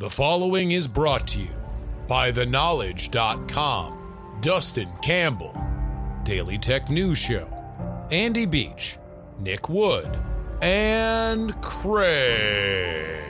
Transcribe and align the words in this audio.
The 0.00 0.08
following 0.08 0.70
is 0.70 0.86
brought 0.86 1.26
to 1.28 1.40
you 1.40 1.50
by 2.06 2.30
TheKnowledge.com, 2.30 4.38
Dustin 4.40 4.88
Campbell, 5.02 5.60
Daily 6.22 6.56
Tech 6.56 6.88
News 6.88 7.18
Show, 7.18 7.48
Andy 8.12 8.46
Beach, 8.46 8.96
Nick 9.40 9.68
Wood, 9.68 10.16
and 10.62 11.60
Craig. 11.62 13.27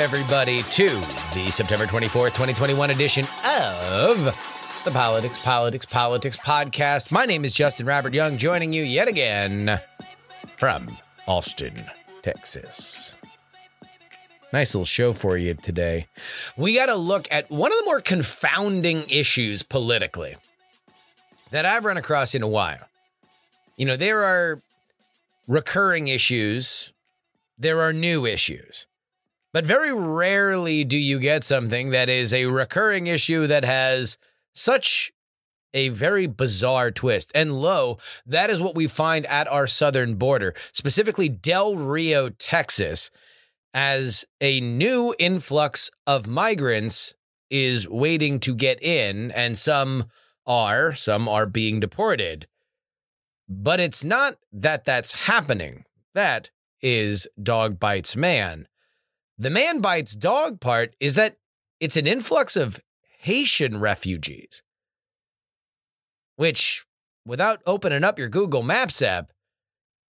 Welcome 0.00 0.14
everybody 0.14 0.62
to 0.70 0.88
the 1.34 1.50
September 1.50 1.84
24th, 1.84 2.28
2021 2.28 2.90
edition 2.90 3.26
of 3.44 4.24
the 4.84 4.90
Politics, 4.90 5.38
Politics, 5.38 5.84
Politics 5.84 6.38
podcast. 6.38 7.12
My 7.12 7.26
name 7.26 7.44
is 7.44 7.52
Justin 7.52 7.84
Robert 7.84 8.14
Young, 8.14 8.38
joining 8.38 8.72
you 8.72 8.82
yet 8.82 9.08
again 9.08 9.78
from 10.56 10.86
Austin, 11.26 11.74
Texas. 12.22 13.12
Nice 14.54 14.74
little 14.74 14.86
show 14.86 15.12
for 15.12 15.36
you 15.36 15.52
today. 15.52 16.06
We 16.56 16.76
got 16.76 16.86
to 16.86 16.96
look 16.96 17.28
at 17.30 17.50
one 17.50 17.70
of 17.70 17.78
the 17.78 17.84
more 17.84 18.00
confounding 18.00 19.04
issues 19.10 19.62
politically 19.62 20.36
that 21.50 21.66
I've 21.66 21.84
run 21.84 21.98
across 21.98 22.34
in 22.34 22.42
a 22.42 22.48
while. 22.48 22.88
You 23.76 23.84
know, 23.84 23.96
there 23.96 24.24
are 24.24 24.62
recurring 25.46 26.08
issues 26.08 26.92
there 27.60 27.82
are 27.82 27.92
new 27.92 28.24
issues. 28.24 28.86
But 29.52 29.64
very 29.64 29.92
rarely 29.92 30.84
do 30.84 30.96
you 30.96 31.18
get 31.18 31.42
something 31.42 31.90
that 31.90 32.08
is 32.08 32.32
a 32.32 32.46
recurring 32.46 33.06
issue 33.06 33.46
that 33.48 33.64
has 33.64 34.16
such 34.54 35.12
a 35.74 35.88
very 35.90 36.26
bizarre 36.26 36.90
twist. 36.90 37.30
And 37.34 37.60
lo, 37.60 37.98
that 38.26 38.50
is 38.50 38.60
what 38.60 38.74
we 38.74 38.86
find 38.86 39.26
at 39.26 39.48
our 39.48 39.66
southern 39.66 40.14
border, 40.14 40.54
specifically 40.72 41.28
Del 41.28 41.76
Rio, 41.76 42.30
Texas, 42.30 43.10
as 43.72 44.24
a 44.40 44.60
new 44.60 45.14
influx 45.18 45.90
of 46.06 46.26
migrants 46.26 47.14
is 47.50 47.88
waiting 47.88 48.40
to 48.40 48.54
get 48.54 48.82
in, 48.82 49.30
and 49.32 49.56
some 49.56 50.06
are, 50.46 50.94
some 50.94 51.28
are 51.28 51.46
being 51.46 51.80
deported. 51.80 52.46
But 53.48 53.80
it's 53.80 54.04
not 54.04 54.36
that 54.52 54.84
that's 54.84 55.26
happening. 55.26 55.84
That 56.14 56.50
is 56.80 57.28
dog 57.40 57.78
bites 57.78 58.16
man. 58.16 58.66
The 59.40 59.48
man 59.48 59.80
bites 59.80 60.14
dog 60.14 60.60
part 60.60 60.94
is 61.00 61.14
that 61.14 61.36
it's 61.80 61.96
an 61.96 62.06
influx 62.06 62.56
of 62.56 62.78
Haitian 63.20 63.80
refugees, 63.80 64.62
which, 66.36 66.84
without 67.24 67.62
opening 67.64 68.04
up 68.04 68.18
your 68.18 68.28
Google 68.28 68.62
Maps 68.62 69.00
app, 69.00 69.32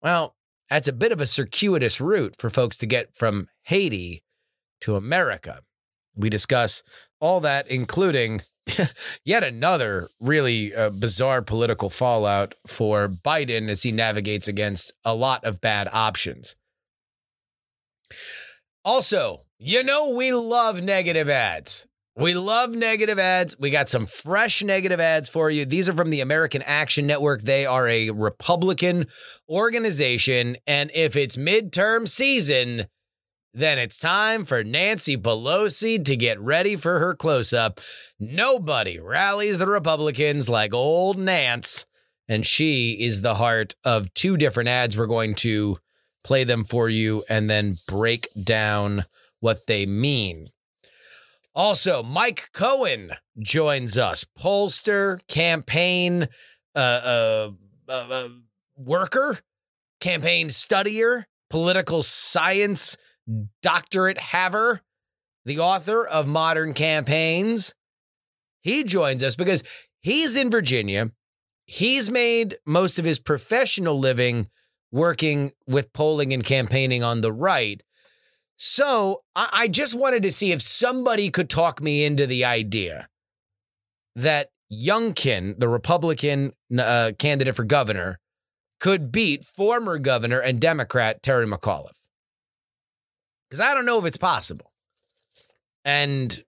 well, 0.02 0.38
that's 0.70 0.88
a 0.88 0.94
bit 0.94 1.12
of 1.12 1.20
a 1.20 1.26
circuitous 1.26 2.00
route 2.00 2.36
for 2.40 2.50
folks 2.50 2.78
to 2.78 2.86
get 2.86 3.14
from 3.18 3.50
Haiti 3.64 4.24
to 4.80 4.96
America. 4.96 5.60
We 6.16 6.30
discuss 6.30 6.82
all 7.20 7.42
that, 7.42 7.68
including 7.68 8.40
yet 9.26 9.44
another 9.44 10.08
really 10.22 10.74
uh, 10.74 10.90
bizarre 10.90 11.42
political 11.42 11.90
fallout 11.90 12.56
for 12.66 13.10
Biden 13.10 13.70
as 13.70 13.84
he 13.84 13.92
navigates 13.92 14.48
against 14.48 14.94
a 15.04 15.14
lot 15.14 15.44
of 15.44 15.60
bad 15.60 15.90
options. 15.92 16.56
Also, 18.88 19.44
you 19.60 19.84
know, 19.84 20.12
we 20.12 20.32
love 20.32 20.82
negative 20.82 21.28
ads. 21.28 21.86
We 22.16 22.36
love 22.36 22.72
negative 22.72 23.20
ads. 23.20 23.54
We 23.60 23.70
got 23.70 23.90
some 23.90 24.06
fresh 24.06 24.64
negative 24.64 25.02
ads 25.02 25.28
for 25.28 25.52
you. 25.52 25.66
These 25.66 25.90
are 25.90 25.94
from 25.94 26.10
the 26.10 26.22
American 26.22 26.62
Action 26.62 27.06
Network. 27.06 27.42
They 27.42 27.66
are 27.66 27.86
a 27.90 28.12
Republican 28.12 29.08
organization. 29.50 30.56
And 30.66 30.90
if 30.94 31.18
it's 31.18 31.36
midterm 31.36 32.08
season, 32.08 32.88
then 33.54 33.78
it's 33.78 34.00
time 34.00 34.46
for 34.46 34.64
Nancy 34.64 35.18
Pelosi 35.18 36.06
to 36.06 36.16
get 36.16 36.40
ready 36.40 36.78
for 36.78 37.00
her 37.00 37.14
close 37.14 37.52
up. 37.52 37.82
Nobody 38.22 39.00
rallies 39.00 39.60
the 39.60 39.68
Republicans 39.68 40.48
like 40.48 40.74
old 40.74 41.18
Nance, 41.18 41.86
and 42.30 42.48
she 42.48 42.94
is 42.94 43.20
the 43.20 43.36
heart 43.36 43.76
of 43.84 44.14
two 44.14 44.38
different 44.38 44.70
ads. 44.70 44.96
We're 44.96 45.08
going 45.08 45.36
to 45.36 45.78
play 46.28 46.44
them 46.44 46.66
for 46.66 46.90
you 46.90 47.24
and 47.30 47.50
then 47.50 47.78
break 47.88 48.28
down 48.44 49.06
what 49.40 49.66
they 49.66 49.86
mean. 49.86 50.50
Also, 51.56 52.04
Mike 52.04 52.50
Cohen 52.54 53.14
joins 53.40 53.98
us, 53.98 54.26
pollster, 54.38 55.26
campaign 55.30 56.28
uh, 56.76 56.78
uh, 56.78 57.52
uh, 57.88 57.92
uh, 57.92 58.30
worker, 58.76 59.40
campaign 60.02 60.50
studier, 60.50 61.24
political 61.50 62.04
science 62.04 62.98
doctorate 63.62 64.18
haver, 64.18 64.82
the 65.46 65.60
author 65.60 66.06
of 66.06 66.28
Modern 66.28 66.74
Campaigns. 66.74 67.74
He 68.62 68.84
joins 68.84 69.24
us 69.24 69.38
because 69.38 69.64
he's 70.02 70.36
in 70.36 70.52
Virginia. 70.52 71.12
He's 71.66 72.12
made 72.12 72.58
most 72.66 73.00
of 73.00 73.06
his 73.06 73.18
professional 73.18 73.98
living 73.98 74.50
working 74.92 75.52
with 75.68 75.94
polling 75.94 76.34
and 76.34 76.44
campaigning 76.44 77.04
on 77.04 77.22
the 77.22 77.34
right. 77.34 77.82
So 78.58 79.22
I, 79.36 79.50
I 79.52 79.68
just 79.68 79.96
wanted 79.96 80.24
to 80.24 80.32
see 80.32 80.52
if 80.52 80.62
somebody 80.62 81.30
could 81.30 81.50
talk 81.50 81.82
me 81.82 82.06
into 82.06 82.26
the 82.26 82.46
idea 82.46 83.10
that 84.16 84.50
Youngkin, 84.72 85.60
the 85.60 85.70
Republican 85.70 86.54
uh, 86.78 87.12
candidate 87.18 87.56
for 87.56 87.64
governor, 87.64 88.20
could 88.80 89.12
beat 89.12 89.46
former 89.46 89.98
governor 89.98 90.40
and 90.40 90.60
Democrat 90.60 91.24
Terry 91.24 91.48
McAuliffe 91.48 91.98
because 93.48 93.60
I 93.60 93.74
don't 93.74 93.86
know 93.86 94.00
if 94.00 94.06
it's 94.06 94.18
possible. 94.18 94.72
And 95.86 96.44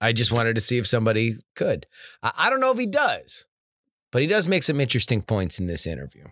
I 0.00 0.12
just 0.12 0.32
wanted 0.32 0.56
to 0.56 0.60
see 0.60 0.78
if 0.78 0.86
somebody 0.86 1.36
could. 1.54 1.86
I, 2.22 2.32
I 2.36 2.50
don't 2.50 2.60
know 2.60 2.72
if 2.72 2.78
he 2.78 2.86
does, 2.86 3.46
but 4.10 4.22
he 4.22 4.28
does 4.28 4.48
make 4.48 4.62
some 4.62 4.80
interesting 4.80 5.22
points 5.22 5.58
in 5.58 5.66
this 5.66 5.86
interview. 5.86 6.24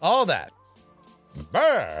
All 0.00 0.26
that. 0.26 0.52
First. 1.52 1.96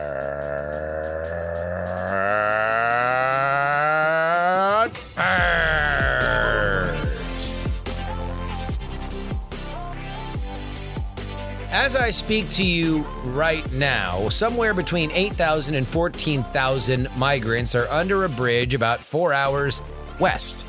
As 11.70 11.94
I 11.94 12.10
speak 12.10 12.48
to 12.50 12.64
you 12.64 13.02
right 13.24 13.70
now, 13.72 14.28
somewhere 14.28 14.74
between 14.74 15.10
8,000 15.12 15.74
and 15.76 15.86
14,000 15.86 17.08
migrants 17.16 17.74
are 17.76 17.86
under 17.88 18.24
a 18.24 18.28
bridge 18.28 18.74
about 18.74 18.98
four 18.98 19.32
hours 19.32 19.82
west 20.18 20.66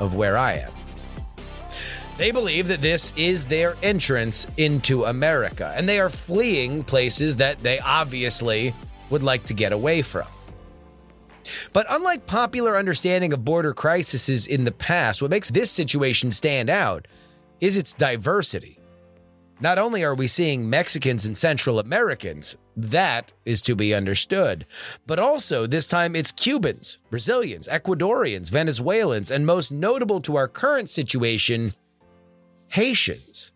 of 0.00 0.14
where 0.14 0.38
I 0.38 0.54
am. 0.54 0.77
They 2.18 2.32
believe 2.32 2.66
that 2.66 2.82
this 2.82 3.12
is 3.16 3.46
their 3.46 3.76
entrance 3.80 4.48
into 4.56 5.04
America, 5.04 5.72
and 5.76 5.88
they 5.88 6.00
are 6.00 6.10
fleeing 6.10 6.82
places 6.82 7.36
that 7.36 7.60
they 7.60 7.78
obviously 7.78 8.74
would 9.08 9.22
like 9.22 9.44
to 9.44 9.54
get 9.54 9.70
away 9.70 10.02
from. 10.02 10.26
But 11.72 11.86
unlike 11.88 12.26
popular 12.26 12.76
understanding 12.76 13.32
of 13.32 13.44
border 13.44 13.72
crises 13.72 14.48
in 14.48 14.64
the 14.64 14.72
past, 14.72 15.22
what 15.22 15.30
makes 15.30 15.52
this 15.52 15.70
situation 15.70 16.32
stand 16.32 16.68
out 16.68 17.06
is 17.60 17.76
its 17.76 17.92
diversity. 17.92 18.80
Not 19.60 19.78
only 19.78 20.04
are 20.04 20.14
we 20.14 20.26
seeing 20.26 20.68
Mexicans 20.68 21.24
and 21.24 21.38
Central 21.38 21.78
Americans, 21.78 22.56
that 22.76 23.30
is 23.44 23.62
to 23.62 23.76
be 23.76 23.94
understood, 23.94 24.66
but 25.06 25.20
also 25.20 25.66
this 25.66 25.88
time 25.88 26.16
it's 26.16 26.32
Cubans, 26.32 26.98
Brazilians, 27.10 27.68
Ecuadorians, 27.68 28.50
Venezuelans, 28.50 29.30
and 29.30 29.46
most 29.46 29.70
notable 29.70 30.20
to 30.20 30.36
our 30.36 30.48
current 30.48 30.90
situation, 30.90 31.74
Haitians. 32.68 33.52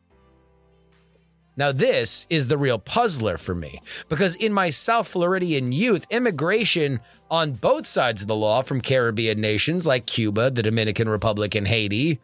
Now, 1.57 1.71
this 1.71 2.27
is 2.31 2.49
the 2.49 2.57
real 2.57 2.79
puzzler 2.79 3.37
for 3.37 3.55
me 3.55 3.81
because 4.09 4.35
in 4.37 4.53
my 4.55 4.71
South 4.71 5.09
Floridian 5.09 5.71
youth, 5.71 6.07
immigration 6.09 7.01
on 7.31 7.53
both 7.53 7.87
sides 7.87 8.23
of 8.23 8.29
the 8.29 8.35
law 8.35 8.63
from 8.63 8.81
Caribbean 8.81 9.41
nations 9.41 9.87
like 9.87 10.07
Cuba, 10.07 10.51
the 10.51 10.63
Dominican 10.63 11.09
Republic, 11.09 11.55
and 11.55 11.69
Haiti 11.69 12.21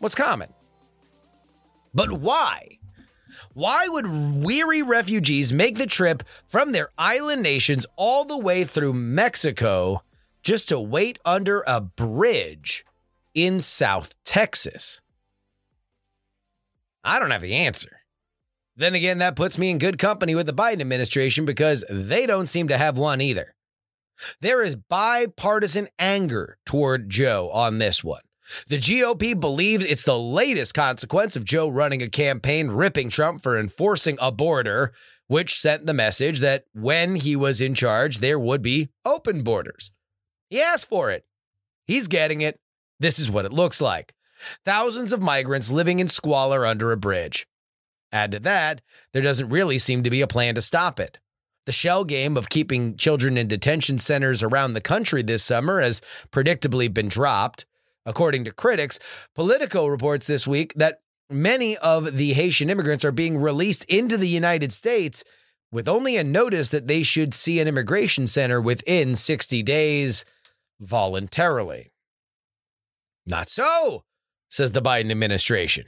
was 0.00 0.14
common. 0.14 0.52
But 1.92 2.12
why? 2.12 2.78
Why 3.54 3.88
would 3.88 4.44
weary 4.44 4.82
refugees 4.82 5.52
make 5.52 5.76
the 5.76 5.86
trip 5.86 6.22
from 6.46 6.70
their 6.70 6.90
island 6.96 7.42
nations 7.42 7.86
all 7.96 8.24
the 8.24 8.38
way 8.38 8.62
through 8.62 8.92
Mexico 8.92 10.02
just 10.42 10.68
to 10.68 10.78
wait 10.78 11.18
under 11.24 11.64
a 11.66 11.80
bridge 11.80 12.84
in 13.34 13.60
South 13.60 14.14
Texas? 14.24 15.00
I 17.04 17.18
don't 17.18 17.30
have 17.30 17.42
the 17.42 17.54
answer. 17.54 18.00
Then 18.76 18.94
again, 18.94 19.18
that 19.18 19.36
puts 19.36 19.58
me 19.58 19.70
in 19.70 19.78
good 19.78 19.98
company 19.98 20.34
with 20.34 20.46
the 20.46 20.52
Biden 20.52 20.80
administration 20.80 21.44
because 21.44 21.84
they 21.90 22.26
don't 22.26 22.46
seem 22.46 22.68
to 22.68 22.78
have 22.78 22.96
one 22.96 23.20
either. 23.20 23.54
There 24.40 24.62
is 24.62 24.76
bipartisan 24.76 25.88
anger 25.98 26.58
toward 26.64 27.10
Joe 27.10 27.50
on 27.52 27.78
this 27.78 28.04
one. 28.04 28.22
The 28.68 28.78
GOP 28.78 29.38
believes 29.38 29.84
it's 29.84 30.04
the 30.04 30.18
latest 30.18 30.74
consequence 30.74 31.36
of 31.36 31.44
Joe 31.44 31.68
running 31.68 32.02
a 32.02 32.08
campaign 32.08 32.70
ripping 32.70 33.10
Trump 33.10 33.42
for 33.42 33.58
enforcing 33.58 34.16
a 34.20 34.32
border, 34.32 34.92
which 35.26 35.58
sent 35.58 35.86
the 35.86 35.94
message 35.94 36.40
that 36.40 36.64
when 36.72 37.16
he 37.16 37.36
was 37.36 37.60
in 37.60 37.74
charge, 37.74 38.18
there 38.18 38.38
would 38.38 38.62
be 38.62 38.88
open 39.04 39.42
borders. 39.42 39.92
He 40.48 40.62
asked 40.62 40.88
for 40.88 41.10
it. 41.10 41.26
He's 41.86 42.08
getting 42.08 42.40
it. 42.40 42.58
This 43.00 43.18
is 43.18 43.30
what 43.30 43.44
it 43.44 43.52
looks 43.52 43.80
like 43.80 44.14
thousands 44.64 45.12
of 45.12 45.22
migrants 45.22 45.70
living 45.70 46.00
in 46.00 46.08
squalor 46.08 46.66
under 46.66 46.92
a 46.92 46.96
bridge. 46.96 47.46
Add 48.12 48.32
to 48.32 48.40
that, 48.40 48.80
there 49.12 49.22
doesn't 49.22 49.50
really 49.50 49.78
seem 49.78 50.02
to 50.02 50.10
be 50.10 50.20
a 50.20 50.26
plan 50.26 50.54
to 50.54 50.62
stop 50.62 50.98
it. 50.98 51.18
The 51.66 51.72
shell 51.72 52.04
game 52.04 52.36
of 52.36 52.48
keeping 52.48 52.96
children 52.96 53.36
in 53.36 53.46
detention 53.46 53.98
centers 53.98 54.42
around 54.42 54.72
the 54.72 54.80
country 54.80 55.22
this 55.22 55.44
summer 55.44 55.82
has 55.82 56.00
predictably 56.30 56.92
been 56.92 57.08
dropped. 57.08 57.66
According 58.06 58.44
to 58.44 58.52
critics, 58.52 58.98
Politico 59.34 59.86
reports 59.86 60.26
this 60.26 60.48
week 60.48 60.72
that 60.76 61.00
many 61.28 61.76
of 61.76 62.16
the 62.16 62.32
Haitian 62.32 62.70
immigrants 62.70 63.04
are 63.04 63.12
being 63.12 63.36
released 63.36 63.84
into 63.84 64.16
the 64.16 64.28
United 64.28 64.72
States 64.72 65.24
with 65.70 65.88
only 65.88 66.16
a 66.16 66.24
notice 66.24 66.70
that 66.70 66.86
they 66.86 67.02
should 67.02 67.34
see 67.34 67.60
an 67.60 67.68
immigration 67.68 68.26
center 68.26 68.60
within 68.60 69.14
60 69.14 69.62
days 69.62 70.24
voluntarily. 70.80 71.92
Not 73.26 73.50
so, 73.50 74.04
says 74.48 74.72
the 74.72 74.82
Biden 74.82 75.10
administration. 75.10 75.86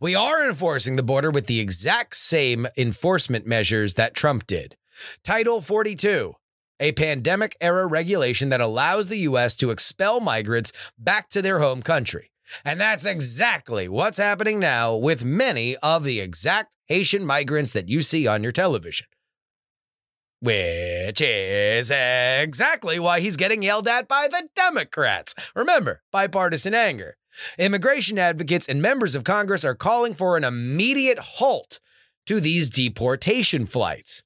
We 0.00 0.14
are 0.14 0.46
enforcing 0.46 0.96
the 0.96 1.02
border 1.02 1.30
with 1.30 1.46
the 1.46 1.60
exact 1.60 2.16
same 2.16 2.66
enforcement 2.76 3.46
measures 3.46 3.94
that 3.94 4.14
Trump 4.14 4.46
did. 4.46 4.76
Title 5.24 5.60
42, 5.60 6.34
a 6.78 6.92
pandemic 6.92 7.56
era 7.60 7.86
regulation 7.86 8.48
that 8.50 8.60
allows 8.60 9.08
the 9.08 9.18
U.S. 9.18 9.56
to 9.56 9.70
expel 9.70 10.20
migrants 10.20 10.72
back 10.98 11.30
to 11.30 11.42
their 11.42 11.58
home 11.58 11.82
country. 11.82 12.30
And 12.64 12.80
that's 12.80 13.06
exactly 13.06 13.88
what's 13.88 14.18
happening 14.18 14.60
now 14.60 14.94
with 14.94 15.24
many 15.24 15.76
of 15.76 16.04
the 16.04 16.20
exact 16.20 16.76
Haitian 16.86 17.24
migrants 17.24 17.72
that 17.72 17.88
you 17.88 18.02
see 18.02 18.26
on 18.26 18.42
your 18.42 18.52
television. 18.52 19.06
Which 20.40 21.20
is 21.20 21.90
exactly 21.90 22.98
why 22.98 23.20
he's 23.20 23.36
getting 23.36 23.62
yelled 23.62 23.88
at 23.88 24.08
by 24.08 24.28
the 24.28 24.48
Democrats. 24.54 25.34
Remember, 25.54 26.02
bipartisan 26.10 26.74
anger. 26.74 27.16
Immigration 27.58 28.18
advocates 28.18 28.68
and 28.68 28.82
members 28.82 29.14
of 29.14 29.24
Congress 29.24 29.64
are 29.64 29.74
calling 29.74 30.14
for 30.14 30.36
an 30.36 30.44
immediate 30.44 31.18
halt 31.18 31.80
to 32.26 32.40
these 32.40 32.70
deportation 32.70 33.66
flights. 33.66 34.22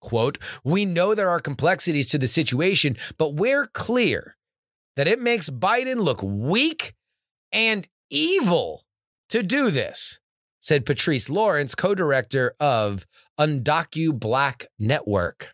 Quote, 0.00 0.38
we 0.62 0.84
know 0.84 1.14
there 1.14 1.28
are 1.28 1.40
complexities 1.40 2.08
to 2.08 2.18
the 2.18 2.28
situation, 2.28 2.96
but 3.16 3.34
we're 3.34 3.66
clear 3.66 4.36
that 4.96 5.08
it 5.08 5.20
makes 5.20 5.50
Biden 5.50 5.96
look 5.96 6.22
weak 6.22 6.94
and 7.52 7.88
evil 8.10 8.84
to 9.28 9.42
do 9.42 9.70
this, 9.70 10.20
said 10.60 10.86
Patrice 10.86 11.28
Lawrence, 11.28 11.74
co 11.74 11.94
director 11.94 12.54
of 12.60 13.06
Undocu 13.38 14.18
Black 14.18 14.66
Network. 14.78 15.52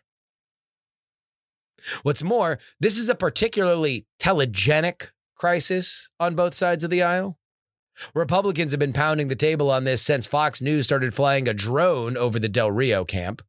What's 2.03 2.23
more, 2.23 2.59
this 2.79 2.97
is 2.97 3.09
a 3.09 3.15
particularly 3.15 4.05
telegenic 4.19 5.09
crisis 5.35 6.09
on 6.19 6.35
both 6.35 6.53
sides 6.53 6.83
of 6.83 6.89
the 6.89 7.03
aisle. 7.03 7.37
Republicans 8.13 8.71
have 8.71 8.79
been 8.79 8.93
pounding 8.93 9.27
the 9.27 9.35
table 9.35 9.69
on 9.71 9.83
this 9.83 10.01
since 10.01 10.27
Fox 10.27 10.61
News 10.61 10.85
started 10.85 11.13
flying 11.13 11.47
a 11.47 11.53
drone 11.53 12.17
over 12.17 12.39
the 12.39 12.49
Del 12.49 12.71
Rio 12.71 13.05
camp. 13.05 13.41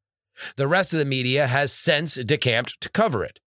The 0.56 0.68
rest 0.68 0.92
of 0.92 0.98
the 0.98 1.04
media 1.04 1.46
has 1.46 1.72
since 1.72 2.14
decamped 2.14 2.80
to 2.80 2.88
cover 2.90 3.24
it. 3.24 3.40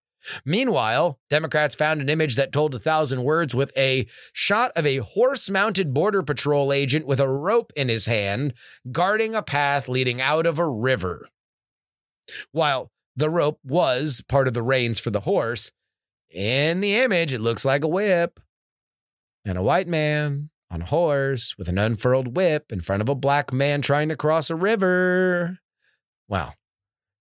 Meanwhile, 0.44 1.20
Democrats 1.30 1.76
found 1.76 2.02
an 2.02 2.10
image 2.10 2.36
that 2.36 2.52
told 2.52 2.76
a 2.76 2.80
thousand 2.80 3.24
words 3.24 3.56
with 3.56 3.72
a 3.78 4.06
shot 4.34 4.72
of 4.76 4.86
a 4.86 4.98
horse 4.98 5.50
mounted 5.50 5.94
Border 5.94 6.24
Patrol 6.24 6.74
agent 6.74 7.06
with 7.06 7.20
a 7.20 7.30
rope 7.30 7.72
in 7.76 7.88
his 7.88 8.06
hand, 8.06 8.54
guarding 8.92 9.34
a 9.34 9.42
path 9.42 9.88
leading 9.88 10.20
out 10.20 10.46
of 10.46 10.60
a 10.60 10.68
river. 10.68 11.30
While 12.52 12.92
the 13.16 13.30
rope 13.30 13.60
was 13.64 14.22
part 14.28 14.48
of 14.48 14.54
the 14.54 14.62
reins 14.62 15.00
for 15.00 15.10
the 15.10 15.22
horse, 15.22 15.72
in 16.30 16.82
the 16.82 16.96
image, 16.96 17.34
it 17.34 17.42
looks 17.42 17.66
like 17.66 17.84
a 17.84 17.88
whip 17.88 18.40
and 19.46 19.58
a 19.58 19.64
white 19.64 19.88
man 19.88 20.50
on 20.72 20.84
a 20.84 20.86
horse 20.86 21.58
with 21.58 21.68
an 21.68 21.78
unfurled 21.78 22.36
whip 22.36 22.72
in 22.72 22.82
front 22.82 23.02
of 23.02 23.10
a 23.10 23.16
black 23.16 23.52
man 23.52 23.82
trying 23.82 24.10
to 24.10 24.16
cross 24.16 24.50
a 24.50 24.56
river. 24.56 25.60
Wow. 26.28 26.54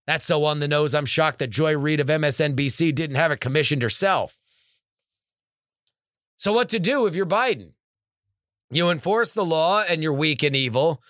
That's 0.05 0.25
so 0.25 0.43
on 0.43 0.59
the 0.59 0.67
nose, 0.67 0.95
I'm 0.95 1.05
shocked 1.05 1.39
that 1.39 1.49
Joy 1.49 1.77
Reid 1.77 1.99
of 1.99 2.07
MSNBC 2.07 2.93
didn't 2.95 3.15
have 3.15 3.31
it 3.31 3.39
commissioned 3.39 3.81
herself. 3.81 4.37
So, 6.37 6.53
what 6.53 6.69
to 6.69 6.79
do 6.79 7.05
if 7.05 7.15
you're 7.15 7.25
Biden? 7.25 7.73
You 8.71 8.89
enforce 8.89 9.33
the 9.33 9.45
law 9.45 9.83
and 9.87 10.01
you're 10.01 10.13
weak 10.13 10.41
and 10.41 10.55
evil. 10.55 11.01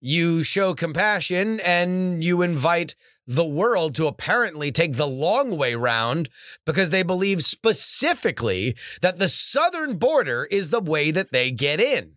You 0.00 0.42
show 0.42 0.74
compassion 0.74 1.60
and 1.60 2.22
you 2.22 2.42
invite 2.42 2.94
the 3.26 3.44
world 3.44 3.94
to 3.96 4.06
apparently 4.06 4.70
take 4.70 4.94
the 4.94 5.06
long 5.06 5.56
way 5.56 5.74
round 5.74 6.28
because 6.64 6.90
they 6.90 7.02
believe 7.02 7.42
specifically 7.42 8.76
that 9.02 9.18
the 9.18 9.28
southern 9.28 9.96
border 9.96 10.46
is 10.50 10.70
the 10.70 10.80
way 10.80 11.10
that 11.10 11.32
they 11.32 11.50
get 11.50 11.80
in. 11.80 12.12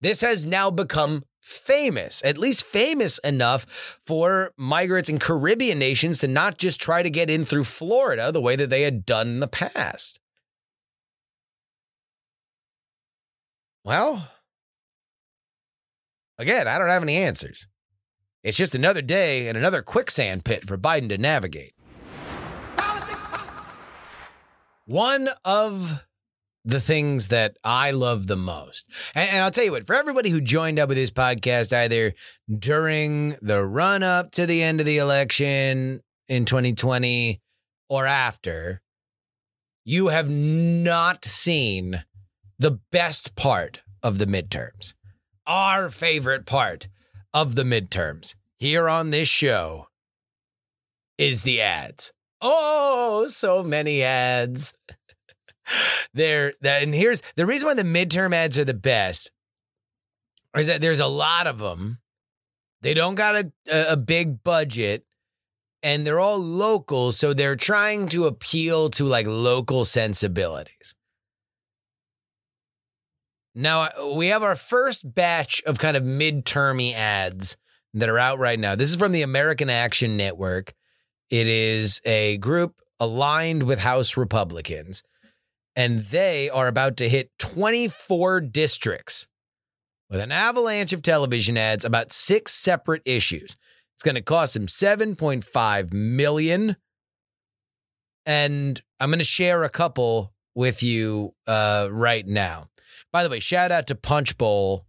This 0.00 0.20
has 0.20 0.44
now 0.44 0.70
become 0.70 1.24
famous, 1.40 2.22
at 2.24 2.38
least 2.38 2.64
famous 2.64 3.18
enough 3.18 4.00
for 4.04 4.52
migrants 4.56 5.08
in 5.08 5.18
Caribbean 5.18 5.78
nations 5.78 6.20
to 6.20 6.28
not 6.28 6.58
just 6.58 6.80
try 6.80 7.02
to 7.02 7.10
get 7.10 7.30
in 7.30 7.44
through 7.44 7.64
Florida 7.64 8.32
the 8.32 8.40
way 8.40 8.56
that 8.56 8.70
they 8.70 8.82
had 8.82 9.06
done 9.06 9.28
in 9.28 9.40
the 9.40 9.48
past. 9.48 10.20
Well, 13.84 14.30
again, 16.38 16.66
I 16.66 16.78
don't 16.78 16.88
have 16.88 17.02
any 17.02 17.16
answers. 17.16 17.66
It's 18.44 18.58
just 18.58 18.74
another 18.74 19.00
day 19.00 19.48
and 19.48 19.56
another 19.56 19.80
quicksand 19.80 20.44
pit 20.44 20.68
for 20.68 20.76
Biden 20.76 21.08
to 21.08 21.16
navigate. 21.16 21.72
One 24.84 25.30
of 25.46 26.04
the 26.62 26.80
things 26.80 27.28
that 27.28 27.56
I 27.64 27.90
love 27.90 28.26
the 28.26 28.36
most. 28.36 28.86
And, 29.14 29.30
and, 29.30 29.42
I'll 29.42 29.50
tell 29.50 29.64
you 29.64 29.72
what, 29.72 29.86
for 29.86 29.94
everybody 29.94 30.28
who 30.28 30.42
joined 30.42 30.78
up 30.78 30.90
with 30.90 30.98
this 30.98 31.10
podcast 31.10 31.72
either 31.72 32.14
during 32.54 33.36
the 33.40 33.64
run 33.64 34.02
up 34.02 34.30
to 34.32 34.44
the 34.44 34.62
end 34.62 34.80
of 34.80 34.86
the 34.86 34.98
election 34.98 36.02
in 36.28 36.44
2020 36.44 37.40
or 37.88 38.06
after, 38.06 38.82
you 39.86 40.08
have 40.08 40.28
not 40.28 41.24
seen 41.24 42.04
the 42.58 42.78
best 42.92 43.36
part 43.36 43.80
of 44.02 44.18
the 44.18 44.26
midterms. 44.26 44.92
Our 45.46 45.88
favorite 45.88 46.44
part 46.44 46.88
of 47.34 47.56
the 47.56 47.64
midterms 47.64 48.36
here 48.58 48.88
on 48.88 49.10
this 49.10 49.28
show 49.28 49.88
is 51.18 51.42
the 51.42 51.60
ads. 51.60 52.12
Oh, 52.40 53.26
so 53.26 53.62
many 53.62 54.02
ads. 54.02 54.72
there 56.14 56.52
that 56.60 56.82
and 56.82 56.94
here's 56.94 57.22
the 57.36 57.46
reason 57.46 57.66
why 57.66 57.74
the 57.74 57.82
midterm 57.82 58.34
ads 58.34 58.58
are 58.58 58.64
the 58.64 58.74
best 58.74 59.30
is 60.56 60.66
that 60.68 60.80
there's 60.80 61.00
a 61.00 61.06
lot 61.06 61.46
of 61.46 61.58
them. 61.58 61.98
They 62.82 62.94
don't 62.94 63.14
got 63.14 63.34
a, 63.34 63.92
a 63.92 63.96
big 63.96 64.44
budget 64.44 65.04
and 65.82 66.06
they're 66.06 66.20
all 66.20 66.38
local, 66.38 67.12
so 67.12 67.34
they're 67.34 67.56
trying 67.56 68.08
to 68.08 68.26
appeal 68.26 68.88
to 68.90 69.06
like 69.06 69.26
local 69.26 69.84
sensibilities. 69.84 70.93
Now, 73.54 73.82
uh, 73.82 74.14
we 74.16 74.28
have 74.28 74.42
our 74.42 74.56
first 74.56 75.14
batch 75.14 75.62
of 75.64 75.78
kind 75.78 75.96
of 75.96 76.02
midtermy 76.02 76.94
ads 76.94 77.56
that 77.92 78.08
are 78.08 78.18
out 78.18 78.38
right 78.38 78.58
now. 78.58 78.74
This 78.74 78.90
is 78.90 78.96
from 78.96 79.12
the 79.12 79.22
American 79.22 79.70
Action 79.70 80.16
Network. 80.16 80.74
It 81.30 81.46
is 81.46 82.00
a 82.04 82.36
group 82.38 82.74
aligned 82.98 83.62
with 83.64 83.80
House 83.80 84.16
Republicans 84.16 85.02
and 85.76 86.04
they 86.04 86.48
are 86.48 86.68
about 86.68 86.96
to 86.98 87.08
hit 87.08 87.30
24 87.38 88.40
districts 88.40 89.26
with 90.08 90.20
an 90.20 90.32
avalanche 90.32 90.92
of 90.92 91.02
television 91.02 91.58
ads 91.58 91.84
about 91.84 92.12
six 92.12 92.52
separate 92.52 93.02
issues. 93.04 93.56
It's 93.94 94.02
going 94.02 94.14
to 94.14 94.22
cost 94.22 94.54
them 94.54 94.66
7.5 94.66 95.92
million 95.92 96.76
and 98.26 98.82
I'm 99.00 99.10
going 99.10 99.18
to 99.18 99.24
share 99.24 99.64
a 99.64 99.70
couple 99.70 100.33
with 100.54 100.82
you 100.82 101.34
uh, 101.46 101.88
right 101.90 102.26
now. 102.26 102.66
By 103.12 103.22
the 103.22 103.30
way, 103.30 103.40
shout 103.40 103.70
out 103.70 103.86
to 103.88 103.94
Punchbowl, 103.94 104.86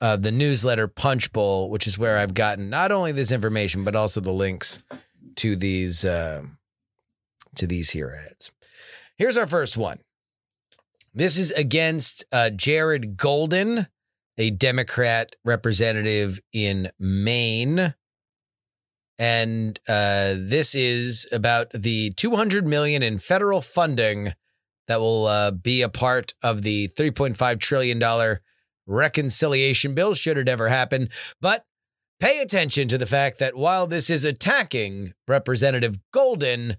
uh, 0.00 0.16
the 0.16 0.32
newsletter 0.32 0.88
Punchbowl, 0.88 1.70
which 1.70 1.86
is 1.86 1.98
where 1.98 2.18
I've 2.18 2.34
gotten 2.34 2.68
not 2.68 2.92
only 2.92 3.12
this 3.12 3.32
information 3.32 3.84
but 3.84 3.96
also 3.96 4.20
the 4.20 4.32
links 4.32 4.82
to 5.36 5.56
these 5.56 6.04
uh, 6.04 6.42
to 7.56 7.66
these 7.66 7.90
here 7.90 8.16
ads. 8.28 8.52
Here's 9.16 9.36
our 9.36 9.46
first 9.46 9.76
one. 9.76 10.00
This 11.12 11.38
is 11.38 11.52
against 11.52 12.24
uh, 12.32 12.50
Jared 12.50 13.16
Golden, 13.16 13.86
a 14.36 14.50
Democrat 14.50 15.36
representative 15.44 16.40
in 16.52 16.90
Maine. 16.98 17.94
And 19.16 19.78
uh, 19.86 20.34
this 20.36 20.74
is 20.74 21.28
about 21.30 21.70
the 21.72 22.10
200 22.16 22.66
million 22.66 23.04
in 23.04 23.20
federal 23.20 23.60
funding 23.60 24.34
that 24.88 25.00
will 25.00 25.26
uh, 25.26 25.50
be 25.50 25.82
a 25.82 25.88
part 25.88 26.34
of 26.42 26.62
the 26.62 26.88
3.5 26.88 27.60
trillion 27.60 27.98
dollar 27.98 28.42
reconciliation 28.86 29.94
bill 29.94 30.14
should 30.14 30.38
it 30.38 30.48
ever 30.48 30.68
happen. 30.68 31.08
But 31.40 31.64
pay 32.20 32.40
attention 32.40 32.88
to 32.88 32.98
the 32.98 33.06
fact 33.06 33.38
that 33.38 33.56
while 33.56 33.86
this 33.86 34.10
is 34.10 34.24
attacking 34.24 35.14
Representative 35.26 35.98
Golden, 36.12 36.76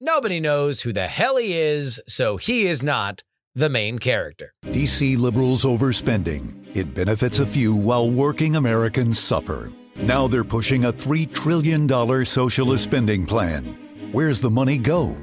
nobody 0.00 0.40
knows 0.40 0.82
who 0.82 0.92
the 0.92 1.08
hell 1.08 1.36
he 1.36 1.56
is, 1.58 2.00
so 2.08 2.36
he 2.36 2.66
is 2.66 2.82
not 2.82 3.22
the 3.54 3.68
main 3.68 3.98
character. 3.98 4.54
DC 4.66 5.18
liberals 5.18 5.64
overspending. 5.64 6.54
It 6.74 6.94
benefits 6.94 7.38
a 7.38 7.46
few 7.46 7.76
while 7.76 8.10
working 8.10 8.56
Americans 8.56 9.18
suffer. 9.18 9.70
Now 9.96 10.26
they're 10.26 10.42
pushing 10.42 10.86
a 10.86 10.92
$3 10.92 11.32
trillion 11.34 12.24
socialist 12.24 12.84
spending 12.84 13.26
plan. 13.26 13.76
Where's 14.12 14.42
the 14.42 14.50
money 14.50 14.76
go? 14.76 15.16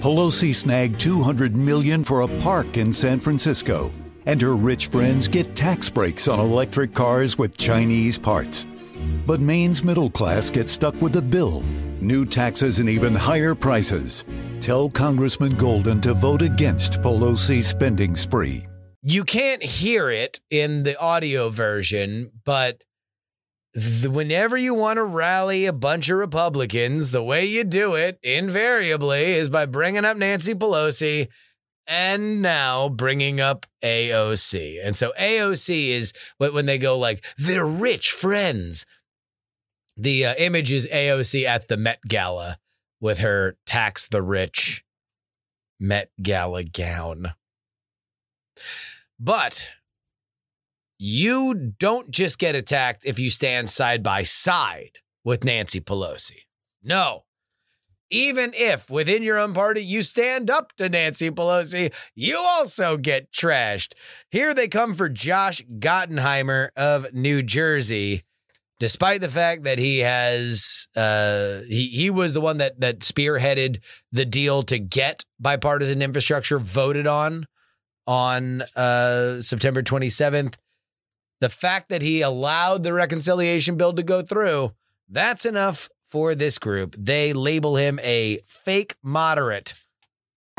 Pelosi 0.00 0.54
snagged 0.54 1.00
200 1.00 1.56
million 1.56 2.04
for 2.04 2.20
a 2.20 2.28
park 2.40 2.76
in 2.76 2.92
San 2.92 3.18
Francisco, 3.18 3.90
and 4.26 4.38
her 4.42 4.54
rich 4.54 4.88
friends 4.88 5.28
get 5.28 5.56
tax 5.56 5.88
breaks 5.88 6.28
on 6.28 6.40
electric 6.40 6.92
cars 6.92 7.38
with 7.38 7.56
Chinese 7.56 8.18
parts. 8.18 8.66
But 9.26 9.40
Maine's 9.40 9.82
middle 9.82 10.10
class 10.10 10.50
gets 10.50 10.74
stuck 10.74 10.94
with 11.00 11.14
the 11.14 11.22
bill, 11.22 11.62
new 12.02 12.26
taxes 12.26 12.80
and 12.80 12.88
even 12.90 13.14
higher 13.14 13.54
prices. 13.54 14.26
Tell 14.60 14.90
Congressman 14.90 15.54
Golden 15.54 16.02
to 16.02 16.12
vote 16.12 16.42
against 16.42 17.00
Pelosi's 17.00 17.66
spending 17.66 18.14
spree. 18.14 18.66
You 19.02 19.24
can't 19.24 19.62
hear 19.62 20.10
it 20.10 20.40
in 20.50 20.82
the 20.82 21.00
audio 21.00 21.48
version, 21.48 22.30
but 22.44 22.84
th- 23.74 24.08
whenever 24.08 24.56
you 24.56 24.74
want 24.74 24.96
to 24.96 25.04
rally 25.04 25.66
a 25.66 25.72
bunch 25.72 26.08
of 26.08 26.18
Republicans, 26.18 27.10
the 27.10 27.22
way 27.22 27.44
you 27.44 27.64
do 27.64 27.94
it 27.94 28.18
invariably 28.22 29.32
is 29.32 29.48
by 29.48 29.66
bringing 29.66 30.04
up 30.04 30.16
Nancy 30.16 30.54
Pelosi 30.54 31.28
and 31.86 32.40
now 32.40 32.88
bringing 32.88 33.40
up 33.40 33.66
AOC. 33.82 34.78
And 34.82 34.96
so 34.96 35.12
AOC 35.18 35.88
is 35.88 36.12
when 36.38 36.66
they 36.66 36.78
go 36.78 36.98
like, 36.98 37.24
they're 37.36 37.66
rich 37.66 38.10
friends. 38.10 38.86
The 39.96 40.26
uh, 40.26 40.34
image 40.38 40.72
is 40.72 40.88
AOC 40.88 41.44
at 41.44 41.68
the 41.68 41.76
Met 41.76 42.00
Gala 42.08 42.58
with 43.00 43.18
her 43.18 43.56
tax 43.66 44.08
the 44.08 44.22
rich 44.22 44.84
Met 45.78 46.10
Gala 46.20 46.64
gown. 46.64 47.34
But 49.20 49.68
you 50.98 51.72
don't 51.78 52.10
just 52.10 52.38
get 52.38 52.54
attacked 52.54 53.04
if 53.04 53.18
you 53.18 53.30
stand 53.30 53.70
side 53.70 54.02
by 54.02 54.22
side 54.22 54.98
with 55.24 55.44
Nancy 55.44 55.80
Pelosi. 55.80 56.42
No. 56.82 57.24
Even 58.10 58.52
if 58.54 58.90
within 58.90 59.22
your 59.22 59.38
own 59.38 59.54
party 59.54 59.82
you 59.82 60.02
stand 60.02 60.50
up 60.50 60.72
to 60.76 60.88
Nancy 60.88 61.30
Pelosi, 61.30 61.92
you 62.14 62.38
also 62.38 62.96
get 62.96 63.32
trashed. 63.32 63.94
Here 64.30 64.54
they 64.54 64.68
come 64.68 64.94
for 64.94 65.08
Josh 65.08 65.62
Gottheimer 65.78 66.68
of 66.76 67.12
New 67.12 67.42
Jersey, 67.42 68.22
despite 68.78 69.20
the 69.20 69.28
fact 69.28 69.64
that 69.64 69.78
he 69.78 70.00
has 70.00 70.86
uh, 70.94 71.60
he 71.66 71.88
he 71.88 72.10
was 72.10 72.34
the 72.34 72.40
one 72.40 72.58
that 72.58 72.78
that 72.80 73.00
spearheaded 73.00 73.80
the 74.12 74.26
deal 74.26 74.62
to 74.64 74.78
get 74.78 75.24
bipartisan 75.40 76.02
infrastructure 76.02 76.58
voted 76.58 77.06
on 77.06 77.46
on 78.06 78.62
uh, 78.76 79.40
September 79.40 79.82
27th. 79.82 80.54
The 81.40 81.48
fact 81.48 81.88
that 81.88 82.02
he 82.02 82.22
allowed 82.22 82.82
the 82.82 82.92
reconciliation 82.92 83.76
bill 83.76 83.92
to 83.92 84.02
go 84.02 84.22
through, 84.22 84.72
that's 85.08 85.44
enough 85.44 85.88
for 86.10 86.34
this 86.34 86.58
group. 86.58 86.94
They 86.98 87.32
label 87.32 87.76
him 87.76 87.98
a 88.02 88.38
fake 88.46 88.96
moderate. 89.02 89.74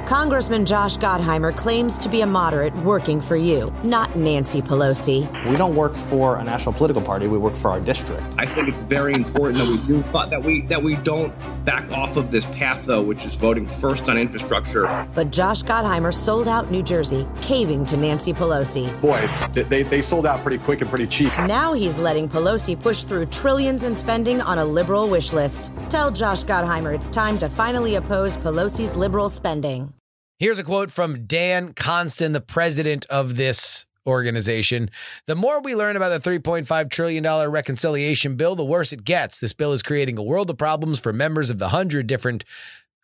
Congressman 0.06 0.66
Josh 0.66 0.98
Gottheimer 0.98 1.56
claims 1.56 1.98
to 1.98 2.10
be 2.10 2.22
a 2.22 2.28
moderate 2.28 2.76
working 2.84 3.20
for 3.20 3.36
you, 3.36 3.74
not 3.84 4.16
Nancy 4.16 4.62
Pelosi. 4.62 5.26
We 5.50 5.58
don't 5.58 5.76
work 5.76 5.98
for 5.98 6.38
a 6.38 6.44
national 6.44 6.74
political 6.74 7.02
party. 7.02 7.28
We 7.28 7.40
work 7.40 7.56
for 7.56 7.72
our 7.72 7.80
district. 7.80 8.22
I 8.38 8.46
think 8.46 8.70
it's 8.70 8.80
very 8.82 9.16
important 9.16 9.58
that 9.58 9.68
we 9.68 9.78
do 9.88 10.04
that 10.04 10.44
we 10.44 10.62
that 10.68 10.84
we 10.84 10.96
don't 10.98 11.34
back 11.66 11.90
off 11.92 12.18
of 12.18 12.30
this 12.30 12.46
path 12.48 12.86
though, 12.86 13.02
which 13.02 13.26
is 13.26 13.34
voting 13.34 13.66
first 13.68 14.08
on 14.08 14.20
infrastructure. 14.20 15.08
But 15.16 15.32
Josh 15.32 15.64
Gottheimer 15.64 16.14
sold 16.14 16.48
out 16.48 16.70
New 16.70 16.84
Jersey, 16.84 17.28
caving 17.42 17.84
to 17.86 17.98
Nancy 17.98 18.32
Pelosi. 18.32 19.02
Boy, 19.02 19.28
they, 19.54 19.82
they 19.82 20.04
sold 20.04 20.28
out 20.28 20.44
pretty 20.44 20.60
quick 20.60 20.82
and 20.82 20.90
pretty 20.90 21.08
cheap. 21.08 21.34
Now 21.48 21.74
he's 21.74 21.98
letting 21.98 22.30
Pelosi 22.30 22.80
push 22.80 23.06
through 23.06 23.26
trillions 23.28 23.84
in 23.84 23.96
spending 23.96 24.40
on 24.42 24.60
a 24.60 24.66
liberal 24.66 25.10
wish 25.10 25.34
list. 25.34 25.74
Tell 25.90 26.12
Josh 26.12 26.44
Gottheimer 26.44 26.94
it's 26.94 27.10
time 27.10 27.40
to 27.40 27.50
finally 27.50 27.96
oppose 27.96 28.38
Pelosi's 28.38 28.96
liberal 28.96 29.30
spending. 29.30 29.95
Here's 30.38 30.60
a 30.60 30.66
quote 30.66 30.92
from 30.92 31.26
Dan 31.26 31.74
Conston, 31.74 32.34
the 32.34 32.42
president 32.42 33.06
of 33.06 33.38
this 33.38 33.86
organization. 34.06 34.90
The 35.28 35.36
more 35.36 35.62
we 35.62 35.76
learn 35.76 35.96
about 35.96 36.10
the 36.10 36.30
$3.5 36.30 36.90
trillion 36.92 37.50
reconciliation 37.50 38.36
bill, 38.36 38.54
the 38.58 38.66
worse 38.66 38.92
it 38.92 39.06
gets. 39.06 39.40
This 39.40 39.54
bill 39.54 39.72
is 39.72 39.82
creating 39.82 40.18
a 40.18 40.24
world 40.24 40.50
of 40.50 40.58
problems 40.58 41.00
for 41.00 41.14
members 41.14 41.50
of 41.50 41.58
the 41.58 41.70
hundred 41.70 42.08
different 42.08 42.44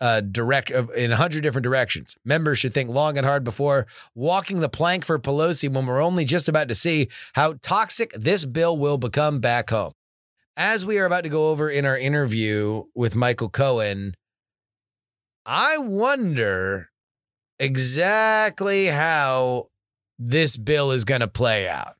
uh, 0.01 0.19
direct 0.19 0.71
in 0.71 1.13
a 1.13 1.15
hundred 1.15 1.43
different 1.43 1.63
directions. 1.63 2.17
Members 2.25 2.59
should 2.59 2.73
think 2.73 2.89
long 2.89 3.17
and 3.17 3.25
hard 3.25 3.45
before 3.45 3.87
walking 4.13 4.59
the 4.59 4.67
plank 4.67 5.05
for 5.05 5.17
Pelosi 5.17 5.73
when 5.73 5.85
we're 5.85 6.03
only 6.03 6.25
just 6.25 6.49
about 6.49 6.67
to 6.67 6.75
see 6.75 7.07
how 7.33 7.53
toxic 7.61 8.11
this 8.11 8.43
bill 8.43 8.77
will 8.77 8.97
become 8.97 9.39
back 9.39 9.69
home. 9.69 9.93
As 10.57 10.85
we 10.85 10.99
are 10.99 11.05
about 11.05 11.23
to 11.23 11.29
go 11.29 11.49
over 11.49 11.69
in 11.69 11.85
our 11.85 11.97
interview 11.97 12.83
with 12.93 13.15
Michael 13.15 13.49
Cohen, 13.49 14.15
I 15.45 15.77
wonder 15.77 16.90
exactly 17.61 18.87
how 18.87 19.69
this 20.17 20.57
bill 20.57 20.91
is 20.91 21.05
going 21.05 21.21
to 21.21 21.27
play 21.27 21.69
out. 21.69 21.95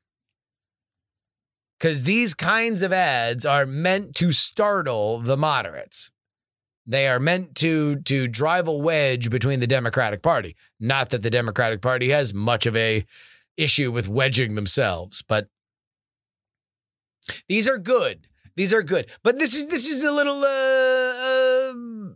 Because 1.78 2.02
these 2.02 2.34
kinds 2.34 2.82
of 2.82 2.92
ads 2.92 3.46
are 3.46 3.64
meant 3.64 4.14
to 4.16 4.32
startle 4.32 5.20
the 5.20 5.36
moderates. 5.36 6.10
They 6.84 7.06
are 7.06 7.20
meant 7.20 7.54
to 7.56 7.96
to 8.02 8.26
drive 8.26 8.66
a 8.66 8.72
wedge 8.72 9.30
between 9.30 9.60
the 9.60 9.68
Democratic 9.68 10.20
Party. 10.20 10.56
Not 10.80 11.10
that 11.10 11.22
the 11.22 11.30
Democratic 11.30 11.80
Party 11.80 12.10
has 12.10 12.34
much 12.34 12.66
of 12.66 12.76
a 12.76 13.06
issue 13.56 13.92
with 13.92 14.08
wedging 14.08 14.56
themselves, 14.56 15.22
but 15.22 15.48
these 17.48 17.68
are 17.68 17.78
good. 17.78 18.26
These 18.56 18.72
are 18.72 18.82
good. 18.82 19.06
But 19.22 19.38
this 19.38 19.54
is 19.54 19.68
this 19.68 19.88
is 19.88 20.02
a 20.02 20.10
little 20.10 20.42
uh, 20.42 20.48
uh, 20.48 21.61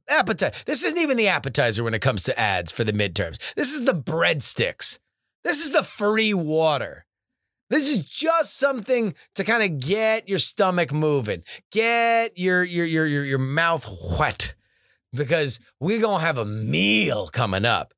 appetizer. 0.08 0.54
This 0.66 0.84
isn't 0.84 0.98
even 0.98 1.16
the 1.16 1.28
appetizer 1.28 1.84
when 1.84 1.94
it 1.94 2.02
comes 2.02 2.22
to 2.24 2.38
ads 2.38 2.72
for 2.72 2.84
the 2.84 2.92
midterms. 2.92 3.38
This 3.54 3.72
is 3.72 3.84
the 3.84 3.94
breadsticks. 3.94 4.98
This 5.44 5.64
is 5.64 5.72
the 5.72 5.84
free 5.84 6.34
water. 6.34 7.06
This 7.68 7.88
is 7.88 8.08
just 8.08 8.58
something 8.58 9.12
to 9.34 9.44
kind 9.44 9.62
of 9.62 9.80
get 9.80 10.28
your 10.28 10.38
stomach 10.38 10.92
moving, 10.92 11.42
get 11.72 12.38
your 12.38 12.62
your 12.62 12.86
your 12.86 13.06
your, 13.06 13.24
your 13.24 13.38
mouth 13.38 13.88
wet, 14.18 14.54
because 15.12 15.58
we're 15.80 16.00
gonna 16.00 16.22
have 16.22 16.38
a 16.38 16.44
meal 16.44 17.26
coming 17.28 17.64
up. 17.64 17.92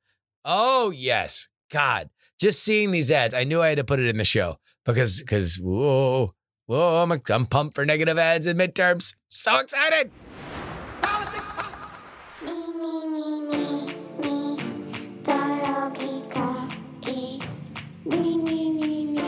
Oh 0.44 0.90
yes, 0.90 1.48
God! 1.70 2.08
Just 2.40 2.62
seeing 2.62 2.92
these 2.92 3.10
ads, 3.10 3.34
I 3.34 3.44
knew 3.44 3.60
I 3.60 3.68
had 3.68 3.78
to 3.78 3.84
put 3.84 4.00
it 4.00 4.06
in 4.06 4.16
the 4.16 4.24
show 4.24 4.58
because 4.86 5.20
because 5.20 5.56
whoa 5.56 6.32
whoa, 6.64 7.02
I'm 7.02 7.20
I'm 7.28 7.46
pumped 7.46 7.74
for 7.74 7.84
negative 7.84 8.18
ads 8.18 8.46
in 8.46 8.56
midterms. 8.56 9.14
So 9.28 9.58
excited! 9.58 10.10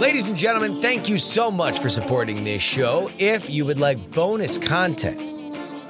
Ladies 0.01 0.27
and 0.29 0.37
gentlemen, 0.37 0.81
thank 0.81 1.11
you 1.11 1.19
so 1.19 1.51
much 1.51 1.79
for 1.79 1.91
supporting 1.91 2.43
this 2.43 2.63
show. 2.63 3.11
If 3.19 3.51
you 3.51 3.67
would 3.67 3.79
like 3.79 4.11
bonus 4.13 4.57
content, 4.57 5.21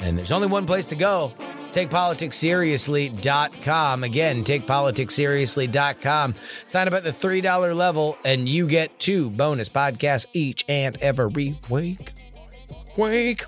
and 0.00 0.18
there's 0.18 0.32
only 0.32 0.48
one 0.48 0.66
place 0.66 0.88
to 0.88 0.96
go, 0.96 1.32
takepoliticsseriously.com. 1.70 4.02
Again, 4.02 4.42
takepoliticsseriously.com. 4.42 6.34
Sign 6.66 6.88
up 6.88 6.94
at 6.94 7.04
the 7.04 7.12
$3 7.12 7.76
level 7.76 8.18
and 8.24 8.48
you 8.48 8.66
get 8.66 8.98
two 8.98 9.30
bonus 9.30 9.68
podcasts 9.68 10.26
each 10.32 10.64
and 10.68 10.98
every 11.00 11.56
week. 11.70 12.10
Week. 12.98 13.44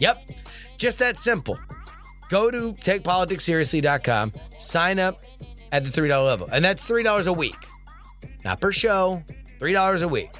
Yep. 0.00 0.28
Just 0.76 0.98
that 0.98 1.20
simple. 1.20 1.56
Go 2.30 2.50
to 2.50 2.72
takepoliticsseriously.com, 2.72 4.32
sign 4.56 4.98
up 4.98 5.22
at 5.70 5.84
the 5.84 5.90
$3 5.90 6.08
level. 6.08 6.48
And 6.50 6.64
that's 6.64 6.84
$3 6.88 7.28
a 7.28 7.32
week. 7.32 7.54
Not 8.44 8.60
per 8.60 8.72
show, 8.72 9.22
$3 9.60 10.02
a 10.02 10.08
week. 10.08 10.30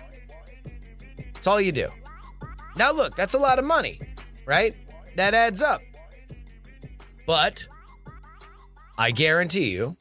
That's 1.34 1.46
all 1.46 1.60
you 1.60 1.72
do. 1.72 1.88
Now, 2.76 2.92
look, 2.92 3.14
that's 3.14 3.34
a 3.34 3.38
lot 3.38 3.58
of 3.58 3.64
money, 3.64 4.00
right? 4.46 4.74
That 5.16 5.34
adds 5.34 5.62
up. 5.62 5.82
But 7.26 7.66
I 8.96 9.10
guarantee 9.10 9.70
you 9.70 9.96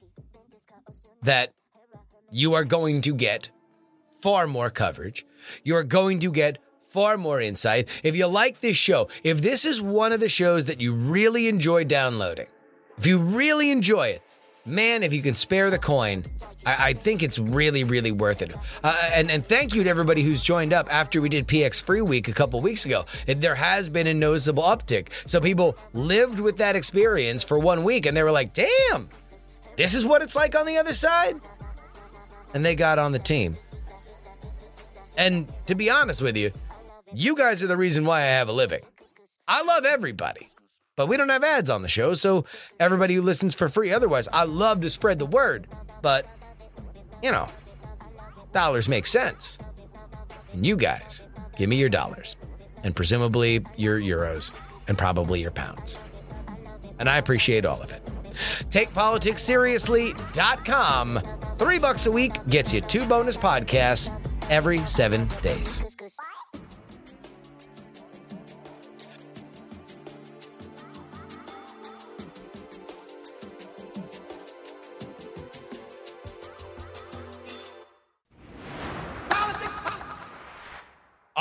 that 1.21 1.53
you 2.31 2.53
are 2.53 2.63
going 2.63 3.01
to 3.01 3.13
get 3.13 3.51
far 4.21 4.47
more 4.47 4.69
coverage. 4.69 5.25
You're 5.63 5.83
going 5.83 6.19
to 6.19 6.31
get 6.31 6.59
far 6.89 7.17
more 7.17 7.39
insight. 7.41 7.87
If 8.03 8.15
you 8.15 8.27
like 8.27 8.61
this 8.61 8.77
show, 8.77 9.09
if 9.23 9.41
this 9.41 9.65
is 9.65 9.81
one 9.81 10.11
of 10.11 10.19
the 10.19 10.29
shows 10.29 10.65
that 10.65 10.81
you 10.81 10.93
really 10.93 11.47
enjoy 11.47 11.83
downloading, 11.83 12.47
if 12.97 13.05
you 13.05 13.19
really 13.19 13.71
enjoy 13.71 14.07
it, 14.07 14.23
man, 14.69 15.03
if 15.03 15.13
you 15.13 15.21
can 15.21 15.35
spare 15.35 15.69
the 15.69 15.79
coin, 15.79 16.25
I, 16.65 16.89
I 16.89 16.93
think 16.93 17.23
it's 17.23 17.39
really, 17.39 17.83
really 17.83 18.11
worth 18.11 18.41
it. 18.41 18.53
Uh, 18.83 19.09
and, 19.13 19.29
and 19.31 19.45
thank 19.45 19.73
you 19.73 19.83
to 19.83 19.89
everybody 19.89 20.21
who's 20.21 20.41
joined 20.41 20.73
up 20.73 20.93
after 20.93 21.21
we 21.21 21.29
did 21.29 21.47
PX 21.47 21.83
Free 21.83 22.01
Week 22.01 22.27
a 22.27 22.33
couple 22.33 22.61
weeks 22.61 22.85
ago. 22.85 23.05
There 23.25 23.55
has 23.55 23.89
been 23.89 24.07
a 24.07 24.13
noticeable 24.13 24.63
uptick. 24.63 25.09
So 25.25 25.39
people 25.39 25.77
lived 25.93 26.39
with 26.39 26.57
that 26.57 26.75
experience 26.75 27.43
for 27.43 27.59
one 27.59 27.83
week 27.83 28.05
and 28.05 28.15
they 28.15 28.23
were 28.23 28.31
like, 28.31 28.53
damn, 28.53 29.09
this 29.75 29.93
is 29.93 30.05
what 30.05 30.21
it's 30.21 30.35
like 30.35 30.55
on 30.55 30.65
the 30.65 30.77
other 30.77 30.93
side. 30.93 31.39
And 32.53 32.65
they 32.65 32.75
got 32.75 32.99
on 32.99 33.11
the 33.11 33.19
team. 33.19 33.57
And 35.17 35.51
to 35.67 35.75
be 35.75 35.89
honest 35.89 36.21
with 36.21 36.37
you, 36.37 36.51
you 37.13 37.35
guys 37.35 37.61
are 37.63 37.67
the 37.67 37.77
reason 37.77 38.05
why 38.05 38.21
I 38.21 38.25
have 38.25 38.49
a 38.49 38.53
living. 38.53 38.81
I 39.47 39.63
love 39.63 39.83
everybody, 39.85 40.49
but 40.99 41.07
we 41.07 41.15
don't 41.15 41.29
have 41.29 41.45
ads 41.45 41.69
on 41.69 41.81
the 41.81 41.87
show, 41.87 42.13
so 42.13 42.43
everybody 42.77 43.15
who 43.15 43.21
listens 43.21 43.55
for 43.55 43.69
free. 43.69 43.93
Otherwise, 43.93 44.27
I 44.33 44.43
love 44.43 44.81
to 44.81 44.89
spread 44.89 45.17
the 45.17 45.25
word, 45.25 45.65
but 46.01 46.27
you 47.23 47.31
know, 47.31 47.47
dollars 48.51 48.89
make 48.89 49.07
sense. 49.07 49.59
And 50.51 50.65
you 50.65 50.75
guys, 50.75 51.23
give 51.55 51.69
me 51.69 51.77
your 51.77 51.87
dollars 51.87 52.35
and 52.83 52.93
presumably 52.93 53.65
your 53.77 53.97
euros 53.97 54.51
and 54.89 54.97
probably 54.97 55.39
your 55.39 55.51
pounds. 55.51 55.97
And 56.99 57.09
I 57.09 57.15
appreciate 57.15 57.65
all 57.65 57.81
of 57.81 57.93
it. 57.93 58.05
TakePoliticsSeriously.com. 58.69 61.21
Three 61.57 61.79
bucks 61.79 62.07
a 62.07 62.11
week 62.11 62.45
gets 62.49 62.73
you 62.73 62.81
two 62.81 63.05
bonus 63.05 63.37
podcasts 63.37 64.13
every 64.49 64.79
seven 64.79 65.29
days. 65.41 65.81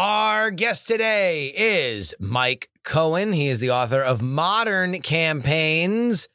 Our 0.00 0.52
guest 0.52 0.86
today 0.86 1.52
is 1.56 2.14
Mike 2.20 2.70
Cohen. 2.84 3.32
He 3.32 3.48
is 3.48 3.58
the 3.58 3.72
author 3.72 4.00
of 4.00 4.22
Modern 4.22 5.02
Campaigns. 5.02 6.28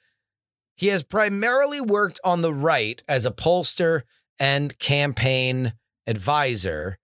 He 0.76 0.88
has 0.88 1.02
primarily 1.02 1.80
worked 1.80 2.20
on 2.26 2.42
the 2.42 2.54
right 2.54 3.02
as 3.08 3.26
a 3.26 3.32
pollster 3.32 4.02
and 4.38 4.78
campaign 4.80 5.76
advisor, 6.06 6.98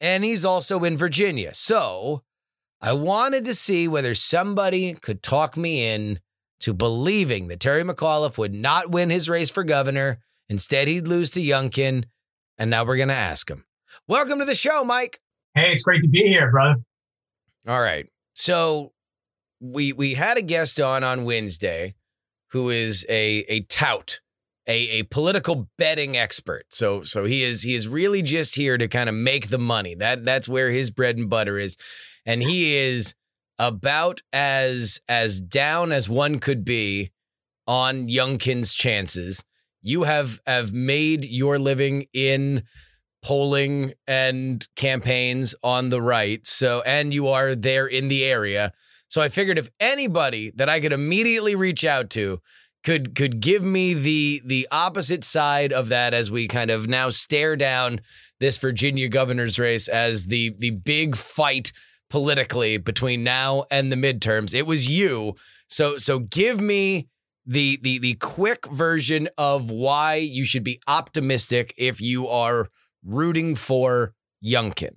and 0.00 0.22
he's 0.22 0.44
also 0.44 0.84
in 0.84 0.96
Virginia. 0.96 1.52
So 1.54 2.22
I 2.80 2.92
wanted 2.92 3.44
to 3.46 3.54
see 3.56 3.88
whether 3.88 4.14
somebody 4.14 4.94
could 4.94 5.24
talk 5.24 5.56
me 5.56 5.84
in 5.84 6.20
to 6.60 6.72
believing 6.72 7.48
that 7.48 7.58
Terry 7.58 7.82
McAuliffe 7.82 8.38
would 8.38 8.54
not 8.54 8.92
win 8.92 9.10
his 9.10 9.28
race 9.28 9.50
for 9.50 9.64
governor. 9.64 10.20
Instead, 10.48 10.86
he'd 10.86 11.08
lose 11.08 11.30
to 11.30 11.40
Youngkin. 11.40 12.04
And 12.56 12.70
now 12.70 12.84
we're 12.84 12.94
going 12.94 13.08
to 13.08 13.14
ask 13.14 13.50
him. 13.50 13.64
Welcome 14.06 14.38
to 14.38 14.44
the 14.44 14.54
show, 14.54 14.84
Mike. 14.84 15.18
Hey, 15.54 15.72
it's 15.72 15.82
great 15.82 16.02
to 16.02 16.08
be 16.08 16.22
here, 16.28 16.50
brother. 16.50 16.76
All 17.66 17.80
right. 17.80 18.06
So 18.34 18.92
we 19.60 19.92
we 19.92 20.14
had 20.14 20.38
a 20.38 20.42
guest 20.42 20.80
on 20.80 21.04
on 21.04 21.24
Wednesday 21.24 21.94
who 22.50 22.70
is 22.70 23.04
a 23.08 23.44
a 23.48 23.60
tout, 23.62 24.20
a 24.66 25.00
a 25.00 25.02
political 25.04 25.68
betting 25.76 26.16
expert. 26.16 26.66
So 26.70 27.02
so 27.02 27.24
he 27.24 27.42
is 27.42 27.62
he 27.62 27.74
is 27.74 27.88
really 27.88 28.22
just 28.22 28.54
here 28.54 28.78
to 28.78 28.88
kind 28.88 29.08
of 29.08 29.14
make 29.14 29.48
the 29.48 29.58
money. 29.58 29.94
That 29.94 30.24
that's 30.24 30.48
where 30.48 30.70
his 30.70 30.90
bread 30.90 31.18
and 31.18 31.28
butter 31.28 31.58
is. 31.58 31.76
And 32.24 32.42
he 32.42 32.76
is 32.76 33.14
about 33.58 34.22
as 34.32 35.00
as 35.08 35.40
down 35.40 35.92
as 35.92 36.08
one 36.08 36.38
could 36.38 36.64
be 36.64 37.10
on 37.66 38.08
Youngkin's 38.08 38.72
chances. 38.72 39.44
You 39.82 40.04
have 40.04 40.40
have 40.46 40.72
made 40.72 41.24
your 41.24 41.58
living 41.58 42.06
in 42.12 42.64
polling 43.22 43.92
and 44.06 44.66
campaigns 44.76 45.54
on 45.62 45.90
the 45.90 46.00
right. 46.00 46.46
So, 46.46 46.82
and 46.86 47.12
you 47.12 47.28
are 47.28 47.54
there 47.54 47.86
in 47.86 48.08
the 48.08 48.24
area. 48.24 48.72
So 49.08 49.20
I 49.20 49.28
figured 49.28 49.58
if 49.58 49.70
anybody 49.80 50.52
that 50.54 50.68
I 50.68 50.80
could 50.80 50.92
immediately 50.92 51.54
reach 51.54 51.84
out 51.84 52.10
to 52.10 52.40
could 52.82 53.14
could 53.14 53.40
give 53.40 53.62
me 53.62 53.92
the 53.92 54.40
the 54.44 54.66
opposite 54.70 55.24
side 55.24 55.72
of 55.72 55.88
that 55.88 56.14
as 56.14 56.30
we 56.30 56.48
kind 56.48 56.70
of 56.70 56.88
now 56.88 57.10
stare 57.10 57.56
down 57.56 58.00
this 58.38 58.56
Virginia 58.56 59.08
governor's 59.08 59.58
race 59.58 59.88
as 59.88 60.26
the 60.26 60.54
the 60.58 60.70
big 60.70 61.16
fight 61.16 61.72
politically 62.08 62.78
between 62.78 63.22
now 63.22 63.64
and 63.70 63.92
the 63.92 63.96
midterms. 63.96 64.54
It 64.54 64.66
was 64.66 64.88
you. 64.88 65.34
So 65.68 65.98
so 65.98 66.20
give 66.20 66.60
me 66.60 67.08
the 67.46 67.78
the 67.82 67.98
the 67.98 68.14
quick 68.14 68.66
version 68.66 69.28
of 69.36 69.70
why 69.70 70.16
you 70.16 70.44
should 70.44 70.64
be 70.64 70.80
optimistic 70.86 71.74
if 71.76 72.00
you 72.00 72.28
are 72.28 72.68
rooting 73.04 73.54
for 73.54 74.14
Youngkin? 74.44 74.96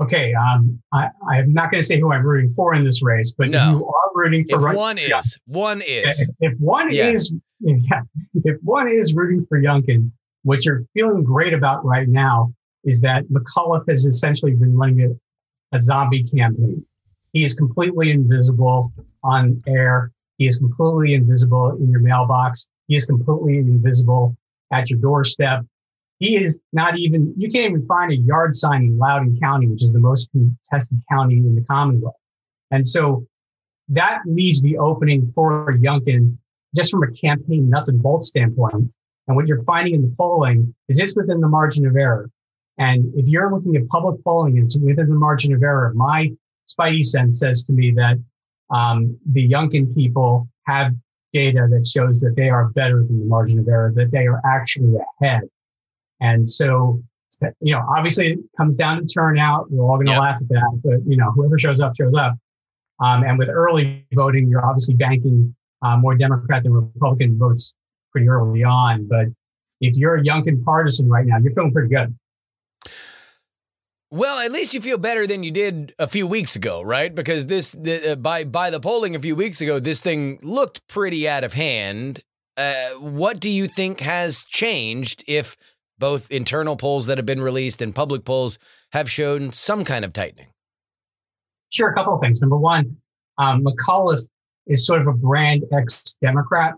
Okay, 0.00 0.32
um, 0.32 0.80
I, 0.94 1.08
I'm 1.28 1.52
not 1.52 1.70
going 1.70 1.82
to 1.82 1.86
say 1.86 2.00
who 2.00 2.10
I'm 2.12 2.24
rooting 2.24 2.50
for 2.52 2.74
in 2.74 2.84
this 2.84 3.02
race, 3.02 3.34
but 3.36 3.50
No. 3.50 3.70
you 3.70 3.86
are 3.86 4.10
rooting 4.14 4.44
for 4.48 4.56
If 4.56 4.62
right- 4.64 4.76
one 4.76 4.96
yeah. 4.96 5.18
is, 5.18 5.38
one 5.46 5.82
is. 5.86 6.20
If, 6.40 6.52
if 6.52 6.58
one 6.60 6.90
Yeah. 6.90 7.08
is, 7.10 7.32
yeah, 7.60 8.00
if 8.44 8.56
one 8.62 8.88
is 8.88 9.12
rooting 9.14 9.44
for 9.46 9.60
Youngkin, 9.60 10.10
what 10.42 10.64
you're 10.64 10.80
feeling 10.94 11.22
great 11.22 11.52
about 11.52 11.84
right 11.84 12.08
now 12.08 12.52
is 12.84 13.02
that 13.02 13.24
McAuliffe 13.28 13.86
has 13.90 14.06
essentially 14.06 14.52
been 14.52 14.74
running 14.74 15.02
a, 15.02 15.76
a 15.76 15.78
zombie 15.78 16.24
campaign. 16.24 16.82
He 17.34 17.44
is 17.44 17.52
completely 17.54 18.10
invisible 18.10 18.90
on 19.22 19.62
air. 19.66 20.12
He 20.38 20.46
is 20.46 20.56
completely 20.56 21.12
invisible 21.12 21.72
in 21.76 21.90
your 21.90 22.00
mailbox. 22.00 22.66
He 22.88 22.96
is 22.96 23.04
completely 23.04 23.58
invisible 23.58 24.34
at 24.72 24.88
your 24.88 24.98
doorstep. 24.98 25.60
He 26.20 26.36
is 26.36 26.60
not 26.72 26.98
even, 26.98 27.34
you 27.36 27.50
can't 27.50 27.70
even 27.70 27.82
find 27.82 28.12
a 28.12 28.16
yard 28.16 28.54
sign 28.54 28.82
in 28.82 28.98
Loudoun 28.98 29.38
County, 29.40 29.66
which 29.66 29.82
is 29.82 29.92
the 29.92 29.98
most 29.98 30.30
contested 30.30 31.02
county 31.10 31.38
in 31.38 31.54
the 31.54 31.62
Commonwealth. 31.62 32.14
And 32.70 32.86
so 32.86 33.26
that 33.88 34.20
leaves 34.26 34.62
the 34.62 34.78
opening 34.78 35.26
for 35.26 35.72
Youngkin 35.72 36.36
just 36.76 36.90
from 36.90 37.02
a 37.02 37.10
campaign 37.10 37.68
nuts 37.68 37.88
and 37.88 38.02
bolts 38.02 38.28
standpoint. 38.28 38.92
And 39.26 39.36
what 39.36 39.46
you're 39.46 39.64
finding 39.64 39.94
in 39.94 40.02
the 40.02 40.14
polling 40.16 40.74
is 40.88 41.00
it's 41.00 41.16
within 41.16 41.40
the 41.40 41.48
margin 41.48 41.86
of 41.86 41.96
error. 41.96 42.30
And 42.78 43.12
if 43.16 43.28
you're 43.28 43.50
looking 43.50 43.76
at 43.76 43.88
public 43.88 44.22
polling, 44.22 44.58
it's 44.58 44.78
within 44.78 45.08
the 45.08 45.14
margin 45.14 45.54
of 45.54 45.62
error. 45.62 45.92
My 45.94 46.30
spidey 46.68 47.04
sense 47.04 47.40
says 47.40 47.64
to 47.64 47.72
me 47.72 47.92
that 47.92 48.18
um, 48.70 49.18
the 49.26 49.48
Youngkin 49.48 49.94
people 49.94 50.48
have 50.66 50.92
data 51.32 51.66
that 51.70 51.86
shows 51.86 52.20
that 52.20 52.34
they 52.36 52.48
are 52.48 52.68
better 52.70 53.04
than 53.04 53.20
the 53.20 53.26
margin 53.26 53.58
of 53.58 53.68
error, 53.68 53.92
that 53.94 54.10
they 54.10 54.26
are 54.26 54.40
actually 54.44 54.94
ahead. 55.20 55.42
And 56.20 56.46
so, 56.46 57.02
you 57.60 57.74
know, 57.74 57.82
obviously 57.96 58.32
it 58.32 58.38
comes 58.56 58.76
down 58.76 59.00
to 59.00 59.06
turnout. 59.06 59.70
We're 59.70 59.84
all 59.84 59.96
going 59.96 60.06
to 60.06 60.12
Yep. 60.12 60.20
laugh 60.20 60.36
at 60.42 60.48
that, 60.50 60.80
but 60.84 60.98
you 61.06 61.16
know, 61.16 61.30
whoever 61.30 61.58
shows 61.58 61.80
up, 61.80 61.92
shows 61.98 62.14
up. 62.14 62.36
Um, 63.00 63.24
and 63.24 63.38
with 63.38 63.48
early 63.48 64.04
voting, 64.12 64.48
you're 64.48 64.64
obviously 64.64 64.94
banking 64.94 65.54
uh, 65.82 65.96
more 65.96 66.14
Democrat 66.14 66.62
than 66.62 66.72
Republican 66.72 67.38
votes 67.38 67.72
pretty 68.12 68.28
early 68.28 68.62
on. 68.62 69.06
But 69.08 69.28
if 69.80 69.96
you're 69.96 70.16
a 70.16 70.22
Youngkin 70.22 70.62
partisan 70.64 71.08
right 71.08 71.24
now, 71.24 71.38
you're 71.38 71.52
feeling 71.52 71.72
pretty 71.72 71.88
good. 71.88 72.14
Well, 74.12 74.40
at 74.40 74.50
least 74.50 74.74
you 74.74 74.80
feel 74.80 74.98
better 74.98 75.26
than 75.26 75.44
you 75.44 75.52
did 75.52 75.94
a 75.98 76.08
few 76.08 76.26
weeks 76.26 76.56
ago, 76.56 76.82
right? 76.82 77.14
Because 77.14 77.46
this, 77.46 77.70
the, 77.72 78.12
uh, 78.12 78.16
by 78.16 78.42
by 78.42 78.68
the 78.68 78.80
polling 78.80 79.14
a 79.14 79.20
few 79.20 79.36
weeks 79.36 79.60
ago, 79.60 79.78
this 79.78 80.00
thing 80.00 80.40
looked 80.42 80.86
pretty 80.88 81.28
out 81.28 81.44
of 81.44 81.52
hand. 81.52 82.20
Uh, 82.56 82.90
what 82.98 83.38
do 83.38 83.48
you 83.48 83.68
think 83.68 84.00
has 84.00 84.42
changed 84.42 85.22
if 85.28 85.56
both 86.00 86.28
internal 86.32 86.74
polls 86.76 87.06
that 87.06 87.18
have 87.18 87.26
been 87.26 87.40
released 87.40 87.80
and 87.80 87.94
public 87.94 88.24
polls 88.24 88.58
have 88.92 89.08
shown 89.08 89.52
some 89.52 89.84
kind 89.84 90.04
of 90.04 90.12
tightening? 90.12 90.48
Sure, 91.68 91.90
a 91.90 91.94
couple 91.94 92.14
of 92.14 92.20
things. 92.20 92.40
Number 92.40 92.56
one, 92.56 92.96
um, 93.38 93.62
McAuliffe 93.64 94.28
is 94.66 94.84
sort 94.84 95.00
of 95.00 95.06
a 95.06 95.12
brand 95.12 95.62
ex 95.72 96.16
Democrat, 96.20 96.74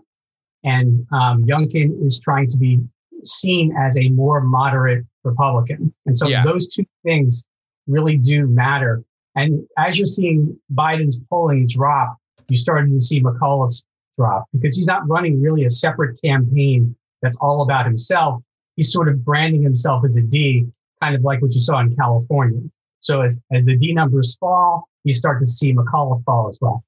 and 0.63 0.99
um, 1.11 1.43
Youngkin 1.43 2.05
is 2.05 2.19
trying 2.19 2.47
to 2.47 2.57
be 2.57 2.79
seen 3.23 3.75
as 3.75 3.97
a 3.97 4.09
more 4.09 4.41
moderate 4.41 5.05
Republican. 5.23 5.93
And 6.05 6.15
so 6.15 6.27
Yeah. 6.27 6.43
those 6.43 6.67
two 6.67 6.85
things 7.03 7.47
really 7.87 8.17
do 8.17 8.45
matter. 8.47 9.03
And 9.35 9.65
as 9.77 9.97
you're 9.97 10.05
seeing 10.05 10.59
Biden's 10.73 11.19
polling 11.29 11.65
drop, 11.67 12.17
you 12.49 12.57
started 12.57 12.91
to 12.91 12.99
see 12.99 13.21
McAuliffe's 13.21 13.83
drop 14.17 14.45
because 14.53 14.75
he's 14.75 14.85
not 14.85 15.07
running 15.07 15.41
really 15.41 15.65
a 15.65 15.69
separate 15.69 16.21
campaign 16.21 16.95
that's 17.21 17.37
all 17.37 17.61
about 17.61 17.85
himself. 17.85 18.43
He's 18.75 18.91
sort 18.91 19.09
of 19.09 19.23
branding 19.23 19.61
himself 19.61 20.03
as 20.05 20.17
a 20.17 20.21
D, 20.21 20.67
kind 21.01 21.15
of 21.15 21.23
like 21.23 21.41
what 21.41 21.53
you 21.53 21.61
saw 21.61 21.79
in 21.79 21.95
California. 21.95 22.61
So 22.99 23.21
as, 23.21 23.39
as 23.51 23.65
the 23.65 23.77
D 23.77 23.93
numbers 23.93 24.35
fall, 24.35 24.87
you 25.03 25.13
start 25.13 25.39
to 25.41 25.45
see 25.45 25.73
McAuliffe 25.73 26.23
fall 26.23 26.49
as 26.49 26.57
well. 26.61 26.83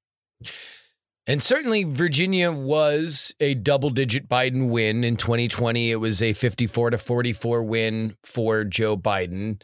And 1.28 1.42
certainly, 1.42 1.82
Virginia 1.82 2.52
was 2.52 3.34
a 3.40 3.54
double 3.54 3.90
digit 3.90 4.28
Biden 4.28 4.68
win. 4.68 5.02
In 5.02 5.16
2020, 5.16 5.90
it 5.90 5.96
was 5.96 6.22
a 6.22 6.32
54 6.32 6.90
to 6.90 6.98
44 6.98 7.62
win 7.64 8.16
for 8.22 8.62
Joe 8.64 8.96
Biden. 8.96 9.60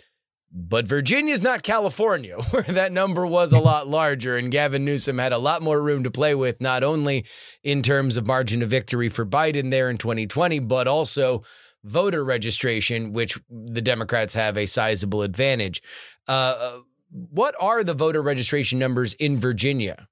But 0.55 0.87
Virginia 0.87 1.33
is 1.33 1.43
not 1.43 1.63
California, 1.63 2.37
where 2.51 2.63
that 2.65 2.93
number 2.93 3.27
was 3.27 3.53
a 3.53 3.61
lot 3.61 3.87
larger, 3.87 4.37
and 4.37 4.51
Gavin 4.51 4.85
Newsom 4.85 5.19
had 5.19 5.33
a 5.33 5.39
lot 5.39 5.63
more 5.63 5.81
room 5.81 6.03
to 6.05 6.11
play 6.11 6.35
with, 6.35 6.61
not 6.61 6.83
only 6.83 7.25
in 7.63 7.83
terms 7.83 8.17
of 8.17 8.27
margin 8.27 8.63
of 8.63 8.69
victory 8.69 9.09
for 9.09 9.25
Biden 9.25 9.71
there 9.71 9.89
in 9.89 9.97
2020, 9.97 10.59
but 10.59 10.89
also 10.89 11.43
voter 11.85 12.25
registration, 12.25 13.13
which 13.13 13.39
the 13.49 13.81
Democrats 13.81 14.35
have 14.35 14.57
a 14.57 14.67
sizable 14.67 15.23
advantage. 15.23 15.83
Uh, 16.29 16.33
uh 16.59 16.79
what 17.31 17.55
are 17.61 17.85
the 17.85 17.93
voter 17.93 18.23
registration 18.23 18.79
numbers 18.79 19.13
in 19.15 19.39
Virginia? 19.39 20.09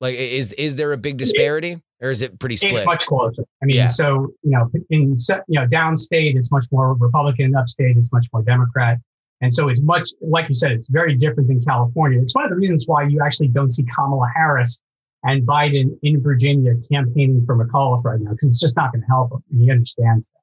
Like, 0.00 0.16
is 0.16 0.52
is 0.54 0.76
there 0.76 0.92
a 0.92 0.96
big 0.96 1.16
disparity, 1.16 1.80
or 2.00 2.10
is 2.10 2.22
it 2.22 2.38
pretty 2.38 2.56
split? 2.56 2.74
It's 2.74 2.86
much 2.86 3.06
closer. 3.06 3.44
I 3.62 3.66
mean, 3.66 3.76
yeah. 3.76 3.86
so 3.86 4.32
you 4.42 4.50
know, 4.50 4.70
in 4.90 5.16
you 5.48 5.60
know, 5.60 5.66
downstate 5.66 6.36
it's 6.36 6.50
much 6.50 6.66
more 6.72 6.94
Republican, 6.94 7.54
upstate 7.56 7.96
it's 7.96 8.12
much 8.12 8.26
more 8.32 8.42
Democrat. 8.42 8.98
And 9.42 9.52
so 9.52 9.68
it's 9.68 9.80
much, 9.82 10.08
like 10.20 10.48
you 10.48 10.54
said, 10.54 10.70
it's 10.70 10.88
very 10.88 11.16
different 11.16 11.48
than 11.48 11.64
California. 11.64 12.20
It's 12.22 12.34
one 12.34 12.44
of 12.44 12.50
the 12.50 12.56
reasons 12.56 12.84
why 12.86 13.02
you 13.02 13.20
actually 13.24 13.48
don't 13.48 13.72
see 13.72 13.84
Kamala 13.94 14.28
Harris 14.34 14.80
and 15.24 15.44
Biden 15.44 15.98
in 16.02 16.22
Virginia 16.22 16.74
campaigning 16.90 17.44
for 17.44 17.56
McAuliffe 17.56 18.04
right 18.04 18.20
now, 18.20 18.30
because 18.30 18.48
it's 18.48 18.60
just 18.60 18.76
not 18.76 18.92
going 18.92 19.02
to 19.02 19.06
help 19.08 19.32
him. 19.32 19.42
And 19.50 19.60
he 19.60 19.70
understands 19.70 20.28
that. 20.28 20.41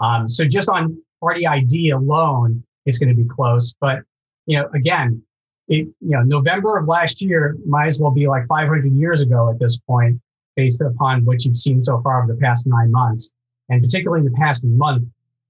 Um, 0.00 0.28
so 0.28 0.44
just 0.44 0.68
on 0.68 1.00
party 1.20 1.46
ID 1.46 1.90
alone, 1.90 2.64
it's 2.86 2.98
going 2.98 3.14
to 3.14 3.14
be 3.14 3.28
close. 3.28 3.74
But, 3.80 4.00
you 4.46 4.58
know, 4.58 4.68
again, 4.74 5.22
it, 5.68 5.86
you 5.86 5.94
know, 6.00 6.22
November 6.22 6.78
of 6.78 6.88
last 6.88 7.22
year 7.22 7.56
might 7.66 7.86
as 7.86 8.00
well 8.00 8.10
be 8.10 8.26
like 8.26 8.46
500 8.48 8.90
years 8.92 9.20
ago 9.20 9.50
at 9.50 9.58
this 9.58 9.78
point, 9.78 10.20
based 10.56 10.80
upon 10.80 11.24
what 11.24 11.44
you've 11.44 11.56
seen 11.56 11.80
so 11.80 12.00
far 12.02 12.22
over 12.22 12.32
the 12.32 12.40
past 12.40 12.66
nine 12.66 12.90
months. 12.90 13.30
And 13.68 13.82
particularly 13.82 14.26
in 14.26 14.32
the 14.32 14.38
past 14.38 14.64
month, 14.64 15.06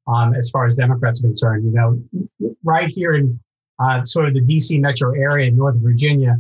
um, 0.07 0.35
as 0.35 0.51
far 0.51 0.67
as 0.67 0.75
Democrats 0.75 1.21
are 1.21 1.29
concerned. 1.29 1.65
You 1.65 1.73
know, 1.73 2.55
right 2.65 2.89
here 2.89 3.15
in 3.15 3.39
uh, 3.79 4.03
sort 4.03 4.27
of 4.27 4.35
the 4.35 4.41
DC 4.41 4.79
metro 4.81 5.15
area 5.15 5.49
in 5.49 5.57
Northern 5.57 5.83
Virginia, 5.83 6.37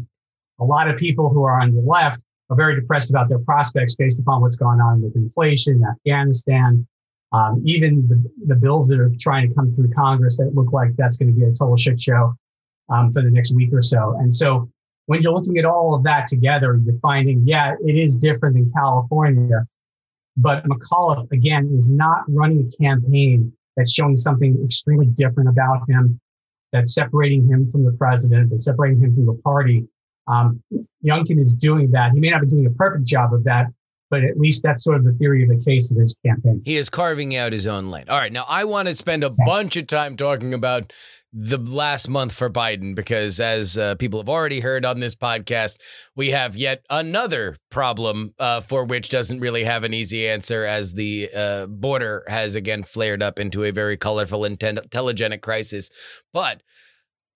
a 0.58 0.64
lot 0.64 0.88
of 0.88 0.98
people 0.98 1.30
who 1.30 1.44
are 1.44 1.60
on 1.60 1.72
the 1.72 1.80
left 1.80 2.22
are 2.50 2.56
very 2.56 2.74
depressed 2.74 3.10
about 3.10 3.28
their 3.28 3.38
prospects 3.38 3.94
based 3.94 4.18
upon 4.18 4.42
what's 4.42 4.56
going 4.56 4.80
on 4.80 5.00
with 5.00 5.14
inflation, 5.16 5.82
Afghanistan, 5.88 6.86
um, 7.32 7.62
even 7.64 8.06
the, 8.08 8.54
the, 8.54 8.56
bills 8.56 8.88
that 8.88 8.98
are 8.98 9.12
trying 9.20 9.48
to 9.48 9.54
come 9.54 9.72
through 9.72 9.90
Congress 9.92 10.36
that 10.38 10.52
look 10.54 10.72
like 10.72 10.90
that's 10.96 11.16
going 11.16 11.32
to 11.32 11.38
be 11.38 11.44
a 11.44 11.52
total 11.52 11.76
shit 11.76 12.00
show 12.00 12.34
um, 12.88 13.10
for 13.12 13.22
the 13.22 13.30
next 13.30 13.54
week 13.54 13.72
or 13.72 13.82
so. 13.82 14.16
And 14.18 14.34
so 14.34 14.68
when 15.06 15.22
you're 15.22 15.32
looking 15.32 15.58
at 15.58 15.64
all 15.64 15.94
of 15.94 16.02
that 16.04 16.26
together, 16.26 16.80
you're 16.84 16.94
finding, 16.94 17.46
yeah, 17.46 17.74
it 17.84 17.96
is 17.96 18.16
different 18.16 18.56
than 18.56 18.72
California. 18.72 19.64
But 20.36 20.64
McAuliffe, 20.64 21.30
again, 21.32 21.72
is 21.74 21.90
not 21.90 22.22
running 22.28 22.68
a 22.72 22.82
campaign 22.82 23.52
that's 23.76 23.92
showing 23.92 24.16
something 24.16 24.60
extremely 24.64 25.06
different 25.06 25.48
about 25.48 25.88
him, 25.88 26.20
that's 26.72 26.94
separating 26.94 27.46
him 27.46 27.68
from 27.70 27.84
the 27.84 27.92
president, 27.92 28.50
that's 28.50 28.64
separating 28.64 29.00
him 29.00 29.14
from 29.14 29.26
the 29.26 29.40
party. 29.44 29.86
Um, 30.26 30.62
Youngkin 31.04 31.40
is 31.40 31.54
doing 31.54 31.90
that. 31.92 32.12
He 32.12 32.20
may 32.20 32.30
not 32.30 32.42
be 32.42 32.46
doing 32.46 32.66
a 32.66 32.70
perfect 32.70 33.04
job 33.04 33.34
of 33.34 33.44
that, 33.44 33.66
but 34.10 34.24
at 34.24 34.38
least 34.38 34.62
that's 34.62 34.84
sort 34.84 34.96
of 34.96 35.04
the 35.04 35.12
theory 35.12 35.42
of 35.42 35.48
the 35.48 35.64
case 35.64 35.90
of 35.90 35.96
his 35.96 36.16
campaign. 36.26 36.60
He 36.64 36.76
is 36.76 36.90
carving 36.90 37.36
out 37.36 37.52
his 37.52 37.66
own 37.66 37.90
lane. 37.90 38.06
All 38.08 38.18
right. 38.18 38.32
Now, 38.32 38.44
I 38.48 38.64
want 38.64 38.88
to 38.88 38.96
spend 38.96 39.24
a 39.24 39.30
bunch 39.30 39.76
of 39.76 39.86
time 39.86 40.16
talking 40.16 40.52
about 40.52 40.92
the 41.32 41.58
last 41.58 42.08
month 42.08 42.32
for 42.32 42.50
Biden 42.50 42.94
because, 42.94 43.38
as 43.38 43.78
uh, 43.78 43.94
people 43.94 44.18
have 44.18 44.28
already 44.28 44.60
heard 44.60 44.84
on 44.84 44.98
this 44.98 45.14
podcast, 45.14 45.78
we 46.16 46.30
have 46.30 46.56
yet 46.56 46.84
another 46.90 47.56
problem 47.70 48.34
uh, 48.38 48.60
for 48.60 48.84
which 48.84 49.10
doesn't 49.10 49.38
really 49.38 49.62
have 49.62 49.84
an 49.84 49.94
easy 49.94 50.28
answer, 50.28 50.64
as 50.64 50.94
the 50.94 51.30
uh, 51.34 51.66
border 51.66 52.24
has 52.26 52.56
again 52.56 52.82
flared 52.82 53.22
up 53.22 53.38
into 53.38 53.62
a 53.62 53.70
very 53.70 53.96
colorful 53.96 54.44
and 54.44 54.58
telegenic 54.58 55.40
crisis. 55.40 55.88
But 56.32 56.62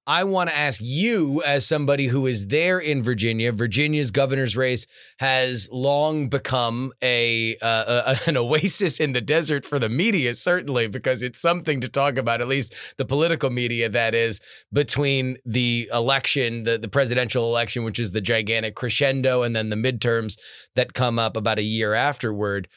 I 0.06 0.24
want 0.24 0.50
to 0.50 0.56
ask 0.56 0.80
you, 0.82 1.42
as 1.46 1.66
somebody 1.66 2.08
who 2.08 2.26
is 2.26 2.48
there 2.48 2.78
in 2.78 3.02
Virginia, 3.02 3.52
Virginia's 3.52 4.10
governor's 4.10 4.54
race 4.54 4.86
has 5.18 5.66
long 5.72 6.28
become 6.28 6.92
a, 7.02 7.56
uh, 7.62 8.14
a, 8.14 8.28
an 8.28 8.36
oasis 8.36 9.00
in 9.00 9.14
the 9.14 9.22
desert 9.22 9.64
for 9.64 9.78
the 9.78 9.88
media, 9.88 10.34
certainly 10.34 10.88
because 10.88 11.22
it's 11.22 11.40
something 11.40 11.80
to 11.80 11.88
talk 11.88 12.18
about. 12.18 12.42
At 12.42 12.48
least 12.48 12.74
the 12.98 13.06
political 13.06 13.48
media, 13.48 13.88
that 13.88 14.14
is, 14.14 14.40
between 14.72 15.38
the 15.46 15.88
election, 15.90 16.64
the 16.64 16.76
the 16.76 16.88
presidential 16.88 17.44
election, 17.44 17.82
which 17.82 17.98
is 17.98 18.12
the 18.12 18.20
gigantic 18.20 18.74
crescendo, 18.74 19.42
and 19.42 19.56
then 19.56 19.70
the 19.70 19.76
midterms 19.76 20.38
that 20.74 20.92
come 20.92 21.18
up 21.18 21.34
about 21.34 21.58
a 21.58 21.62
year 21.62 21.94
afterward. 21.94 22.68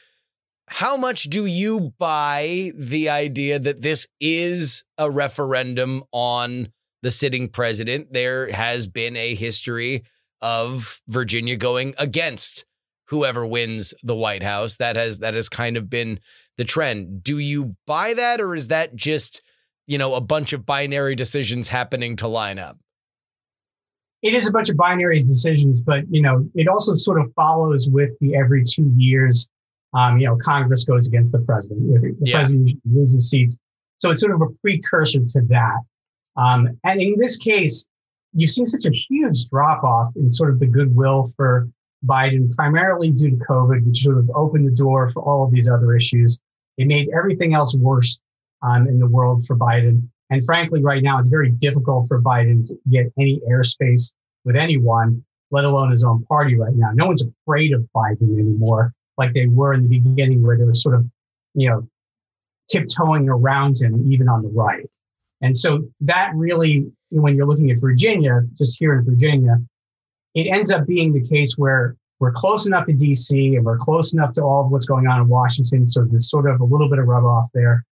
How 0.68 0.96
much 0.96 1.24
do 1.24 1.44
you 1.44 1.92
buy 1.98 2.72
the 2.74 3.10
idea 3.10 3.58
that 3.58 3.82
this 3.82 4.06
is 4.18 4.84
a 4.96 5.10
referendum 5.10 6.04
on? 6.10 6.72
The 7.08 7.12
sitting 7.12 7.48
president, 7.48 8.12
there 8.12 8.52
has 8.52 8.86
been 8.86 9.16
a 9.16 9.34
history 9.34 10.04
of 10.42 11.00
Virginia 11.08 11.56
going 11.56 11.94
against 11.96 12.66
whoever 13.06 13.46
wins 13.46 13.94
the 14.02 14.14
White 14.14 14.42
House. 14.42 14.76
That 14.76 14.94
has 14.96 15.20
that 15.20 15.32
has 15.32 15.48
kind 15.48 15.78
of 15.78 15.88
been 15.88 16.20
the 16.58 16.66
trend. 16.66 17.24
Do 17.24 17.38
you 17.38 17.76
buy 17.86 18.12
that 18.12 18.42
or 18.42 18.54
is 18.54 18.68
that 18.68 18.94
just, 18.94 19.40
you 19.86 19.96
know, 19.96 20.16
a 20.16 20.20
bunch 20.20 20.52
of 20.52 20.66
binary 20.66 21.14
decisions 21.14 21.68
happening 21.68 22.14
to 22.16 22.28
line 22.28 22.58
up? 22.58 22.76
It 24.20 24.34
is 24.34 24.46
a 24.46 24.52
bunch 24.52 24.68
of 24.68 24.76
binary 24.76 25.22
decisions, 25.22 25.80
but 25.80 26.00
you 26.10 26.20
know, 26.20 26.46
it 26.54 26.68
also 26.68 26.92
sort 26.92 27.22
of 27.22 27.32
follows 27.32 27.88
with 27.90 28.10
the 28.20 28.36
every 28.36 28.64
two 28.64 28.92
years, 28.98 29.48
um, 29.94 30.18
you 30.18 30.26
know, 30.26 30.36
Congress 30.36 30.84
goes 30.84 31.08
against 31.08 31.32
the 31.32 31.38
president. 31.38 31.88
The 32.20 32.30
yeah. 32.30 32.36
president 32.36 32.72
loses 32.84 33.30
seats. 33.30 33.56
So 33.96 34.10
it's 34.10 34.20
sort 34.20 34.34
of 34.34 34.42
a 34.42 34.48
precursor 34.60 35.20
to 35.20 35.40
that. 35.48 35.80
Um, 36.38 36.78
and 36.84 37.00
in 37.00 37.16
this 37.18 37.36
case, 37.36 37.84
you've 38.32 38.50
seen 38.50 38.66
such 38.66 38.86
a 38.86 38.90
huge 38.90 39.46
drop 39.50 39.82
off 39.82 40.08
in 40.16 40.30
sort 40.30 40.50
of 40.50 40.60
the 40.60 40.66
goodwill 40.66 41.26
for 41.36 41.68
Biden, 42.06 42.54
primarily 42.54 43.10
due 43.10 43.30
to 43.30 43.36
COVID, 43.36 43.84
which 43.84 44.02
sort 44.02 44.18
of 44.18 44.30
opened 44.34 44.66
the 44.66 44.74
door 44.74 45.08
for 45.08 45.22
all 45.22 45.44
of 45.44 45.52
these 45.52 45.68
other 45.68 45.96
issues. 45.96 46.38
It 46.76 46.86
made 46.86 47.08
everything 47.16 47.54
else 47.54 47.74
worse 47.74 48.20
um, 48.62 48.86
in 48.86 49.00
the 49.00 49.06
world 49.06 49.44
for 49.46 49.56
Biden. 49.56 50.08
And 50.30 50.44
frankly, 50.44 50.82
right 50.82 51.02
now, 51.02 51.18
it's 51.18 51.28
very 51.28 51.50
difficult 51.50 52.06
for 52.06 52.22
Biden 52.22 52.62
to 52.68 52.76
get 52.90 53.06
any 53.18 53.40
airspace 53.50 54.12
with 54.44 54.54
anyone, 54.54 55.24
let 55.50 55.64
alone 55.64 55.90
his 55.90 56.04
own 56.04 56.24
party 56.26 56.56
right 56.56 56.74
now. 56.74 56.90
No 56.94 57.06
one's 57.06 57.24
afraid 57.24 57.72
of 57.72 57.84
Biden 57.96 58.38
anymore, 58.38 58.92
like 59.16 59.32
they 59.32 59.46
were 59.46 59.74
in 59.74 59.88
the 59.88 59.98
beginning, 59.98 60.42
where 60.42 60.56
they 60.56 60.64
were 60.64 60.74
sort 60.74 60.94
of, 60.94 61.06
you 61.54 61.68
know, 61.68 61.88
tiptoeing 62.70 63.28
around 63.28 63.80
him, 63.80 64.12
even 64.12 64.28
on 64.28 64.42
the 64.42 64.50
right. 64.50 64.86
And 65.40 65.56
so 65.56 65.88
that 66.00 66.32
really, 66.34 66.90
when 67.10 67.36
you're 67.36 67.46
looking 67.46 67.70
at 67.70 67.80
Virginia, 67.80 68.42
just 68.56 68.78
here 68.78 68.94
in 68.98 69.04
Virginia, 69.04 69.58
it 70.34 70.48
ends 70.52 70.70
up 70.70 70.86
being 70.86 71.12
the 71.12 71.26
case 71.26 71.54
where 71.56 71.96
we're 72.20 72.32
close 72.32 72.66
enough 72.66 72.86
to 72.86 72.92
DC 72.92 73.56
and 73.56 73.64
we're 73.64 73.78
close 73.78 74.12
enough 74.12 74.32
to 74.34 74.42
all 74.42 74.64
of 74.64 74.72
what's 74.72 74.86
going 74.86 75.06
on 75.06 75.20
in 75.20 75.28
Washington. 75.28 75.86
So 75.86 76.04
there's 76.04 76.28
sort 76.28 76.50
of 76.50 76.60
a 76.60 76.64
little 76.64 76.88
bit 76.88 76.98
of 76.98 77.06
rub 77.06 77.24
off 77.24 77.48
there. 77.54 77.84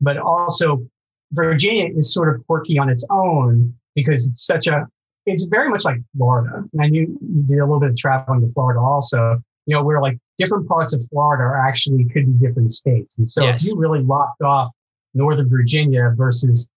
But 0.00 0.16
also, 0.16 0.86
Virginia 1.32 1.88
is 1.94 2.12
sort 2.12 2.34
of 2.34 2.44
quirky 2.46 2.78
on 2.78 2.88
its 2.88 3.04
own 3.10 3.74
because 3.94 4.26
it's 4.26 4.46
such 4.46 4.66
a, 4.66 4.86
it's 5.26 5.44
very 5.44 5.68
much 5.68 5.84
like 5.84 5.98
Florida. 6.16 6.64
And 6.78 6.94
you, 6.94 7.18
you 7.20 7.42
did 7.42 7.58
a 7.58 7.64
little 7.64 7.80
bit 7.80 7.90
of 7.90 7.96
traveling 7.96 8.40
to 8.40 8.48
Florida 8.52 8.80
also, 8.80 9.40
you 9.66 9.76
know, 9.76 9.84
where 9.84 10.00
like 10.00 10.18
different 10.38 10.66
parts 10.66 10.94
of 10.94 11.06
Florida 11.10 11.44
are 11.44 11.68
actually 11.68 12.04
could 12.04 12.26
be 12.26 12.46
different 12.46 12.72
states. 12.72 13.18
And 13.18 13.28
so 13.28 13.42
yes. 13.42 13.62
if 13.62 13.68
you 13.68 13.76
really 13.76 14.00
locked 14.00 14.40
off 14.40 14.70
Northern 15.14 15.48
Virginia 15.48 16.12
versus, 16.16 16.68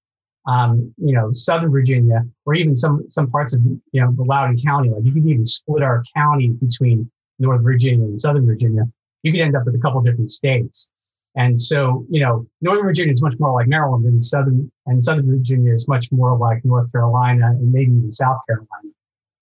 um, 0.47 0.93
you 0.97 1.13
know, 1.13 1.31
Southern 1.33 1.71
Virginia, 1.71 2.21
or 2.45 2.53
even 2.55 2.75
some 2.75 3.09
some 3.09 3.29
parts 3.29 3.53
of 3.53 3.61
you 3.63 4.01
know 4.01 4.11
the 4.11 4.23
Loudoun 4.23 4.59
County. 4.63 4.89
Like 4.89 5.03
you 5.05 5.13
could 5.13 5.25
even 5.25 5.45
split 5.45 5.83
our 5.83 6.03
county 6.15 6.49
between 6.49 7.09
North 7.39 7.61
Virginia 7.63 8.05
and 8.05 8.19
Southern 8.19 8.45
Virginia. 8.45 8.83
You 9.23 9.31
could 9.31 9.41
end 9.41 9.55
up 9.55 9.65
with 9.65 9.75
a 9.75 9.79
couple 9.79 10.01
different 10.01 10.31
states. 10.31 10.89
And 11.35 11.59
so, 11.59 12.05
you 12.09 12.21
know, 12.21 12.45
Northern 12.61 12.85
Virginia 12.85 13.11
is 13.11 13.21
much 13.23 13.33
more 13.39 13.51
like 13.53 13.67
Maryland 13.67 14.05
than 14.05 14.21
Southern, 14.21 14.71
and 14.85 15.03
Southern 15.03 15.27
Virginia 15.27 15.73
is 15.73 15.87
much 15.87 16.11
more 16.11 16.37
like 16.37 16.63
North 16.63 16.91
Carolina 16.91 17.47
and 17.47 17.71
maybe 17.71 17.91
even 17.91 18.11
South 18.11 18.39
Carolina. 18.47 18.93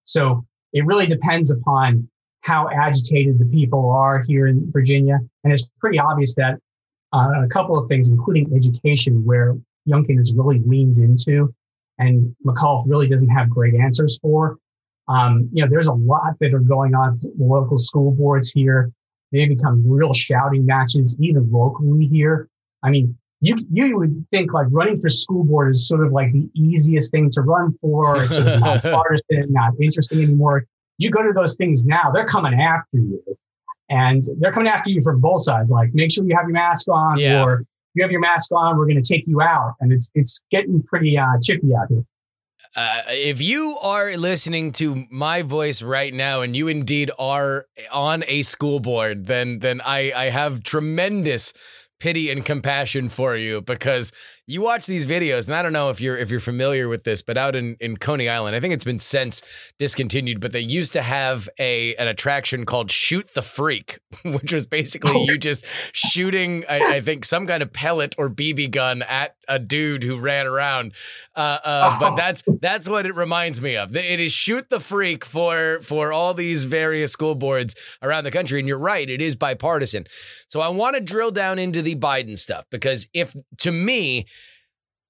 So 0.04 0.46
it 0.74 0.86
really 0.86 1.06
depends 1.06 1.52
upon 1.52 2.08
how 2.42 2.70
agitated 2.70 3.40
the 3.40 3.46
people 3.46 3.92
are 3.92 4.24
here 4.24 4.48
in 4.48 4.72
Virginia. 4.72 5.20
And 5.44 5.52
it's 5.52 5.68
pretty 5.80 6.00
obvious 6.00 6.34
that 6.36 6.60
uh, 7.14 7.44
a 7.44 7.48
couple 7.48 7.78
of 7.78 7.88
things, 7.90 8.10
including 8.10 8.52
education, 8.56 9.26
where 9.26 9.58
Youngkin 9.88 10.18
has 10.18 10.34
really 10.34 10.60
leaned 10.66 10.98
into 10.98 11.54
and 12.02 12.36
McAuliffe 12.46 12.90
really 12.90 13.08
doesn't 13.08 13.30
have 13.30 13.50
great 13.50 13.76
answers 13.76 14.18
for. 14.22 14.58
Um, 15.08 15.50
you 15.52 15.64
know, 15.64 15.70
there's 15.70 15.88
a 15.88 15.94
lot 15.94 16.34
that 16.40 16.54
are 16.54 16.60
going 16.60 16.96
on 16.96 17.18
the 17.18 17.32
local 17.38 17.78
school 17.78 18.12
boards 18.12 18.52
here. 18.52 18.92
They 19.32 19.46
become 19.46 19.84
real 19.86 20.14
shouting 20.14 20.66
matches, 20.66 21.16
even 21.20 21.50
locally 21.52 22.08
here. 22.08 22.50
I 22.84 22.90
mean, 22.90 23.18
you 23.40 23.58
you 23.72 23.98
would 23.98 24.26
think 24.32 24.54
like 24.54 24.68
running 24.70 25.00
for 25.00 25.10
school 25.10 25.44
board 25.44 25.74
is 25.74 25.88
sort 25.88 26.06
of 26.06 26.12
like 26.12 26.32
the 26.32 26.50
easiest 26.54 27.12
thing 27.12 27.30
to 27.32 27.42
run 27.42 27.72
for. 27.74 28.22
It's 28.22 28.36
sort 28.36 28.48
of 28.48 28.60
not 28.62 28.84
partisan, 28.84 29.52
not 29.52 29.74
interesting 29.82 30.24
anymore. 30.24 30.66
You 30.98 31.10
go 31.10 31.24
to 31.24 31.34
those 31.34 31.56
things 31.56 31.86
now, 31.86 32.12
they're 32.12 32.28
coming 32.28 32.60
after 32.60 32.98
you. 32.98 33.24
And 33.92 34.24
they're 34.40 34.54
coming 34.54 34.70
after 34.72 34.90
you 34.90 35.02
from 35.02 35.20
both 35.20 35.44
sides. 35.44 35.70
Like, 35.70 35.90
make 35.94 36.12
sure 36.12 36.24
you 36.26 36.36
have 36.36 36.46
your 36.46 36.54
mask 36.54 36.88
on, 36.88 37.20
Yeah. 37.20 37.44
or 37.44 37.66
you 37.94 38.02
have 38.04 38.12
your 38.12 38.22
mask 38.22 38.50
on, 38.54 38.78
we're 38.78 38.86
going 38.88 39.02
to 39.04 39.14
take 39.14 39.26
you 39.28 39.42
out. 39.42 39.74
And 39.82 39.92
it's 39.92 40.10
it's 40.16 40.42
getting 40.50 40.82
pretty 40.84 41.18
uh, 41.18 41.26
chippy 41.44 41.72
out 41.80 41.88
here. 41.90 42.04
Uh, 42.76 43.02
if 43.10 43.42
you 43.42 43.78
are 43.82 44.16
listening 44.16 44.72
to 44.72 45.06
my 45.12 45.42
voice 45.42 45.82
right 45.82 46.14
now 46.14 46.40
and 46.42 46.56
you 46.56 46.70
indeed 46.70 47.12
are 47.20 47.66
on 47.92 48.24
a 48.28 48.44
school 48.44 48.80
board, 48.80 49.26
then 49.26 49.60
then 49.60 49.82
I, 49.84 50.14
I 50.16 50.26
have 50.30 50.64
tremendous 50.64 51.52
pity 52.00 52.32
and 52.32 52.46
compassion 52.46 53.10
for 53.10 53.36
you 53.36 53.62
because 53.62 54.12
you 54.52 54.62
watch 54.62 54.86
these 54.86 55.06
videos 55.06 55.48
and 55.48 55.56
I 55.56 55.62
don't 55.62 55.72
know 55.72 55.90
if 55.90 56.02
you're 56.02 56.18
if 56.18 56.30
you're 56.30 56.42
familiar 56.42 56.90
with 56.90 57.06
this, 57.06 57.22
but 57.22 57.38
out 57.38 57.56
in, 57.56 57.78
in 57.80 57.96
Coney 57.96 58.28
Island, 58.28 58.56
I 58.56 58.60
think 58.60 58.74
it's 58.74 58.84
been 58.84 59.00
since 59.00 59.42
discontinued, 59.80 60.42
but 60.42 60.52
they 60.52 60.60
used 60.60 60.92
to 60.94 61.02
have 61.02 61.48
a 61.58 61.96
an 61.96 62.08
attraction 62.08 62.66
called 62.66 62.92
Shoot 62.92 63.34
the 63.34 63.42
Freak, 63.42 64.00
which 64.26 64.52
was 64.52 64.66
basically 64.66 65.24
you 65.24 65.38
just 65.38 65.66
shooting 65.94 66.66
I, 66.70 66.98
I 66.98 67.02
think 67.02 67.24
some 67.24 67.48
kind 67.48 67.64
of 67.64 67.72
pellet 67.72 68.14
or 68.18 68.30
BB 68.30 68.72
gun 68.72 69.04
at 69.04 69.36
a 69.48 69.60
dude 69.60 70.04
who 70.04 70.18
ran 70.18 70.48
around. 70.48 70.94
Uh, 71.36 71.60
uh, 71.64 72.00
but 72.00 72.16
that's 72.16 72.44
that's 72.60 72.90
what 72.90 73.06
it 73.06 73.16
reminds 73.16 73.62
me 73.62 73.76
of. 73.78 73.96
It 73.96 74.20
is 74.20 74.34
shoot 74.34 74.70
the 74.70 74.80
freak 74.80 75.26
for 75.26 75.80
for 75.82 76.12
all 76.12 76.34
these 76.34 76.66
various 76.66 77.12
school 77.12 77.36
boards 77.36 77.76
around 78.02 78.24
the 78.24 78.32
country. 78.32 78.60
And 78.60 78.68
you're 78.68 78.78
right, 78.78 79.10
it 79.10 79.22
is 79.22 79.36
bipartisan. 79.36 80.08
So 80.48 80.62
I 80.62 80.70
want 80.70 80.96
to 80.96 81.02
drill 81.02 81.32
down 81.32 81.60
into 81.60 81.82
the 81.82 81.96
Biden 81.96 82.38
stuff 82.38 82.66
because 82.70 83.08
if 83.14 83.36
to 83.60 83.72
me, 83.72 84.26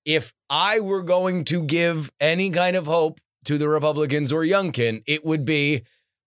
if 0.05 0.33
I 0.49 0.79
were 0.79 1.03
going 1.03 1.43
to 1.45 1.63
give 1.63 2.11
any 2.19 2.49
kind 2.49 2.75
of 2.75 2.85
hope 2.85 3.19
to 3.45 3.57
the 3.57 3.69
Republicans 3.69 4.31
or 4.31 4.41
Youngkin, 4.41 5.03
it 5.05 5.25
would 5.25 5.45
be 5.45 5.83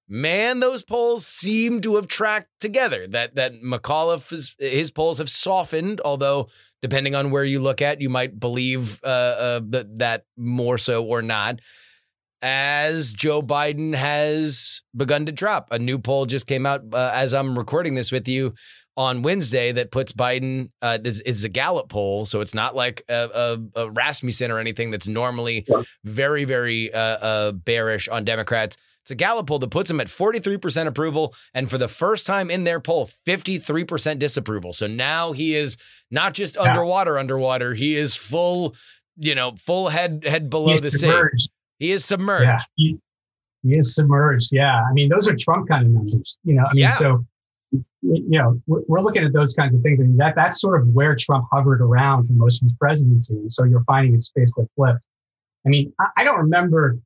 man, 0.08 0.60
those 0.60 0.84
polls 0.84 1.26
seem 1.26 1.80
to 1.80 1.96
have 1.96 2.06
tracked 2.06 2.50
together. 2.60 3.06
That 3.06 3.34
that 3.36 3.52
McAuliffe 3.64 4.32
is, 4.32 4.54
his 4.58 4.90
polls 4.90 5.18
have 5.18 5.30
softened, 5.30 6.00
although 6.04 6.48
depending 6.82 7.14
on 7.14 7.30
where 7.30 7.44
you 7.44 7.60
look 7.60 7.80
at, 7.80 8.00
you 8.00 8.10
might 8.10 8.38
believe 8.38 9.02
uh, 9.04 9.06
uh, 9.06 9.60
that 9.70 9.98
that 9.98 10.24
more 10.36 10.78
so 10.78 11.04
or 11.04 11.22
not. 11.22 11.60
As 12.46 13.10
Joe 13.10 13.40
Biden 13.40 13.94
has 13.94 14.82
begun 14.94 15.24
to 15.26 15.32
drop, 15.32 15.68
a 15.70 15.78
new 15.78 15.98
poll 15.98 16.26
just 16.26 16.46
came 16.46 16.66
out 16.66 16.82
uh, 16.92 17.10
as 17.14 17.32
I'm 17.32 17.58
recording 17.58 17.94
this 17.94 18.12
with 18.12 18.28
you 18.28 18.52
on 18.96 19.22
Wednesday 19.22 19.72
that 19.72 19.90
puts 19.90 20.12
Biden. 20.12 20.70
Uh, 20.80 20.98
it's, 21.04 21.20
it's 21.20 21.42
a 21.44 21.48
Gallup 21.48 21.88
poll, 21.88 22.26
so 22.26 22.40
it's 22.40 22.54
not 22.54 22.76
like 22.76 23.02
a, 23.08 23.58
a, 23.76 23.80
a 23.82 23.90
Rasmussen 23.90 24.50
or 24.50 24.58
anything 24.58 24.90
that's 24.90 25.08
normally 25.08 25.66
very, 26.04 26.44
very 26.44 26.92
uh, 26.92 26.98
uh, 26.98 27.52
bearish 27.52 28.08
on 28.08 28.24
Democrats. 28.24 28.76
It's 29.02 29.10
a 29.10 29.14
Gallup 29.14 29.48
poll 29.48 29.58
that 29.58 29.70
puts 29.70 29.90
him 29.90 30.00
at 30.00 30.06
43% 30.06 30.86
approval, 30.86 31.34
and 31.52 31.68
for 31.68 31.76
the 31.76 31.88
first 31.88 32.26
time 32.26 32.50
in 32.50 32.64
their 32.64 32.80
poll, 32.80 33.10
53% 33.26 34.18
disapproval. 34.18 34.72
So 34.72 34.86
now 34.86 35.32
he 35.32 35.54
is 35.56 35.76
not 36.10 36.32
just 36.32 36.56
Yeah. 36.56 36.62
underwater, 36.70 37.18
underwater. 37.18 37.74
He 37.74 37.96
is 37.96 38.16
full, 38.16 38.74
you 39.18 39.34
know, 39.34 39.56
full 39.58 39.88
head 39.88 40.24
head 40.26 40.48
below 40.48 40.70
He's 40.70 40.80
the 40.80 40.90
sea. 40.90 41.12
He 41.80 41.90
is 41.92 42.04
submerged. 42.04 42.44
Yeah, 42.46 42.58
he, 42.76 42.96
he 43.62 43.76
is 43.76 43.94
submerged. 43.94 44.48
Yeah, 44.52 44.82
I 44.88 44.92
mean, 44.92 45.08
those 45.10 45.28
are 45.28 45.34
Trump 45.36 45.68
kind 45.68 45.84
of 45.84 45.92
numbers. 45.92 46.38
You 46.44 46.54
know, 46.54 46.62
I 46.62 46.72
mean, 46.72 46.82
Yeah. 46.82 46.90
so 46.90 47.26
you 48.04 48.38
know, 48.38 48.60
we're, 48.66 49.00
looking 49.00 49.24
at 49.24 49.32
those 49.32 49.54
kinds 49.54 49.74
of 49.74 49.82
things. 49.82 50.00
I 50.00 50.04
mean, 50.04 50.16
that 50.18 50.34
that's 50.36 50.60
sort 50.60 50.80
of 50.80 50.88
where 50.88 51.16
Trump 51.16 51.46
hovered 51.50 51.80
around 51.80 52.26
for 52.26 52.34
most 52.34 52.62
of 52.62 52.66
his 52.66 52.74
presidency, 52.78 53.34
and 53.34 53.50
so 53.50 53.64
you're 53.64 53.82
finding 53.82 54.14
it's 54.14 54.30
basically 54.30 54.66
flipped. 54.76 55.06
I 55.66 55.70
mean, 55.70 55.92
I, 56.16 56.24
don't 56.24 56.38
remember 56.38 56.98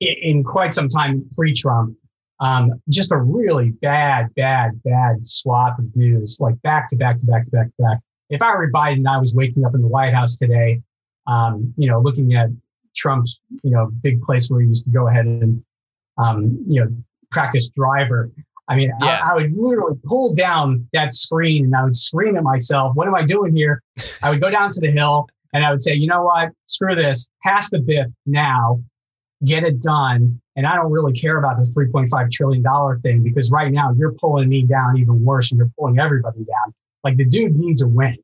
in, 0.00 0.44
quite 0.44 0.74
some 0.74 0.88
time 0.88 1.24
pre-Trump. 1.36 1.96
Um, 2.40 2.82
just 2.90 3.12
a 3.12 3.16
really 3.16 3.70
bad, 3.70 4.34
bad, 4.34 4.82
bad 4.82 5.24
swath 5.26 5.78
of 5.78 5.96
news, 5.96 6.38
like 6.40 6.60
back 6.62 6.88
to 6.88 6.96
back 6.96 7.18
to 7.20 7.26
back 7.26 7.44
to 7.46 7.50
back 7.50 7.66
to 7.66 7.82
back. 7.82 7.98
If 8.28 8.42
I 8.42 8.54
were 8.54 8.70
Biden, 8.70 9.06
I 9.08 9.18
was 9.18 9.34
waking 9.34 9.64
up 9.64 9.74
in 9.74 9.80
the 9.80 9.88
White 9.88 10.12
House 10.12 10.36
today, 10.36 10.82
um, 11.26 11.72
you 11.76 11.88
know, 11.88 12.00
looking 12.00 12.34
at 12.34 12.50
Trump's, 12.94 13.38
you 13.62 13.70
know, 13.70 13.90
big 14.02 14.20
place 14.22 14.50
where 14.50 14.60
he 14.60 14.68
used 14.68 14.84
to 14.84 14.90
go 14.90 15.08
ahead 15.08 15.24
and, 15.24 15.62
um, 16.18 16.62
you 16.66 16.80
know, 16.80 16.90
practice 17.30 17.68
driver. 17.68 18.30
I 18.72 18.76
mean, 18.76 18.92
Yeah. 19.00 19.22
I, 19.24 19.32
I 19.32 19.34
would 19.34 19.52
literally 19.54 19.98
pull 20.04 20.34
down 20.34 20.88
that 20.92 21.12
screen 21.14 21.64
and 21.66 21.76
I 21.76 21.84
would 21.84 21.94
scream 21.94 22.36
at 22.36 22.42
myself, 22.42 22.94
what 22.94 23.06
am 23.06 23.14
I 23.14 23.24
doing 23.24 23.54
here? 23.54 23.82
I 24.22 24.30
would 24.30 24.40
go 24.40 24.50
down 24.50 24.70
to 24.72 24.80
the 24.80 24.90
hill 24.90 25.28
and 25.52 25.64
I 25.64 25.70
would 25.70 25.82
say, 25.82 25.94
you 25.94 26.06
know 26.06 26.22
what? 26.22 26.50
Screw 26.66 26.94
this. 26.94 27.28
Pass 27.42 27.70
the 27.70 27.80
BIF 27.80 28.06
now. 28.26 28.82
Get 29.44 29.64
it 29.64 29.82
done. 29.82 30.40
And 30.56 30.66
I 30.66 30.76
don't 30.76 30.90
really 30.92 31.12
care 31.12 31.38
about 31.38 31.56
this 31.56 31.74
$3.5 31.74 32.30
trillion 32.30 32.64
thing 33.02 33.22
because 33.22 33.50
right 33.50 33.72
now 33.72 33.92
you're 33.96 34.12
pulling 34.12 34.48
me 34.48 34.62
down 34.62 34.96
even 34.96 35.24
worse 35.24 35.50
and 35.50 35.58
you're 35.58 35.70
pulling 35.78 35.98
everybody 35.98 36.38
down. 36.44 36.74
Like 37.04 37.16
the 37.16 37.24
dude 37.24 37.56
needs 37.56 37.82
a 37.82 37.88
win. 37.88 38.16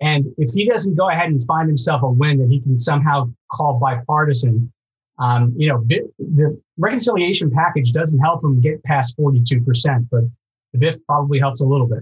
And 0.00 0.26
if 0.38 0.50
he 0.54 0.68
doesn't 0.68 0.94
go 0.94 1.08
ahead 1.10 1.26
and 1.28 1.44
find 1.44 1.68
himself 1.68 2.02
a 2.02 2.08
win 2.08 2.38
that 2.38 2.48
he 2.48 2.60
can 2.60 2.78
somehow 2.78 3.30
call 3.50 3.78
bipartisan, 3.78 4.72
um, 5.18 5.52
you 5.56 5.68
know, 5.68 5.84
the 6.18 6.60
reconciliation 6.76 7.50
package 7.50 7.92
doesn't 7.92 8.20
help 8.20 8.42
them 8.42 8.60
get 8.60 8.82
past 8.84 9.16
42%, 9.18 10.08
but 10.10 10.22
the 10.72 10.78
BIF 10.78 11.04
probably 11.06 11.38
helps 11.38 11.60
a 11.60 11.66
little 11.66 11.86
bit. 11.86 12.00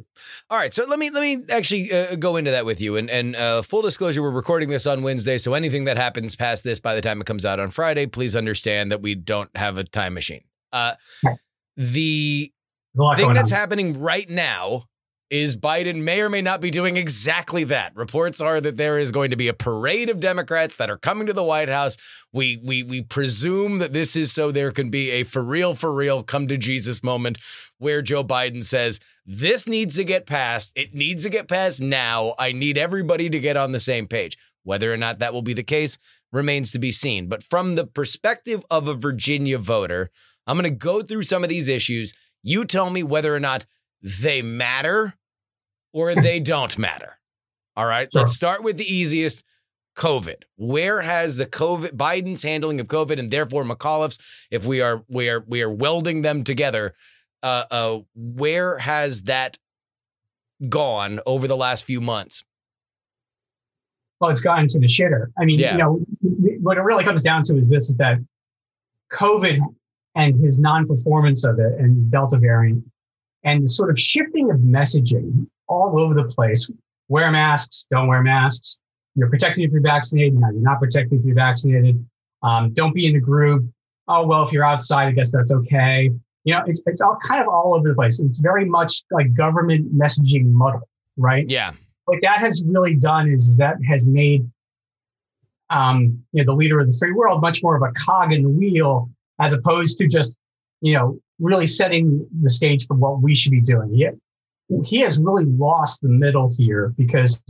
All 0.51 0.59
right, 0.59 0.75
so 0.75 0.85
let 0.87 0.99
me 0.99 1.11
let 1.11 1.21
me 1.21 1.45
actually 1.51 1.93
uh, 1.93 2.17
go 2.17 2.37
into 2.37 2.51
that 2.51 2.67
with 2.67 2.81
you. 2.81 2.97
And 2.97 3.09
and 3.09 3.37
uh, 3.37 3.63
full 3.63 3.83
disclosure, 3.83 4.23
we're 4.23 4.31
recording 4.31 4.69
this 4.71 4.87
on 4.87 5.03
Wednesday, 5.03 5.39
so 5.39 5.55
anything 5.55 5.85
that 5.85 5.97
happens 5.97 6.35
past 6.37 6.65
this 6.65 6.81
by 6.81 6.95
the 6.95 7.01
time 7.01 7.21
it 7.21 7.27
comes 7.27 7.47
out 7.47 7.61
on 7.61 7.71
Friday, 7.71 8.07
please 8.07 8.35
understand 8.35 8.91
that 8.91 9.01
we 9.01 9.15
don't 9.15 9.51
have 9.57 9.79
a 9.79 9.85
time 9.85 10.15
machine. 10.15 10.43
Uh, 10.73 10.95
the 11.77 12.53
There's 12.95 13.01
a 13.01 13.05
lot 13.05 13.17
thing 13.17 13.35
that's 13.35 13.53
on. 13.53 13.59
happening 13.59 14.01
right 14.01 14.29
now 14.29 14.85
is 15.31 15.57
Biden 15.57 16.03
may 16.03 16.21
or 16.21 16.29
may 16.29 16.41
not 16.41 16.61
be 16.61 16.71
doing 16.71 16.97
exactly 16.97 17.65
that. 17.65 17.95
Reports 17.97 18.41
are 18.41 18.61
that 18.61 18.77
there 18.77 18.99
is 18.99 19.11
going 19.11 19.31
to 19.31 19.37
be 19.37 19.49
a 19.49 19.55
parade 19.55 20.09
of 20.09 20.21
Democrats 20.21 20.77
that 20.77 20.91
are 20.91 20.97
coming 20.97 21.27
to 21.27 21.33
the 21.33 21.43
White 21.43 21.69
House. 21.69 21.97
We 22.33 22.61
we 22.63 22.83
we 22.83 23.03
presume 23.03 23.79
that 23.79 23.93
this 23.93 24.15
is 24.15 24.33
so 24.33 24.51
there 24.51 24.71
can 24.71 24.91
be 24.91 25.11
a 25.11 25.25
for 25.25 25.43
real 25.43 25.75
for 25.75 25.93
real 25.93 26.23
come 26.23 26.47
to 26.49 26.57
Jesus 26.57 27.03
moment 27.03 27.39
where 27.79 28.03
Joe 28.03 28.23
Biden 28.25 28.65
says 28.65 29.01
this 29.25 29.67
needs 29.67 29.97
to 29.97 30.05
get 30.05 30.27
passed. 30.27 30.73
It 30.77 30.95
needs 30.95 31.25
to 31.25 31.31
get 31.31 31.49
passed 31.49 31.81
now. 31.81 32.35
I 32.39 32.53
need 32.53 32.79
everybody 32.79 33.29
to 33.29 33.41
get 33.41 33.57
on 33.57 33.73
the 33.73 33.81
same 33.81 34.07
page. 34.07 34.39
Whether 34.63 34.93
or 34.93 34.97
not 34.97 35.19
that 35.19 35.33
will 35.33 35.43
be 35.43 35.55
the 35.55 35.63
case 35.63 35.99
remains 36.33 36.73
to 36.73 36.79
be 36.79 36.93
seen. 36.93 37.29
But 37.29 37.43
from 37.43 37.75
the 37.75 37.87
perspective 37.87 38.65
of 38.71 38.89
a 38.89 38.95
Virginia 38.95 39.59
voter, 39.59 40.11
I'm 40.47 40.57
going 40.57 40.71
to 40.71 40.77
go 40.77 41.03
through 41.03 41.25
some 41.25 41.43
of 41.43 41.49
these 41.49 41.69
issues. 41.69 42.15
You 42.43 42.65
tell 42.65 42.91
me 42.91 43.03
whether 43.03 43.35
or 43.35 43.41
not 43.41 43.67
they 44.21 44.41
matter 44.43 45.15
or 45.93 46.15
they 46.15 46.39
don't 46.55 46.79
matter. 46.79 47.19
All 47.77 47.87
right. 47.87 48.09
Sure. 48.13 48.23
Let's 48.23 48.35
start 48.35 48.63
with 48.63 48.79
the 48.79 48.85
easiest 48.85 49.45
COVID. 49.97 50.43
Where 50.57 51.01
has 51.03 51.37
the 51.37 51.47
COVID 51.47 51.93
Biden's 51.97 52.43
handling 52.43 52.81
of 52.81 52.87
COVID 52.87 53.19
and 53.19 53.31
therefore 53.31 53.65
McAuliffe's, 53.65 54.19
if 54.51 54.65
we 54.65 54.81
are 54.81 55.03
we 55.09 55.29
are 55.29 55.43
we 55.47 55.63
are 55.63 55.71
welding 55.71 56.23
them 56.23 56.45
together, 56.45 56.95
uh 57.43 57.65
uh 57.71 57.99
where 58.15 58.79
has 58.79 59.23
that 59.23 59.59
gone 60.69 61.21
over 61.27 61.49
the 61.49 61.57
last 61.57 61.85
few 61.85 62.01
months? 62.01 62.45
well, 64.21 64.31
it's 64.31 64.41
gotten 64.41 64.67
to 64.67 64.79
the 64.79 64.87
shitter. 64.87 65.27
I 65.39 65.45
mean, 65.45 65.59
Yeah. 65.59 65.73
you 65.73 65.79
know, 65.79 66.01
what 66.61 66.79
it 66.79 66.81
really 66.81 67.05
comes 67.05 67.21
down 67.21 67.43
to 67.45 67.59
is 67.59 67.69
this: 67.69 67.91
is 67.91 67.97
that 67.97 68.17
COVID 69.13 69.59
and 70.15 70.41
his 70.43 70.59
non-performance 70.59 71.45
of 71.45 71.59
it, 71.59 71.75
and 71.79 72.11
Delta 72.11 72.39
variant, 72.39 72.83
and 73.47 73.63
the 73.63 73.69
sort 73.69 73.91
of 73.91 73.99
shifting 73.99 74.51
of 74.51 74.59
messaging 74.59 75.47
all 75.69 75.99
over 75.99 76.13
the 76.13 76.25
place. 76.25 76.69
Wear 77.09 77.31
masks. 77.31 77.87
Don't 77.91 78.09
wear 78.09 78.23
masks. 78.23 78.79
You're 79.15 79.31
protected 79.31 79.65
if 79.65 79.71
you're 79.71 79.81
vaccinated. 79.81 80.35
Now 80.35 80.51
you're 80.51 80.61
not 80.61 80.81
protected 80.81 81.21
if 81.21 81.25
you're 81.25 81.37
vaccinated. 81.37 82.05
Um, 82.43 82.75
don't 82.75 82.93
be 82.93 83.07
in 83.07 83.17
a 83.17 83.21
group. 83.21 83.65
Oh 84.09 84.27
well, 84.27 84.43
if 84.43 84.53
you're 84.53 84.65
outside, 84.65 85.07
I 85.07 85.13
guess 85.13 85.33
that's 85.33 85.51
okay. 85.51 86.11
You 86.45 86.53
know, 86.55 86.63
it's 86.67 86.83
it's 86.87 87.01
all 87.01 87.17
kind 87.23 87.41
of 87.41 87.49
all 87.49 87.75
over 87.75 87.89
the 87.89 87.95
place. 87.95 88.21
It's 88.21 88.39
very 88.39 88.65
much 88.65 89.03
like 89.11 89.33
government 89.35 89.97
messaging 89.97 90.47
muddle, 90.53 90.89
right? 91.17 91.49
Yeah. 91.49 91.73
what 92.05 92.19
that 92.23 92.39
has 92.39 92.65
really 92.67 92.95
done 92.95 93.29
is 93.29 93.57
that 93.57 93.77
has 93.89 94.07
made 94.07 94.49
um, 95.71 96.23
you 96.33 96.43
know 96.43 96.53
the 96.53 96.57
leader 96.57 96.81
of 96.81 96.87
the 96.87 96.97
free 96.99 97.13
world 97.13 97.41
much 97.41 97.63
more 97.63 97.77
of 97.77 97.83
a 97.83 97.93
cog 97.93 98.33
in 98.33 98.43
the 98.43 98.49
wheel 98.49 99.11
as 99.41 99.53
opposed 99.53 99.99
to 99.99 100.07
just 100.07 100.37
you 100.81 100.95
know 100.95 101.19
really 101.41 101.67
setting 101.67 102.27
the 102.43 102.51
stage 102.51 102.87
for 102.87 102.95
what 102.95 103.23
we 103.23 103.35
should 103.35 103.53
be 103.53 103.61
doing. 103.61 103.93
He, 103.95 104.09
he 104.85 105.01
has 105.01 105.19
really 105.19 105.45
lost 105.45 106.03
the 106.03 106.09
middle 106.09 106.53
here 106.57 106.95
because 106.97 107.43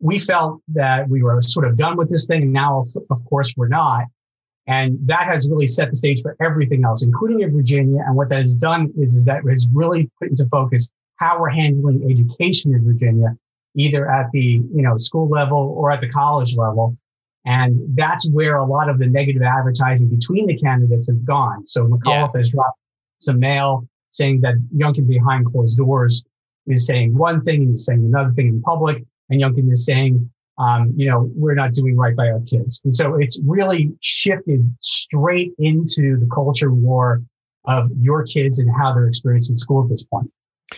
we 0.00 0.18
felt 0.18 0.60
that 0.68 1.08
we 1.08 1.22
were 1.22 1.40
sort 1.40 1.66
of 1.66 1.76
done 1.76 1.96
with 1.96 2.10
this 2.10 2.26
thing, 2.26 2.42
and 2.42 2.52
now 2.52 2.82
of, 3.10 3.24
course 3.24 3.54
we're 3.56 3.68
not. 3.68 4.04
And 4.66 4.98
that 5.06 5.26
has 5.26 5.48
really 5.48 5.66
set 5.66 5.90
the 5.90 5.96
stage 5.96 6.22
for 6.22 6.36
everything 6.40 6.84
else, 6.84 7.02
including 7.02 7.40
in 7.40 7.54
Virginia. 7.54 8.02
And 8.04 8.16
what 8.16 8.28
that 8.30 8.40
has 8.40 8.54
done 8.54 8.92
is, 8.98 9.14
is 9.14 9.24
that 9.24 9.44
it 9.44 9.50
has 9.50 9.68
really 9.72 10.10
put 10.18 10.28
into 10.28 10.44
focus 10.46 10.90
how 11.16 11.40
we're 11.40 11.50
handling 11.50 12.08
education 12.10 12.74
in 12.74 12.84
Virginia 12.84 13.36
either 13.76 14.10
at 14.10 14.30
the 14.32 14.40
you 14.40 14.82
know 14.82 14.96
school 14.96 15.28
level 15.28 15.74
or 15.76 15.92
at 15.92 16.00
the 16.00 16.08
college 16.08 16.56
level 16.56 16.96
And 17.44 17.78
that's 17.94 18.28
where 18.30 18.56
a 18.56 18.64
lot 18.64 18.88
of 18.88 18.98
the 18.98 19.06
negative 19.06 19.42
advertising 19.42 20.08
between 20.08 20.46
the 20.46 20.58
candidates 20.58 21.06
have 21.08 21.24
gone. 21.24 21.64
So 21.64 21.86
McAuliffe 21.86 22.34
yeah. 22.34 22.38
has 22.38 22.50
dropped 22.50 22.78
some 23.18 23.38
mail 23.38 23.88
saying 24.10 24.40
that 24.42 24.54
Youngkin 24.74 25.06
behind 25.06 25.46
closed 25.46 25.76
doors 25.76 26.24
is 26.66 26.86
saying 26.86 27.16
one 27.16 27.42
thing 27.42 27.62
and 27.62 27.70
he's 27.72 27.84
saying 27.84 28.04
another 28.04 28.32
thing 28.32 28.48
in 28.48 28.62
public. 28.62 29.04
And 29.28 29.40
Youngkin 29.40 29.70
is 29.70 29.84
saying, 29.84 30.30
um, 30.58 30.92
you 30.96 31.08
know, 31.08 31.30
we're 31.34 31.54
not 31.54 31.72
doing 31.72 31.96
right 31.96 32.16
by 32.16 32.28
our 32.28 32.40
kids. 32.40 32.80
And 32.84 32.94
so 32.94 33.16
it's 33.16 33.38
really 33.44 33.92
shifted 34.00 34.74
straight 34.80 35.52
into 35.58 36.18
the 36.18 36.28
culture 36.32 36.72
war 36.72 37.22
of 37.66 37.90
your 37.98 38.24
kids 38.24 38.58
and 38.58 38.70
how 38.74 38.94
they're 38.94 39.08
experiencing 39.08 39.56
school 39.56 39.84
at 39.84 39.90
this 39.90 40.04
point. 40.04 40.30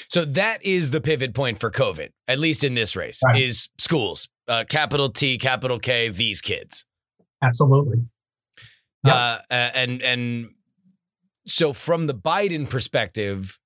So 0.09 0.25
that 0.25 0.65
is 0.65 0.91
the 0.91 1.01
pivot 1.01 1.35
point 1.35 1.59
for 1.59 1.71
COVID, 1.71 2.11
at 2.27 2.39
least 2.39 2.65
in 2.65 2.75
this 2.75 2.95
race, 2.97 3.21
right. 3.25 3.41
is 3.41 3.69
schools, 3.79 4.29
uh, 4.47 4.65
capital 4.69 5.09
T, 5.09 5.39
capital 5.39 5.79
K, 5.79 6.09
these 6.09 6.41
kids. 6.41 6.85
Absolutely. 7.43 7.99
Yep. 9.05 9.15
Uh, 9.15 9.39
and 9.51 10.03
and 10.03 10.51
so 11.49 11.73
from 11.73 12.07
the 12.07 12.15
Biden 12.15 12.69
perspective, 12.69 13.59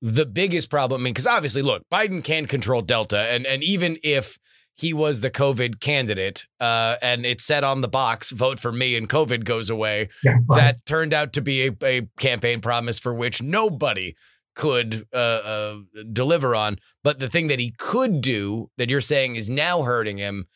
the 0.00 0.26
biggest 0.26 0.70
problem, 0.70 1.00
I 1.00 1.04
mean, 1.04 1.14
because 1.14 1.26
obviously, 1.26 1.62
look, 1.62 1.82
Biden 1.92 2.22
can 2.22 2.46
control 2.46 2.82
Delta, 2.82 3.18
and 3.18 3.46
and 3.46 3.62
even 3.62 3.96
if 4.02 4.38
he 4.76 4.92
was 4.92 5.20
the 5.20 5.30
COVID 5.30 5.80
candidate, 5.80 6.46
uh, 6.60 6.96
and 7.00 7.24
it 7.24 7.40
said 7.40 7.64
on 7.64 7.80
the 7.80 7.88
box, 7.88 8.30
"Vote 8.30 8.58
for 8.58 8.72
me," 8.72 8.96
and 8.96 9.08
COVID 9.08 9.44
goes 9.44 9.70
away. 9.70 10.08
Yeah, 10.22 10.38
that 10.48 10.84
turned 10.84 11.14
out 11.14 11.32
to 11.34 11.40
be 11.40 11.68
a, 11.68 11.76
a 11.82 12.08
campaign 12.18 12.60
promise 12.60 12.98
for 12.98 13.14
which 13.14 13.42
nobody 13.42 14.14
could 14.54 15.06
uh, 15.12 15.16
uh, 15.16 15.76
deliver 16.12 16.54
on. 16.54 16.78
But 17.02 17.18
the 17.18 17.28
thing 17.28 17.48
that 17.48 17.58
he 17.58 17.72
could 17.76 18.20
do 18.20 18.70
that 18.76 18.90
you're 18.90 19.00
saying 19.00 19.36
is 19.36 19.50
now 19.50 19.82
hurting 19.82 20.18
him 20.18 20.46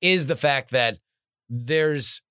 is 0.00 0.26
the 0.26 0.36
fact 0.36 0.70
that 0.70 0.98
there's 1.48 2.22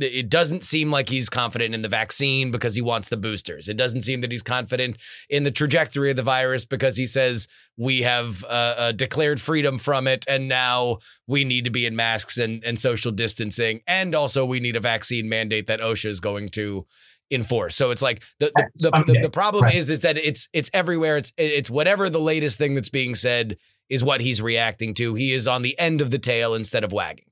it 0.00 0.28
doesn't 0.28 0.64
seem 0.64 0.90
like 0.90 1.08
he's 1.08 1.28
confident 1.28 1.74
in 1.74 1.82
the 1.82 1.88
vaccine 1.88 2.50
because 2.50 2.74
he 2.74 2.82
wants 2.82 3.08
the 3.08 3.16
boosters. 3.16 3.68
It 3.68 3.76
doesn't 3.76 4.02
seem 4.02 4.20
that 4.22 4.32
he's 4.32 4.42
confident 4.42 4.96
in 5.28 5.44
the 5.44 5.50
trajectory 5.50 6.10
of 6.10 6.16
the 6.16 6.22
virus 6.22 6.64
because 6.64 6.96
he 6.96 7.06
says 7.06 7.48
we 7.76 8.02
have 8.02 8.44
uh, 8.44 8.74
uh, 8.76 8.92
declared 8.92 9.40
freedom 9.40 9.78
from 9.78 10.06
it 10.06 10.24
and 10.28 10.48
now 10.48 10.98
we 11.26 11.44
need 11.44 11.64
to 11.64 11.70
be 11.70 11.86
in 11.86 11.96
masks 11.96 12.38
and, 12.38 12.64
and 12.64 12.78
social 12.78 13.12
distancing. 13.12 13.80
And 13.86 14.14
also, 14.14 14.44
we 14.44 14.60
need 14.60 14.76
a 14.76 14.80
vaccine 14.80 15.28
mandate 15.28 15.66
that 15.68 15.80
OSHA 15.80 16.06
is 16.06 16.20
going 16.20 16.48
to 16.50 16.86
enforce. 17.30 17.76
So 17.76 17.90
it's 17.90 18.02
like 18.02 18.22
the 18.38 18.52
the, 18.56 18.90
the, 18.90 19.12
the, 19.12 19.20
the 19.22 19.30
problem 19.30 19.64
right. 19.64 19.74
is 19.74 19.90
is 19.90 20.00
that 20.00 20.16
it's 20.16 20.48
it's 20.52 20.70
everywhere. 20.74 21.16
It's 21.16 21.32
it's 21.36 21.70
whatever 21.70 22.10
the 22.10 22.20
latest 22.20 22.58
thing 22.58 22.74
that's 22.74 22.88
being 22.88 23.14
said 23.14 23.56
is 23.88 24.04
what 24.04 24.20
he's 24.20 24.42
reacting 24.42 24.94
to. 24.94 25.14
He 25.14 25.32
is 25.32 25.46
on 25.48 25.62
the 25.62 25.78
end 25.78 26.00
of 26.00 26.10
the 26.10 26.18
tail 26.18 26.54
instead 26.54 26.84
of 26.84 26.92
wagging. 26.92 27.29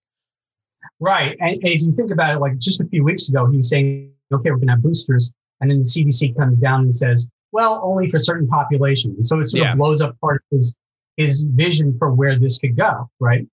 Right. 1.01 1.37
And, 1.41 1.59
if 1.63 1.81
you 1.81 1.93
think 1.93 2.11
about 2.11 2.35
it, 2.35 2.39
like 2.39 2.59
just 2.59 2.81
a 2.81 2.85
few 2.87 3.05
weeks 3.05 3.29
ago, 3.29 3.47
he 3.47 3.59
was 3.59 3.69
saying, 3.69 4.13
okay, 4.33 4.51
we're 4.51 4.57
going 4.57 4.69
to 4.69 4.75
have 4.75 4.83
boosters. 4.83 5.33
And 5.61 5.71
then 5.71 5.79
the 5.79 5.85
CDC 5.85 6.37
comes 6.37 6.59
down 6.59 6.83
and 6.83 6.95
says, 6.95 7.29
well, 7.53 7.81
only 7.83 8.11
for 8.11 8.19
certain 8.19 8.47
populations. 8.47 9.29
So 9.29 9.41
it 9.41 9.49
sort 9.49 9.63
yeah. 9.63 9.73
of 9.73 9.79
blows 9.79 10.01
up 10.01 10.19
part 10.21 10.37
of 10.37 10.57
his, 10.57 10.75
his 11.17 11.43
vision 11.43 11.97
for 11.99 12.13
where 12.13 12.39
this 12.39 12.59
could 12.59 12.77
go. 12.77 13.11
Right. 13.21 13.47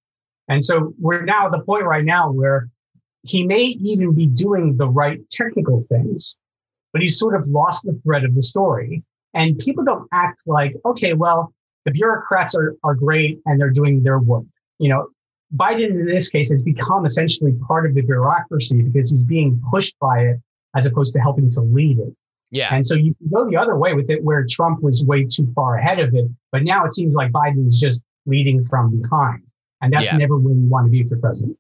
And 0.48 0.64
so 0.64 0.94
we're 1.00 1.24
now 1.24 1.46
at 1.48 1.52
the 1.52 1.62
point 1.62 1.86
right 1.86 2.04
now 2.04 2.32
where 2.32 2.70
he 3.24 3.44
may 3.44 3.64
even 3.64 4.14
be 4.14 4.28
doing 4.28 4.76
the 4.76 4.88
right 4.88 5.28
technical 5.30 5.82
things, 5.82 6.36
but 6.94 7.02
he's 7.02 7.18
sort 7.18 7.36
of 7.36 7.48
lost 7.48 7.84
the 7.84 8.00
thread 8.04 8.24
of 8.24 8.36
the 8.36 8.42
story. 8.42 9.04
And 9.34 9.58
people 9.58 9.84
don't 9.84 10.08
act 10.14 10.44
like, 10.46 10.76
okay, 10.86 11.14
well, 11.14 11.54
the 11.86 11.92
bureaucrats 11.92 12.56
are, 12.56 12.76
are 12.84 12.96
great 12.96 13.40
and 13.46 13.60
they're 13.60 13.70
doing 13.70 14.04
their 14.04 14.20
work. 14.20 14.46
You 14.80 14.90
know, 14.90 15.08
Biden 15.56 15.90
in 15.90 16.06
this 16.06 16.30
case 16.30 16.50
has 16.52 16.62
become 16.62 17.06
essentially 17.06 17.54
part 17.68 17.86
of 17.86 17.94
the 17.94 18.02
bureaucracy 18.02 18.82
because 18.82 19.12
he's 19.12 19.24
being 19.24 19.62
pushed 19.70 19.98
by 20.00 20.20
it 20.20 20.38
as 20.76 20.86
opposed 20.86 21.14
to 21.14 21.20
helping 21.20 21.50
to 21.52 21.62
lead 21.62 22.00
it. 22.00 22.14
Yeah. 22.52 22.74
And 22.74 22.86
so 22.86 22.96
you 22.96 23.16
can 23.16 23.30
go 23.34 23.50
the 23.50 23.58
other 23.58 23.78
way 23.78 23.94
with 23.94 24.10
it 24.10 24.24
where 24.24 24.46
Trump 24.50 24.82
was 24.82 25.04
way 25.06 25.26
too 25.26 25.52
far 25.56 25.78
ahead 25.78 26.00
of 26.00 26.14
it. 26.14 26.26
But 26.52 26.64
now 26.64 26.86
it 26.86 26.94
seems 26.94 27.14
like 27.14 27.32
Biden 27.32 27.68
is 27.68 27.80
just 27.80 28.02
leading 28.26 28.64
from 28.64 29.02
behind. 29.02 29.44
And 29.82 29.94
that's 29.94 30.06
yeah. 30.06 30.18
never 30.18 30.38
where 30.38 30.54
you 30.54 30.68
want 30.68 30.88
to 30.88 30.92
be 30.92 31.04
for 31.04 31.18
president. 31.18 31.58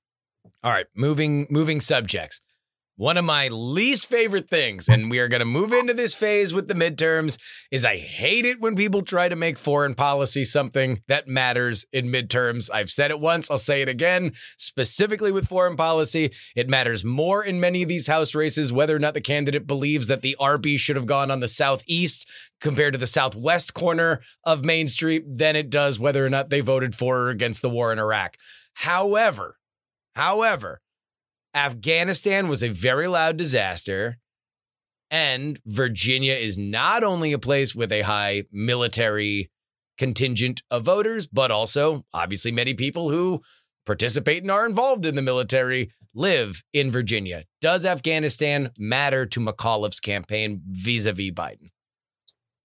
All 0.63 0.71
right, 0.71 0.87
moving 0.95 1.45
moving 1.49 1.79
subjects. 1.79 2.41
One 2.97 3.17
of 3.17 3.25
my 3.25 3.49
least 3.49 4.07
favorite 4.07 4.49
things, 4.49 4.87
and 4.87 5.11
we 5.11 5.19
are 5.19 5.27
going 5.27 5.39
to 5.41 5.45
move 5.45 5.73
into 5.73 5.93
this 5.93 6.13
phase 6.13 6.53
with 6.53 6.69
the 6.69 6.73
midterms, 6.73 7.37
is 7.69 7.83
I 7.83 7.97
hate 7.97 8.45
it 8.45 8.61
when 8.61 8.77
people 8.77 9.01
try 9.01 9.27
to 9.27 9.35
make 9.35 9.59
foreign 9.59 9.95
policy 9.95 10.45
something 10.45 11.01
that 11.09 11.27
matters 11.27 11.85
in 11.91 12.07
midterms. 12.07 12.69
I've 12.73 12.89
said 12.89 13.11
it 13.11 13.19
once, 13.19 13.51
I'll 13.51 13.57
say 13.57 13.81
it 13.81 13.89
again. 13.89 14.31
Specifically 14.57 15.33
with 15.33 15.49
foreign 15.49 15.75
policy, 15.75 16.31
it 16.55 16.69
matters 16.69 17.03
more 17.03 17.43
in 17.43 17.59
many 17.59 17.83
of 17.83 17.89
these 17.89 18.07
House 18.07 18.33
races 18.33 18.71
whether 18.71 18.95
or 18.95 18.99
not 18.99 19.13
the 19.13 19.19
candidate 19.19 19.67
believes 19.67 20.07
that 20.07 20.21
the 20.21 20.37
Arby's 20.39 20.79
should 20.79 20.95
have 20.95 21.05
gone 21.05 21.29
on 21.29 21.41
the 21.41 21.49
Southeast 21.49 22.25
compared 22.61 22.93
to 22.93 22.99
the 22.99 23.05
Southwest 23.07 23.73
corner 23.73 24.21
of 24.45 24.63
Main 24.63 24.87
Street 24.87 25.25
than 25.27 25.57
it 25.57 25.69
does 25.69 25.99
whether 25.99 26.25
or 26.25 26.29
not 26.29 26.49
they 26.49 26.61
voted 26.61 26.95
for 26.95 27.23
or 27.23 27.29
against 27.29 27.61
the 27.61 27.69
war 27.69 27.91
in 27.91 27.99
Iraq. 27.99 28.37
However, 28.75 29.57
however, 30.15 30.79
Afghanistan 31.55 32.49
was 32.49 32.61
a 32.61 32.69
very 32.69 33.07
loud 33.07 33.37
disaster. 33.37 34.17
And 35.09 35.59
Virginia 35.65 36.33
is 36.33 36.57
not 36.57 37.03
only 37.03 37.31
a 37.31 37.39
place 37.39 37.73
with 37.73 37.91
a 37.91 38.01
high 38.01 38.43
military 38.51 39.49
contingent 39.97 40.61
of 40.69 40.83
voters, 40.83 41.27
but 41.27 41.51
also 41.51 42.05
obviously 42.13 42.51
many 42.51 42.73
people 42.73 43.09
who 43.09 43.41
participate 43.85 44.41
and 44.41 44.51
are 44.51 44.65
involved 44.65 45.05
in 45.05 45.15
the 45.15 45.21
military 45.21 45.91
live 46.13 46.63
in 46.73 46.91
Virginia. 46.91 47.45
Does 47.61 47.85
Afghanistan 47.85 48.71
matter 48.77 49.25
to 49.27 49.39
McAuliffe's 49.39 49.99
campaign 49.99 50.61
vis 50.69 51.05
a 51.05 51.13
vis 51.13 51.31
Biden? 51.31 51.71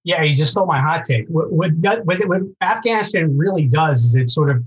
Yeah, 0.03 0.22
you 0.22 0.35
just 0.35 0.53
stole 0.53 0.66
my 0.66 0.81
hot 0.81 1.05
take. 1.05 1.26
What, 1.29 1.53
what, 1.53 1.70
what, 2.05 2.26
what 2.26 2.42
Afghanistan 2.62 3.37
really 3.37 3.66
does 3.66 4.03
is 4.03 4.14
it 4.14 4.31
sort 4.31 4.50
of 4.50 4.64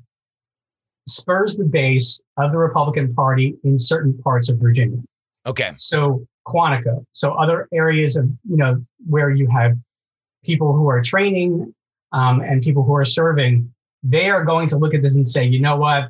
spurs 1.07 1.57
the 1.57 1.65
base 1.65 2.21
of 2.37 2.51
the 2.51 2.57
Republican 2.57 3.13
Party 3.13 3.55
in 3.63 3.77
certain 3.77 4.17
parts 4.19 4.49
of 4.49 4.57
Virginia. 4.57 4.99
Okay. 5.45 5.71
So 5.77 6.25
Quantico, 6.47 7.05
so 7.13 7.33
other 7.33 7.67
areas 7.73 8.15
of 8.15 8.25
you 8.49 8.57
know 8.57 8.81
where 9.07 9.29
you 9.29 9.47
have 9.49 9.77
people 10.43 10.73
who 10.73 10.89
are 10.89 11.01
training 11.01 11.73
um, 12.11 12.41
and 12.41 12.61
people 12.61 12.83
who 12.83 12.95
are 12.95 13.05
serving, 13.05 13.73
they 14.03 14.29
are 14.29 14.43
going 14.43 14.67
to 14.67 14.77
look 14.77 14.93
at 14.93 15.01
this 15.01 15.15
and 15.15 15.27
say, 15.27 15.45
you 15.45 15.59
know 15.59 15.77
what, 15.77 16.09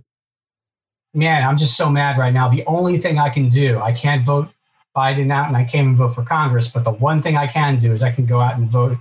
man, 1.14 1.48
I'm 1.48 1.58
just 1.58 1.78
so 1.78 1.90
mad 1.90 2.18
right 2.18 2.34
now. 2.34 2.50
The 2.50 2.66
only 2.66 2.98
thing 2.98 3.20
I 3.20 3.30
can 3.30 3.48
do, 3.48 3.80
I 3.80 3.94
can't 3.94 4.26
vote 4.26 4.50
Biden 4.96 5.32
out 5.32 5.48
and 5.48 5.58
I 5.58 5.64
can't 5.64 5.86
even 5.86 5.96
vote 5.96 6.10
for 6.10 6.24
Congress, 6.24 6.70
but 6.70 6.84
the 6.84 6.92
one 6.92 7.20
thing 7.20 7.38
I 7.38 7.48
can 7.48 7.78
do 7.78 7.94
is 7.94 8.04
I 8.04 8.12
can 8.12 8.26
go 8.26 8.42
out 8.42 8.58
and 8.58 8.70
vote 8.70 8.98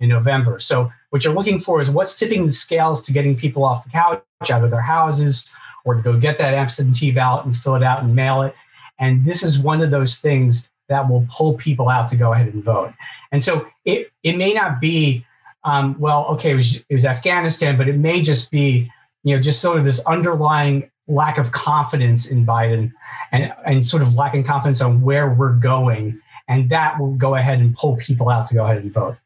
in 0.00 0.08
November. 0.08 0.58
So 0.58 0.90
what 1.10 1.24
you're 1.24 1.34
looking 1.34 1.60
for 1.60 1.80
is 1.80 1.90
what's 1.90 2.18
tipping 2.18 2.46
the 2.46 2.52
scales 2.52 3.02
to 3.02 3.12
getting 3.12 3.36
people 3.36 3.64
off 3.64 3.84
the 3.84 3.90
couch 3.90 4.22
out 4.48 4.64
of 4.64 4.70
their 4.70 4.80
houses 4.80 5.50
or 5.84 5.94
to 5.94 6.02
go 6.02 6.18
get 6.18 6.38
that 6.38 6.54
absentee 6.54 7.10
ballot 7.10 7.44
and 7.44 7.56
fill 7.56 7.74
it 7.74 7.82
out 7.82 8.02
and 8.02 8.14
mail 8.14 8.42
it. 8.42 8.54
And 8.98 9.24
this 9.24 9.42
is 9.42 9.58
one 9.58 9.82
of 9.82 9.90
those 9.90 10.18
things 10.18 10.70
that 10.88 11.08
will 11.08 11.26
pull 11.30 11.54
people 11.54 11.88
out 11.88 12.08
to 12.08 12.16
go 12.16 12.32
ahead 12.32 12.52
and 12.52 12.64
vote. 12.64 12.92
And 13.32 13.42
so 13.42 13.66
it, 13.84 14.10
it 14.22 14.36
may 14.36 14.52
not 14.52 14.80
be, 14.80 15.24
um, 15.64 15.98
well, 15.98 16.24
okay, 16.26 16.52
it 16.52 16.54
was, 16.54 16.76
it 16.76 16.94
was 16.94 17.04
Afghanistan, 17.04 17.76
but 17.76 17.88
it 17.88 17.96
may 17.96 18.22
just 18.22 18.50
be, 18.50 18.90
you 19.22 19.36
know, 19.36 19.42
just 19.42 19.60
sort 19.60 19.78
of 19.78 19.84
this 19.84 20.04
underlying 20.06 20.90
lack 21.06 21.38
of 21.38 21.52
confidence 21.52 22.30
in 22.30 22.46
Biden 22.46 22.92
and, 23.32 23.52
and 23.66 23.86
sort 23.86 24.02
of 24.02 24.14
lacking 24.14 24.44
confidence 24.44 24.80
on 24.80 25.02
where 25.02 25.30
we're 25.32 25.52
going. 25.52 26.20
And 26.48 26.70
that 26.70 26.98
will 26.98 27.14
go 27.14 27.34
ahead 27.36 27.60
and 27.60 27.76
pull 27.76 27.96
people 27.96 28.28
out 28.28 28.46
to 28.46 28.54
go 28.54 28.64
ahead 28.64 28.78
and 28.78 28.92
vote. 28.92 29.16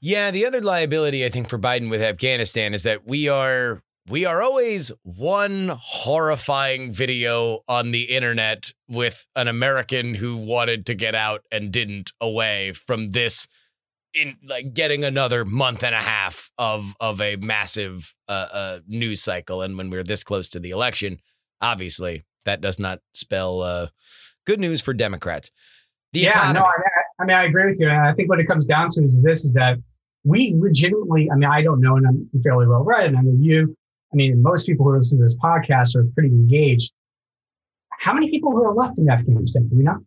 Yeah, 0.00 0.30
the 0.30 0.44
other 0.44 0.60
liability 0.60 1.24
I 1.24 1.30
think 1.30 1.48
for 1.48 1.58
Biden 1.58 1.88
with 1.88 2.02
Afghanistan 2.02 2.74
is 2.74 2.82
that 2.82 3.06
we 3.06 3.28
are 3.28 3.82
we 4.08 4.24
are 4.24 4.42
always 4.42 4.92
one 5.02 5.68
horrifying 5.80 6.92
video 6.92 7.60
on 7.68 7.90
the 7.90 8.04
internet 8.04 8.72
with 8.88 9.26
an 9.34 9.48
American 9.48 10.14
who 10.14 10.36
wanted 10.36 10.86
to 10.86 10.94
get 10.94 11.14
out 11.14 11.42
and 11.50 11.72
didn't 11.72 12.12
away 12.20 12.72
from 12.72 13.08
this 13.08 13.46
in 14.12 14.36
like 14.46 14.74
getting 14.74 15.04
another 15.04 15.44
month 15.44 15.82
and 15.82 15.94
a 15.94 16.00
half 16.00 16.50
of 16.58 16.94
of 17.00 17.20
a 17.20 17.36
massive 17.36 18.14
uh, 18.28 18.46
uh, 18.52 18.78
news 18.86 19.22
cycle 19.22 19.62
and 19.62 19.76
when 19.76 19.90
we're 19.90 20.04
this 20.04 20.22
close 20.22 20.48
to 20.48 20.60
the 20.60 20.70
election 20.70 21.18
obviously 21.60 22.22
that 22.44 22.60
does 22.60 22.78
not 22.78 23.00
spell 23.12 23.62
uh, 23.62 23.88
good 24.46 24.60
news 24.60 24.80
for 24.80 24.94
democrats 24.94 25.50
the 26.12 26.20
yeah 26.20 26.30
economy. 26.30 26.60
no 26.60 26.64
I, 26.66 27.22
I 27.22 27.24
mean 27.24 27.36
i 27.36 27.44
agree 27.44 27.66
with 27.66 27.80
you 27.80 27.88
and 27.88 28.06
i 28.06 28.12
think 28.12 28.28
what 28.28 28.38
it 28.38 28.46
comes 28.46 28.66
down 28.66 28.88
to 28.90 29.02
is 29.02 29.20
this 29.22 29.44
is 29.44 29.52
that 29.54 29.78
we 30.22 30.56
legitimately 30.60 31.28
i 31.32 31.34
mean 31.34 31.50
i 31.50 31.60
don't 31.60 31.80
know 31.80 31.96
and 31.96 32.06
i'm 32.06 32.28
fairly 32.40 32.68
well 32.68 32.84
read 32.84 33.06
and 33.06 33.18
i 33.18 33.20
know 33.20 33.34
you 33.36 33.76
I 34.14 34.16
mean, 34.16 34.40
most 34.40 34.66
people 34.66 34.86
who 34.86 34.96
listen 34.96 35.18
to 35.18 35.24
this 35.24 35.34
podcast 35.34 35.96
are 35.96 36.04
pretty 36.14 36.28
engaged. 36.28 36.92
How 37.98 38.12
many 38.12 38.30
people 38.30 38.52
who 38.52 38.62
are 38.62 38.72
left 38.72 38.98
in 38.98 39.10
Afghanistan? 39.10 39.68
Do 39.68 39.76
we 39.76 39.82
know? 39.82 39.98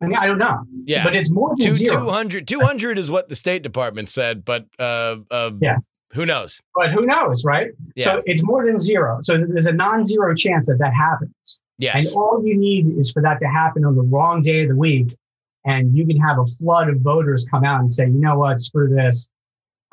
I 0.00 0.06
mean, 0.06 0.16
I 0.18 0.26
don't 0.26 0.38
know. 0.38 0.64
Yeah. 0.84 1.04
But 1.04 1.14
it's 1.14 1.30
more 1.30 1.50
than 1.50 1.68
Two, 1.68 1.72
zero. 1.72 2.00
200, 2.00 2.48
200 2.48 2.98
is 2.98 3.10
what 3.10 3.28
the 3.28 3.36
State 3.36 3.62
Department 3.62 4.08
said, 4.08 4.44
but 4.44 4.66
uh, 4.78 5.18
uh, 5.30 5.52
yeah. 5.60 5.76
Who 6.14 6.26
knows? 6.26 6.60
But 6.74 6.90
who 6.90 7.06
knows, 7.06 7.42
right? 7.44 7.68
Yeah. 7.94 8.04
So 8.04 8.22
it's 8.26 8.44
more 8.44 8.66
than 8.66 8.78
zero. 8.78 9.18
So 9.22 9.38
there's 9.48 9.66
a 9.66 9.72
non-zero 9.72 10.34
chance 10.34 10.66
that 10.66 10.78
that 10.78 10.92
happens. 10.92 11.60
Yes. 11.78 12.08
And 12.08 12.16
all 12.16 12.42
you 12.44 12.54
need 12.54 12.98
is 12.98 13.10
for 13.10 13.22
that 13.22 13.40
to 13.40 13.46
happen 13.46 13.84
on 13.84 13.96
the 13.96 14.02
wrong 14.02 14.42
day 14.42 14.62
of 14.62 14.68
the 14.68 14.76
week. 14.76 15.16
And 15.64 15.96
you 15.96 16.06
can 16.06 16.18
have 16.18 16.38
a 16.38 16.44
flood 16.44 16.88
of 16.88 16.98
voters 16.98 17.46
come 17.50 17.64
out 17.64 17.80
and 17.80 17.90
say, 17.90 18.04
you 18.04 18.20
know 18.20 18.36
what, 18.36 18.60
screw 18.60 18.94
this. 18.94 19.30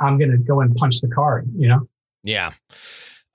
I'm 0.01 0.17
going 0.17 0.31
to 0.31 0.37
go 0.37 0.59
and 0.59 0.75
punch 0.75 0.99
the 0.99 1.07
card, 1.07 1.47
you 1.55 1.69
know? 1.69 1.87
Yeah. 2.23 2.51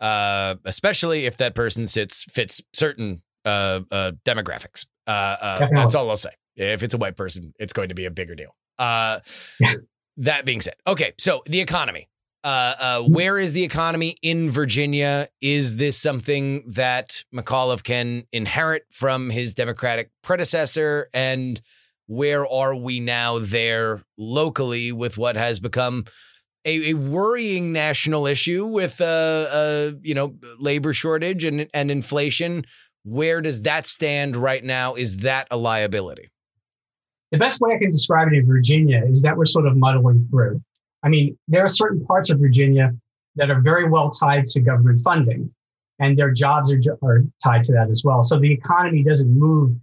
Uh, 0.05 0.57
especially 0.67 1.25
if 1.25 1.39
that 1.39 1.55
person 1.55 1.87
sits 1.87 2.25
fits 2.25 2.61
certain 2.75 3.23
uh, 3.47 3.81
uh, 3.91 4.13
demographics. 4.27 4.85
Uh, 5.07 5.11
uh, 5.11 5.69
that's 5.73 5.95
all 5.95 6.11
I'll 6.11 6.17
say. 6.17 6.33
If 6.57 6.83
it's 6.83 6.93
a 6.93 6.99
white 6.99 7.17
person, 7.17 7.55
it's 7.59 7.73
going 7.73 7.89
to 7.89 7.95
be 7.95 8.05
a 8.05 8.11
bigger 8.11 8.35
deal. 8.35 8.55
Uh, 8.79 9.21
that 10.19 10.45
being 10.45 10.61
said, 10.61 10.75
okay, 10.87 11.13
so 11.19 11.43
the 11.47 11.61
economy. 11.63 12.11
Uh, 12.43 12.75
uh, 12.79 13.03
where 13.03 13.39
is 13.39 13.55
the 13.55 13.65
economy 13.65 14.17
in 14.21 14.51
Virginia? 14.51 15.29
Is 15.41 15.77
this 15.77 15.99
something 15.99 16.63
that 16.67 17.25
McAuliffe 17.35 17.83
can 17.83 18.27
inherit 18.31 18.85
from 18.91 19.31
his 19.31 19.55
Democratic 19.55 20.11
predecessor? 20.23 21.09
And 21.15 21.63
where 22.09 22.47
are 22.47 22.75
we 22.75 23.01
now 23.01 23.39
there 23.39 24.03
locally 24.19 24.93
with 24.93 25.17
what 25.17 25.37
has 25.39 25.59
become 25.59 26.05
a, 26.65 26.91
a 26.91 26.95
worrying 26.95 27.73
national 27.73 28.27
issue 28.27 28.67
with 28.67 29.01
uh, 29.01 29.05
uh, 29.05 29.93
you 30.03 30.15
know 30.15 30.35
labor 30.59 30.93
shortage 30.93 31.45
and 31.45 31.69
and 31.75 31.91
inflation? 31.91 32.65
Where 33.05 33.41
does 33.41 33.63
that 33.63 33.87
stand 33.87 34.37
right 34.37 34.65
now? 34.65 34.95
Is 34.95 35.19
that 35.19 35.47
a 35.51 35.57
liability? 35.57 36.31
The 37.33 37.39
best 37.39 37.61
way 37.61 37.75
I 37.75 37.79
can 37.79 37.91
describe 37.91 38.29
it 38.29 38.35
in 38.35 38.47
Virginia 38.47 39.03
is 39.07 39.21
that 39.23 39.37
we're 39.37 39.45
sort 39.45 39.67
of 39.67 39.77
muddling 39.77 40.27
through. 40.31 40.63
I 41.03 41.09
mean, 41.09 41.37
there 41.49 41.65
are 41.65 41.69
certain 41.69 42.05
parts 42.07 42.31
of 42.31 42.39
Virginia 42.39 42.93
that 43.37 43.51
are 43.51 43.61
very 43.61 43.89
well 43.89 44.09
tied 44.09 44.47
to 44.47 44.61
government 44.61 45.03
funding, 45.03 45.53
and 45.99 46.17
their 46.17 46.31
jobs 46.31 46.73
are, 46.73 46.79
are 47.03 47.23
tied 47.43 47.65
to 47.65 47.73
that 47.73 47.91
as 47.91 48.03
well. 48.05 48.23
So 48.23 48.39
the 48.39 48.51
economy 48.51 49.03
doesn't 49.03 49.29
move, 49.29 49.77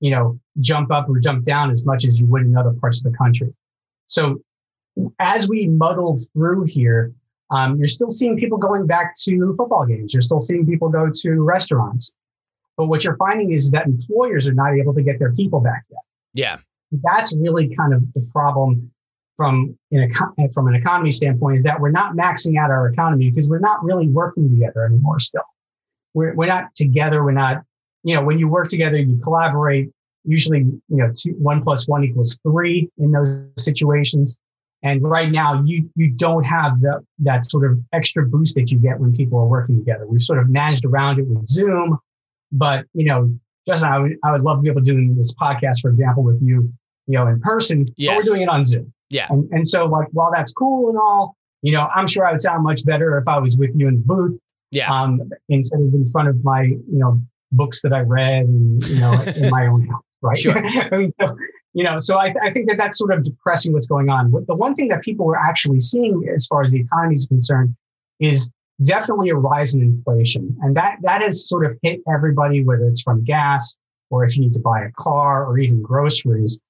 you 0.00 0.10
know, 0.10 0.40
jump 0.60 0.90
up 0.90 1.08
or 1.08 1.18
jump 1.20 1.44
down 1.44 1.70
as 1.70 1.84
much 1.84 2.04
as 2.04 2.18
you 2.18 2.26
would 2.26 2.42
in 2.42 2.56
other 2.56 2.72
parts 2.72 3.04
of 3.04 3.10
the 3.12 3.16
country. 3.16 3.54
So 4.06 4.40
as 5.18 5.48
we 5.48 5.66
muddle 5.68 6.18
through 6.32 6.64
here, 6.64 7.12
um, 7.50 7.76
you're 7.76 7.88
still 7.88 8.10
seeing 8.10 8.36
people 8.36 8.58
going 8.58 8.86
back 8.86 9.14
to 9.22 9.54
football 9.56 9.86
games. 9.86 10.14
You're 10.14 10.22
still 10.22 10.40
seeing 10.40 10.66
people 10.66 10.88
go 10.88 11.10
to 11.12 11.42
restaurants. 11.42 12.12
But 12.76 12.86
what 12.86 13.04
you're 13.04 13.16
finding 13.16 13.52
is 13.52 13.70
that 13.70 13.86
employers 13.86 14.48
are 14.48 14.52
not 14.52 14.74
able 14.74 14.94
to 14.94 15.02
get 15.02 15.18
their 15.18 15.32
people 15.32 15.60
back 15.60 15.84
yet. 15.90 16.00
Yeah, 16.32 16.58
that's 17.02 17.34
really 17.36 17.74
kind 17.74 17.94
of 17.94 18.02
the 18.14 18.26
problem 18.32 18.90
from 19.36 19.76
an 19.92 20.02
eco- 20.10 20.34
from 20.52 20.68
an 20.68 20.74
economy 20.74 21.10
standpoint 21.10 21.56
is 21.56 21.62
that 21.64 21.80
we're 21.80 21.90
not 21.90 22.14
maxing 22.14 22.58
out 22.58 22.70
our 22.70 22.88
economy 22.88 23.30
because 23.30 23.48
we're 23.48 23.60
not 23.60 23.82
really 23.84 24.08
working 24.08 24.50
together 24.50 24.84
anymore 24.84 25.20
still. 25.20 25.42
We're, 26.14 26.34
we're 26.34 26.46
not 26.46 26.74
together. 26.74 27.22
We're 27.22 27.32
not 27.32 27.62
you 28.02 28.14
know 28.14 28.22
when 28.22 28.38
you 28.38 28.48
work 28.48 28.68
together 28.68 28.96
you 28.96 29.18
collaborate. 29.22 29.90
Usually 30.24 30.60
you 30.60 30.82
know 30.88 31.12
two, 31.16 31.32
one 31.32 31.62
plus 31.62 31.86
one 31.86 32.02
equals 32.02 32.38
three 32.42 32.90
in 32.98 33.12
those 33.12 33.46
situations 33.56 34.38
and 34.84 35.00
right 35.02 35.32
now 35.32 35.60
you 35.64 35.90
you 35.96 36.10
don't 36.10 36.44
have 36.44 36.80
the, 36.80 37.04
that 37.18 37.44
sort 37.50 37.68
of 37.68 37.78
extra 37.92 38.24
boost 38.24 38.54
that 38.54 38.70
you 38.70 38.78
get 38.78 39.00
when 39.00 39.12
people 39.12 39.38
are 39.38 39.46
working 39.46 39.76
together 39.76 40.06
we've 40.06 40.22
sort 40.22 40.38
of 40.38 40.48
managed 40.48 40.84
around 40.84 41.18
it 41.18 41.26
with 41.26 41.44
zoom 41.46 41.98
but 42.52 42.84
you 42.94 43.04
know 43.04 43.28
Justin, 43.66 43.88
I 43.88 43.98
would, 43.98 44.16
I 44.24 44.32
would 44.32 44.42
love 44.42 44.58
to 44.58 44.62
be 44.62 44.68
able 44.68 44.82
to 44.82 44.92
do 44.92 45.14
this 45.14 45.32
podcast, 45.34 45.80
for 45.80 45.90
example, 45.90 46.22
with 46.22 46.40
you, 46.42 46.72
you 47.06 47.18
know, 47.18 47.26
in 47.26 47.40
person, 47.40 47.84
but 47.84 48.16
we're 48.16 48.20
doing 48.22 48.42
it 48.42 48.48
on 48.48 48.64
Zoom. 48.64 48.92
Yeah. 49.10 49.26
And, 49.30 49.48
and 49.52 49.66
so 49.66 49.86
like, 49.86 50.08
while 50.12 50.30
that's 50.32 50.52
cool 50.52 50.90
and 50.90 50.98
all, 50.98 51.36
you 51.62 51.72
know, 51.72 51.88
I'm 51.94 52.06
sure 52.06 52.26
I 52.26 52.32
would 52.32 52.42
sound 52.42 52.62
much 52.62 52.84
better 52.84 53.16
if 53.18 53.26
I 53.26 53.38
was 53.38 53.56
with 53.56 53.70
you 53.74 53.88
in 53.88 53.96
the 53.96 54.02
booth, 54.04 54.38
yeah, 54.70 54.92
um, 54.92 55.30
instead 55.48 55.80
of 55.80 55.94
in 55.94 56.06
front 56.06 56.28
of 56.28 56.44
my, 56.44 56.62
you 56.62 56.84
know, 56.88 57.20
books 57.52 57.80
that 57.82 57.92
I 57.92 58.00
read 58.00 58.44
and, 58.44 58.86
you 58.86 59.00
know, 59.00 59.12
in 59.36 59.50
my 59.50 59.66
own 59.66 59.86
house. 59.86 60.02
Right. 60.20 60.38
Sure. 60.38 60.56
I 60.92 60.96
mean, 60.96 61.10
so, 61.18 61.36
you 61.74 61.82
know, 61.82 61.98
so 61.98 62.16
I, 62.16 62.32
I 62.42 62.52
think 62.52 62.68
that 62.68 62.76
that's 62.78 62.98
sort 62.98 63.12
of 63.12 63.24
depressing 63.24 63.72
what's 63.72 63.86
going 63.88 64.08
on. 64.08 64.30
What- 64.30 64.46
The 64.46 64.54
one 64.54 64.74
thing 64.74 64.88
that 64.88 65.02
people 65.02 65.28
are 65.28 65.36
actually 65.36 65.80
seeing 65.80 66.26
as 66.32 66.46
far 66.46 66.62
as 66.62 66.72
the 66.72 66.80
economy 66.80 67.16
is 67.16 67.26
concerned 67.26 67.74
is 68.20 68.48
definitely 68.82 69.30
a 69.30 69.36
rise 69.36 69.74
in 69.74 69.82
inflation. 69.82 70.56
And 70.62 70.76
that, 70.76 70.96
that 71.02 71.20
has 71.20 71.48
sort 71.48 71.66
of 71.66 71.76
hit 71.82 72.00
everybody, 72.08 72.64
whether 72.64 72.86
it's 72.86 73.02
from 73.02 73.24
gas 73.24 73.76
or 74.10 74.24
if 74.24 74.36
you 74.36 74.42
need 74.42 74.52
to 74.54 74.60
buy 74.60 74.84
a 74.84 74.90
car 74.92 75.44
or 75.44 75.58
even 75.58 75.82
groceries. 75.82 76.60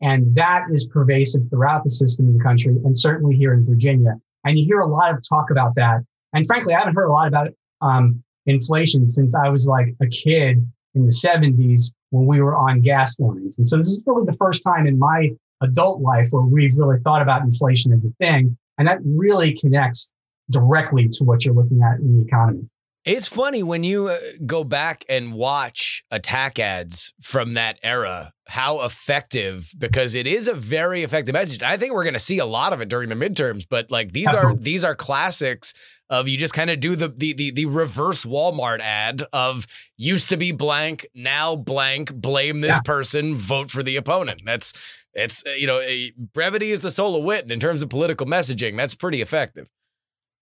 And 0.00 0.34
that 0.36 0.66
is 0.70 0.86
pervasive 0.86 1.42
throughout 1.50 1.82
the 1.84 1.90
system 1.90 2.28
in 2.28 2.38
the 2.38 2.42
country 2.42 2.76
and 2.84 2.96
certainly 2.96 3.36
here 3.36 3.52
in 3.52 3.64
Virginia. 3.64 4.14
And 4.44 4.58
you 4.58 4.64
hear 4.64 4.80
a 4.80 4.86
lot 4.88 5.12
of 5.12 5.20
talk 5.28 5.50
about 5.50 5.74
that. 5.76 6.00
And 6.32 6.46
frankly, 6.46 6.74
I 6.74 6.78
haven't 6.78 6.94
heard 6.94 7.06
a 7.06 7.12
lot 7.12 7.28
about 7.28 7.48
um, 7.80 8.22
inflation 8.46 9.06
since 9.08 9.34
I 9.34 9.48
was 9.48 9.66
like 9.66 9.94
a 10.00 10.06
kid 10.06 10.64
in 10.94 11.04
the 11.06 11.12
70s 11.12 11.92
when 12.12 12.26
we 12.26 12.40
were 12.40 12.54
on 12.54 12.80
gas 12.80 13.18
lines. 13.18 13.58
And 13.58 13.66
so 13.66 13.76
this 13.76 13.88
is 13.88 14.02
really 14.06 14.26
the 14.26 14.36
first 14.36 14.62
time 14.62 14.86
in 14.86 14.98
my 14.98 15.30
adult 15.62 16.00
life 16.00 16.28
where 16.30 16.42
we've 16.42 16.76
really 16.76 17.00
thought 17.00 17.22
about 17.22 17.42
inflation 17.42 17.92
as 17.92 18.04
a 18.04 18.10
thing. 18.18 18.56
And 18.78 18.86
that 18.86 18.98
really 19.04 19.58
connects 19.58 20.12
directly 20.50 21.08
to 21.08 21.24
what 21.24 21.44
you're 21.44 21.54
looking 21.54 21.82
at 21.82 21.98
in 22.00 22.18
the 22.18 22.24
economy. 22.26 22.68
It's 23.04 23.26
funny 23.26 23.64
when 23.64 23.82
you 23.82 24.08
uh, 24.08 24.18
go 24.46 24.62
back 24.62 25.04
and 25.08 25.32
watch 25.32 26.04
attack 26.12 26.58
ads 26.60 27.12
from 27.20 27.54
that 27.54 27.80
era, 27.82 28.32
how 28.46 28.82
effective 28.82 29.70
because 29.76 30.14
it 30.14 30.26
is 30.28 30.46
a 30.46 30.54
very 30.54 31.02
effective 31.02 31.32
message. 31.32 31.62
I 31.64 31.76
think 31.76 31.94
we're 31.94 32.04
going 32.04 32.14
to 32.14 32.20
see 32.20 32.38
a 32.38 32.44
lot 32.46 32.72
of 32.72 32.80
it 32.80 32.88
during 32.88 33.08
the 33.08 33.16
midterms, 33.16 33.66
but 33.68 33.90
like 33.90 34.12
these 34.12 34.32
are 34.32 34.54
these 34.58 34.84
are 34.84 34.94
classics 34.94 35.74
of 36.10 36.28
you 36.28 36.36
just 36.38 36.54
kind 36.54 36.70
of 36.70 36.78
do 36.78 36.94
the, 36.94 37.08
the 37.08 37.32
the 37.32 37.50
the 37.50 37.66
reverse 37.66 38.24
Walmart 38.24 38.78
ad 38.80 39.24
of 39.32 39.66
used 39.96 40.28
to 40.28 40.36
be 40.36 40.52
blank, 40.52 41.04
now 41.12 41.56
blank, 41.56 42.14
blame 42.14 42.60
this 42.60 42.76
Yeah. 42.76 42.82
person, 42.82 43.34
vote 43.34 43.70
for 43.70 43.82
the 43.82 43.96
opponent. 43.96 44.42
That's 44.44 44.72
it's 45.14 45.44
uh, 45.44 45.50
you 45.50 45.66
know, 45.66 45.80
a, 45.80 46.12
brevity 46.32 46.70
is 46.70 46.82
the 46.82 46.90
soul 46.92 47.16
of 47.16 47.24
wit 47.24 47.42
and 47.42 47.50
in 47.50 47.58
terms 47.58 47.82
of 47.82 47.88
political 47.90 48.26
messaging. 48.26 48.76
That's 48.76 48.94
pretty 48.94 49.20
effective. 49.20 49.66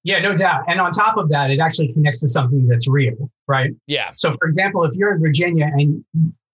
Yeah, 0.02 0.20
no 0.20 0.34
doubt. 0.34 0.64
And 0.66 0.80
on 0.80 0.92
top 0.92 1.16
of 1.16 1.28
that, 1.28 1.50
it 1.50 1.60
actually 1.60 1.92
connects 1.92 2.20
to 2.20 2.28
something 2.28 2.66
that's 2.66 2.88
real, 2.88 3.30
right? 3.46 3.72
Yeah. 3.86 4.12
So, 4.16 4.34
for 4.38 4.46
example, 4.46 4.84
if 4.84 4.94
you're 4.94 5.14
in 5.14 5.20
Virginia 5.20 5.66
and 5.66 6.02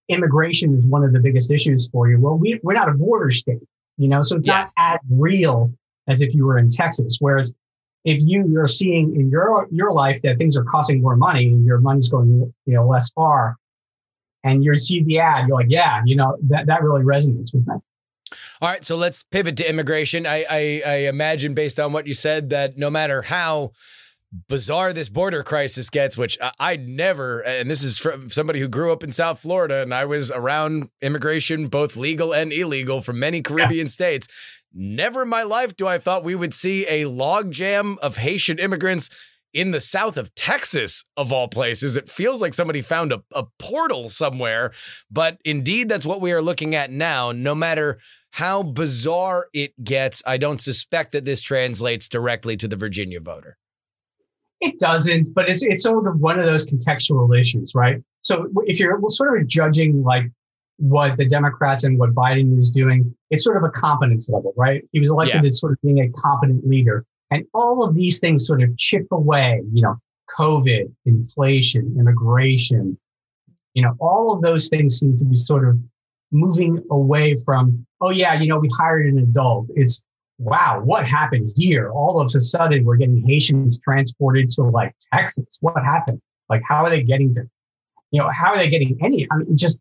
immigration 0.08 0.74
is 0.74 0.86
one 0.86 1.04
of 1.04 1.12
the 1.12 1.20
biggest 1.20 1.50
issues 1.50 1.88
for 1.92 2.10
you, 2.10 2.18
well, 2.18 2.36
we, 2.36 2.58
we're 2.62 2.74
not 2.74 2.88
a 2.88 2.92
border 2.92 3.30
state, 3.30 3.62
you 3.98 4.08
know, 4.08 4.20
so 4.22 4.36
it's 4.36 4.46
not 4.46 4.72
as 4.76 4.98
real 5.10 5.72
as 6.08 6.22
if 6.22 6.34
you 6.34 6.44
were 6.44 6.58
in 6.58 6.68
Texas. 6.68 7.18
Whereas 7.20 7.54
if 8.04 8.20
you 8.22 8.58
are 8.60 8.68
seeing 8.68 9.14
in 9.16 9.30
your 9.30 9.66
your 9.70 9.92
life 9.92 10.22
that 10.22 10.38
things 10.38 10.56
are 10.56 10.64
costing 10.64 11.02
more 11.02 11.16
money 11.16 11.46
and 11.46 11.66
your 11.66 11.78
money's 11.78 12.08
going, 12.08 12.52
you 12.64 12.74
know, 12.74 12.86
less 12.86 13.10
far, 13.10 13.56
and 14.44 14.64
you 14.64 14.76
see 14.76 15.02
the 15.02 15.18
ad, 15.18 15.48
you're 15.48 15.56
like, 15.56 15.66
yeah, 15.68 16.02
you 16.04 16.14
know, 16.14 16.36
that 16.42 16.66
that 16.66 16.82
really 16.82 17.02
resonates 17.02 17.52
with 17.52 17.66
me. 17.66 17.74
All 18.60 18.68
right, 18.68 18.84
so 18.84 18.96
let's 18.96 19.22
pivot 19.22 19.56
to 19.58 19.68
immigration. 19.68 20.26
I, 20.26 20.44
I 20.48 20.82
I 20.86 20.94
imagine 21.08 21.54
based 21.54 21.78
on 21.78 21.92
what 21.92 22.06
you 22.06 22.14
said 22.14 22.50
that 22.50 22.76
no 22.76 22.90
matter 22.90 23.22
how 23.22 23.72
bizarre 24.48 24.92
this 24.92 25.08
border 25.08 25.42
crisis 25.42 25.88
gets, 25.90 26.16
which 26.16 26.36
I, 26.42 26.52
I 26.58 26.76
never, 26.76 27.40
and 27.40 27.70
this 27.70 27.82
is 27.82 27.98
from 27.98 28.30
somebody 28.30 28.60
who 28.60 28.68
grew 28.68 28.92
up 28.92 29.04
in 29.04 29.12
South 29.12 29.38
Florida, 29.38 29.82
and 29.82 29.94
I 29.94 30.04
was 30.04 30.30
around 30.30 30.90
immigration, 31.00 31.68
both 31.68 31.96
legal 31.96 32.34
and 32.34 32.52
illegal, 32.52 33.02
from 33.02 33.18
many 33.18 33.42
Caribbean 33.42 33.88
states. 33.88 34.28
Never 34.74 35.22
in 35.22 35.28
my 35.28 35.42
life 35.42 35.76
do 35.76 35.86
I 35.86 35.98
thought 35.98 36.24
we 36.24 36.34
would 36.34 36.52
see 36.52 36.86
a 36.86 37.04
logjam 37.04 37.96
of 37.98 38.18
Haitian 38.18 38.58
immigrants 38.58 39.08
in 39.56 39.70
the 39.70 39.80
south 39.80 40.18
of 40.18 40.34
Texas, 40.34 41.06
of 41.16 41.32
all 41.32 41.48
places. 41.48 41.96
It 41.96 42.10
feels 42.10 42.42
like 42.42 42.52
somebody 42.52 42.82
found 42.82 43.10
a, 43.10 43.22
a 43.34 43.44
portal 43.58 44.10
somewhere, 44.10 44.72
but 45.10 45.38
indeed, 45.46 45.88
that's 45.88 46.04
what 46.04 46.20
we 46.20 46.30
are 46.32 46.42
looking 46.42 46.74
at 46.74 46.90
now. 46.90 47.32
No 47.32 47.54
matter 47.54 47.98
how 48.32 48.62
bizarre 48.62 49.46
it 49.54 49.72
gets, 49.82 50.22
I 50.26 50.36
don't 50.36 50.60
suspect 50.60 51.12
that 51.12 51.24
this 51.24 51.40
translates 51.40 52.06
directly 52.06 52.58
to 52.58 52.68
the 52.68 52.76
Virginia 52.76 53.18
voter. 53.18 53.56
It 54.60 54.78
doesn't, 54.78 55.32
but 55.34 55.48
it's 55.48 55.62
it's 55.62 55.82
sort 55.84 56.06
of 56.06 56.20
one 56.20 56.38
of 56.38 56.44
those 56.44 56.66
contextual 56.66 57.38
issues, 57.38 57.74
right? 57.74 58.02
So 58.20 58.48
if 58.66 58.78
you're 58.78 59.00
sort 59.08 59.40
of 59.40 59.46
judging 59.46 60.02
like 60.02 60.24
what 60.76 61.16
the 61.16 61.24
Democrats 61.24 61.84
and 61.84 61.98
what 61.98 62.14
Biden 62.14 62.58
is 62.58 62.70
doing, 62.70 63.14
it's 63.30 63.42
sort 63.42 63.56
of 63.56 63.62
a 63.64 63.70
competence 63.70 64.28
level, 64.28 64.52
right? 64.54 64.82
He 64.92 65.00
was 65.00 65.08
elected 65.10 65.42
Yeah. 65.42 65.48
as 65.48 65.58
sort 65.60 65.72
of 65.72 65.78
being 65.82 66.00
a 66.00 66.10
competent 66.20 66.66
leader, 66.66 67.06
and 67.30 67.44
all 67.54 67.84
of 67.84 67.94
these 67.94 68.18
things 68.20 68.46
sort 68.46 68.62
of 68.62 68.76
chip 68.76 69.06
away, 69.10 69.62
you 69.72 69.82
know, 69.82 69.96
COVID, 70.38 70.92
inflation, 71.04 71.94
immigration, 71.98 72.98
you 73.74 73.82
know, 73.82 73.94
all 74.00 74.32
of 74.32 74.42
those 74.42 74.68
things 74.68 74.98
seem 74.98 75.16
to 75.18 75.24
be 75.24 75.36
sort 75.36 75.68
of 75.68 75.78
moving 76.32 76.82
away 76.90 77.36
from, 77.44 77.86
oh 78.00 78.10
yeah, 78.10 78.34
you 78.34 78.48
know, 78.48 78.58
we 78.58 78.68
hired 78.76 79.06
an 79.06 79.18
adult. 79.18 79.66
It's 79.74 80.02
wow, 80.38 80.80
what 80.84 81.06
happened 81.06 81.52
here? 81.56 81.90
All 81.90 82.20
of 82.20 82.30
a 82.34 82.40
sudden, 82.40 82.84
we're 82.84 82.96
getting 82.96 83.26
Haitians 83.26 83.78
transported 83.80 84.50
to 84.50 84.62
like 84.62 84.94
Texas. 85.12 85.58
What 85.60 85.82
happened? 85.82 86.20
Like, 86.48 86.62
how 86.68 86.84
are 86.84 86.90
they 86.90 87.02
getting 87.02 87.32
to, 87.34 87.42
you 88.10 88.20
know, 88.20 88.30
how 88.30 88.48
are 88.48 88.56
they 88.58 88.68
getting 88.70 88.98
any? 89.02 89.26
I 89.30 89.36
mean, 89.38 89.56
just 89.56 89.78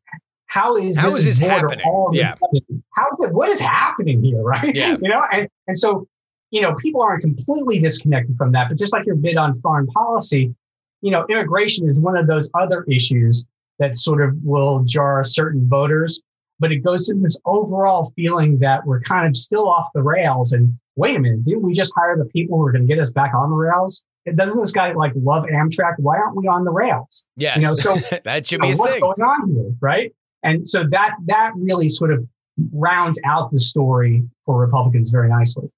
how 0.48 0.78
is 0.78 0.96
How 0.98 1.14
is 1.16 1.26
this 1.26 1.38
happening? 1.38 1.82
all 1.86 2.12
Yeah. 2.14 2.34
sudden- 2.36 2.84
How 2.96 3.08
is 3.12 3.24
it? 3.26 3.34
What 3.34 3.50
is 3.50 3.60
happening 3.60 4.24
here? 4.24 4.42
Right? 4.42 4.76
Yeah. 4.76 4.96
You 5.02 5.10
know, 5.10 5.22
and 5.32 5.48
and 5.68 5.78
so 5.78 6.08
you 6.56 6.62
know, 6.62 6.74
people 6.76 7.02
aren't 7.02 7.22
completely 7.22 7.80
disconnected 7.80 8.38
from 8.38 8.54
that, 8.54 8.70
but 8.70 8.80
just 8.80 8.94
like 8.94 9.06
your 9.06 9.18
bid 9.18 9.36
on 9.36 9.54
foreign 9.60 9.88
policy, 9.88 10.56
you 11.02 11.12
know, 11.12 11.26
immigration 11.30 11.90
is 11.90 12.00
one 12.00 12.16
of 12.16 12.28
those 12.28 12.50
other 12.54 12.86
issues 12.90 13.46
that 13.78 13.98
sort 13.98 14.22
of 14.22 14.34
will 14.42 14.82
jar 14.86 15.22
certain 15.26 15.68
voters. 15.68 16.22
But 16.58 16.72
it 16.72 16.78
goes 16.78 17.08
to 17.08 17.16
this 17.16 17.38
overall 17.44 18.14
feeling 18.16 18.60
that 18.60 18.86
we're 18.86 19.02
kind 19.02 19.28
of 19.28 19.36
still 19.36 19.68
off 19.68 19.90
the 19.94 20.02
rails. 20.02 20.54
And 20.54 20.74
wait 20.96 21.18
a 21.18 21.20
minute, 21.20 21.44
didn't 21.44 21.64
we 21.64 21.74
just 21.74 21.92
hire 21.94 22.16
the 22.18 22.24
people 22.24 22.58
who 22.58 22.66
are 22.66 22.72
going 22.72 22.88
to 22.88 22.94
get 22.94 23.02
us 23.02 23.12
back 23.12 23.34
on 23.34 23.50
the 23.50 23.58
rails? 23.58 24.06
Doesn't 24.34 24.62
this 24.62 24.72
guy 24.72 24.94
like 24.94 25.12
love 25.14 25.44
Amtrak? 25.44 25.96
Why 25.98 26.16
aren't 26.16 26.38
we 26.38 26.48
on 26.48 26.64
the 26.64 26.72
rails? 26.72 27.26
Yes. 27.36 27.58
You 27.58 27.64
know, 27.64 27.74
so 27.76 27.96
that 28.24 28.48
should 28.48 28.54
you 28.54 28.60
be 28.60 28.62
know, 28.62 28.70
his 28.70 28.80
what's 28.80 28.94
thing. 28.94 29.02
going 29.02 29.22
on 29.22 29.52
here, 29.52 29.74
right? 29.82 30.14
And 30.42 30.66
so 30.66 30.86
that 30.92 31.16
that 31.26 31.52
really 31.58 31.90
sort 31.90 32.14
of 32.14 32.26
rounds 32.72 33.20
out 33.26 33.52
the 33.52 33.60
story 33.60 34.24
for 34.46 34.58
Republicans 34.58 35.10
very 35.10 35.28
nicely. 35.28 35.70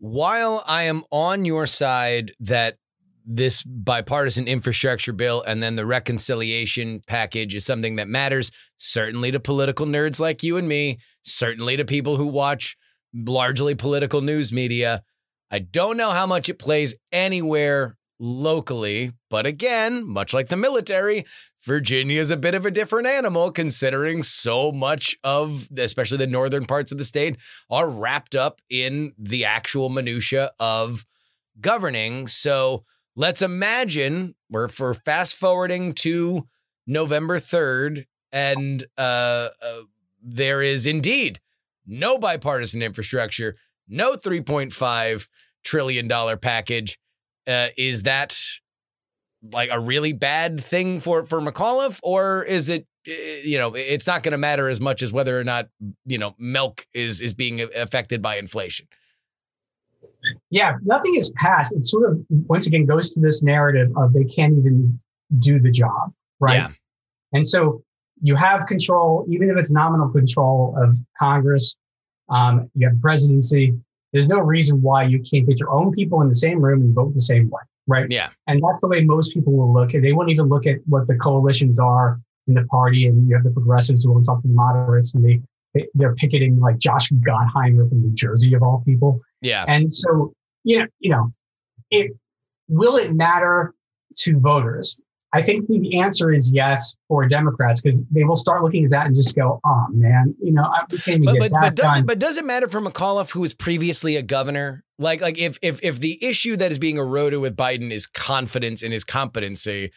While 0.00 0.64
I 0.66 0.84
am 0.84 1.02
on 1.10 1.44
your 1.44 1.66
side 1.66 2.32
that 2.40 2.78
this 3.26 3.62
bipartisan 3.62 4.48
infrastructure 4.48 5.12
bill 5.12 5.42
and 5.42 5.62
then 5.62 5.76
the 5.76 5.84
reconciliation 5.84 7.02
package 7.06 7.54
is 7.54 7.66
something 7.66 7.96
that 7.96 8.08
matters, 8.08 8.50
certainly 8.78 9.30
to 9.30 9.38
political 9.38 9.84
nerds 9.84 10.18
like 10.18 10.42
you 10.42 10.56
and 10.56 10.66
me, 10.66 11.00
certainly 11.22 11.76
to 11.76 11.84
people 11.84 12.16
who 12.16 12.26
watch 12.26 12.78
largely 13.14 13.74
political 13.74 14.22
news 14.22 14.52
media. 14.54 15.02
I 15.50 15.58
don't 15.58 15.98
know 15.98 16.12
how 16.12 16.26
much 16.26 16.48
it 16.48 16.58
plays 16.58 16.94
anywhere 17.12 17.98
locally, 18.18 19.12
but 19.28 19.44
again, 19.44 20.08
much 20.08 20.32
like 20.32 20.48
the 20.48 20.56
military, 20.56 21.26
Virginia 21.64 22.20
is 22.20 22.30
a 22.30 22.36
bit 22.36 22.54
of 22.54 22.64
a 22.64 22.70
different 22.70 23.06
animal 23.06 23.50
considering 23.50 24.22
so 24.22 24.72
much 24.72 25.16
of, 25.22 25.68
especially 25.76 26.18
the 26.18 26.26
northern 26.26 26.64
parts 26.64 26.90
of 26.90 26.98
the 26.98 27.04
state, 27.04 27.36
are 27.68 27.88
wrapped 27.88 28.34
up 28.34 28.60
in 28.70 29.12
the 29.18 29.44
actual 29.44 29.90
minutia 29.90 30.52
of 30.58 31.04
governing. 31.60 32.26
So 32.26 32.84
let's 33.14 33.42
imagine 33.42 34.34
we're 34.48 34.68
for 34.68 34.94
fast 34.94 35.36
forwarding 35.36 35.92
to 35.94 36.48
November 36.86 37.38
3rd, 37.38 38.06
and 38.32 38.84
uh, 38.96 39.50
uh, 39.62 39.80
there 40.22 40.62
is 40.62 40.86
indeed 40.86 41.40
no 41.86 42.18
bipartisan 42.18 42.82
infrastructure, 42.82 43.56
no 43.86 44.14
$3.5 44.14 45.28
trillion 45.62 46.08
package. 46.38 46.98
Uh, 47.46 47.68
is 47.76 48.02
that 48.02 48.38
like 49.42 49.70
a 49.72 49.80
really 49.80 50.12
bad 50.12 50.62
thing 50.62 51.00
for 51.00 51.24
for 51.26 51.40
McAuliffe, 51.40 51.98
or 52.02 52.42
is 52.42 52.68
it? 52.68 52.86
eh, 53.06 53.40
You 53.44 53.58
know, 53.58 53.74
it's 53.74 54.06
not 54.06 54.22
going 54.22 54.32
to 54.32 54.38
matter 54.38 54.68
as 54.68 54.80
much 54.80 55.02
as 55.02 55.12
whether 55.12 55.38
or 55.38 55.44
not 55.44 55.68
you 56.06 56.18
know 56.18 56.34
milk 56.38 56.86
is 56.94 57.20
is 57.20 57.32
being 57.34 57.60
affected 57.74 58.20
by 58.22 58.36
inflation. 58.36 58.86
Yeah, 60.50 60.76
nothing 60.82 61.14
is 61.16 61.30
passed. 61.36 61.74
It 61.74 61.86
sort 61.86 62.10
of 62.10 62.20
once 62.28 62.66
again 62.66 62.84
goes 62.84 63.14
to 63.14 63.20
this 63.20 63.42
narrative 63.42 63.90
of 63.96 64.12
they 64.12 64.24
can't 64.24 64.56
even 64.58 65.00
do 65.38 65.58
the 65.58 65.70
job, 65.70 66.12
right? 66.40 66.54
Yeah. 66.54 66.68
And 67.32 67.46
so 67.46 67.82
you 68.20 68.36
have 68.36 68.66
control, 68.66 69.24
even 69.30 69.48
if 69.48 69.56
it's 69.56 69.70
nominal 69.70 70.08
control 70.10 70.76
of 70.76 70.94
Congress. 71.18 71.76
Um, 72.28 72.70
you 72.74 72.86
have 72.86 72.96
the 72.96 73.00
presidency. 73.00 73.74
There's 74.12 74.28
no 74.28 74.38
reason 74.38 74.82
why 74.82 75.04
you 75.04 75.20
can't 75.22 75.48
get 75.48 75.58
your 75.58 75.70
own 75.70 75.90
people 75.92 76.20
in 76.20 76.28
the 76.28 76.34
same 76.34 76.60
room 76.60 76.80
and 76.80 76.94
vote 76.94 77.14
the 77.14 77.20
same 77.20 77.48
way, 77.48 77.62
right? 77.90 78.06
Yeah. 78.10 78.30
And 78.46 78.62
that's 78.66 78.80
the 78.80 78.88
way 78.88 79.02
most 79.04 79.34
people 79.34 79.52
will 79.52 79.72
look 79.72 79.94
at. 79.94 80.02
They 80.02 80.12
won't 80.12 80.30
even 80.30 80.46
look 80.46 80.66
at 80.66 80.76
what 80.86 81.06
the 81.06 81.16
coalitions 81.16 81.78
are 81.78 82.20
in 82.46 82.54
the 82.54 82.64
party, 82.64 83.06
and 83.06 83.28
you 83.28 83.34
have 83.34 83.44
the 83.44 83.50
progressives 83.50 84.04
who 84.04 84.12
won't 84.12 84.24
talk 84.24 84.40
to 84.42 84.48
the 84.48 84.54
moderates, 84.54 85.14
and 85.14 85.24
they 85.24 85.40
they- 85.72 85.86
they're 85.94 86.16
picketing 86.16 86.58
like 86.58 86.78
Josh 86.78 87.12
Gottheimer 87.12 87.88
from 87.88 88.00
New 88.02 88.10
Jersey 88.14 88.54
of 88.54 88.62
all 88.62 88.82
people. 88.84 89.20
Yeah. 89.40 89.64
And 89.68 89.92
so, 89.92 90.32
you 90.64 90.80
know, 90.80 90.86
you 90.98 91.10
know, 91.10 91.32
it 91.92 92.10
will 92.66 92.96
it 92.96 93.14
matter 93.14 93.72
to 94.16 94.40
voters? 94.40 94.98
I 95.32 95.42
think 95.42 95.68
the 95.68 96.00
answer 96.00 96.32
is 96.32 96.50
yes 96.50 96.96
for 97.06 97.26
Democrats 97.28 97.80
because 97.80 98.02
they 98.10 98.24
will 98.24 98.36
start 98.36 98.62
looking 98.64 98.84
at 98.84 98.90
that 98.90 99.06
and 99.06 99.14
just 99.14 99.34
go, 99.36 99.60
"Oh 99.64 99.86
man, 99.90 100.34
you 100.42 100.52
know, 100.52 100.64
I, 100.64 100.84
can't 100.96 101.24
But 101.24 101.34
get 101.34 101.40
but, 101.40 101.50
that 101.52 101.60
but 101.60 101.74
does 101.76 101.86
done." 101.86 101.98
it 101.98 102.06
but 102.06 102.18
does 102.18 102.36
it 102.36 102.44
matter 102.44 102.68
for 102.68 102.80
McAuliffe, 102.80 103.30
who 103.30 103.40
was 103.40 103.54
previously 103.54 104.16
a 104.16 104.22
governor? 104.22 104.82
Like 104.98 105.20
like 105.20 105.38
if 105.38 105.58
if 105.62 105.80
if 105.84 106.00
the 106.00 106.22
issue 106.24 106.56
that 106.56 106.72
is 106.72 106.78
being 106.78 106.96
eroded 106.96 107.40
with 107.40 107.56
Biden 107.56 107.92
is 107.92 108.06
confidence 108.06 108.82
in 108.82 108.90
his 108.90 109.04
competency, 109.04 109.92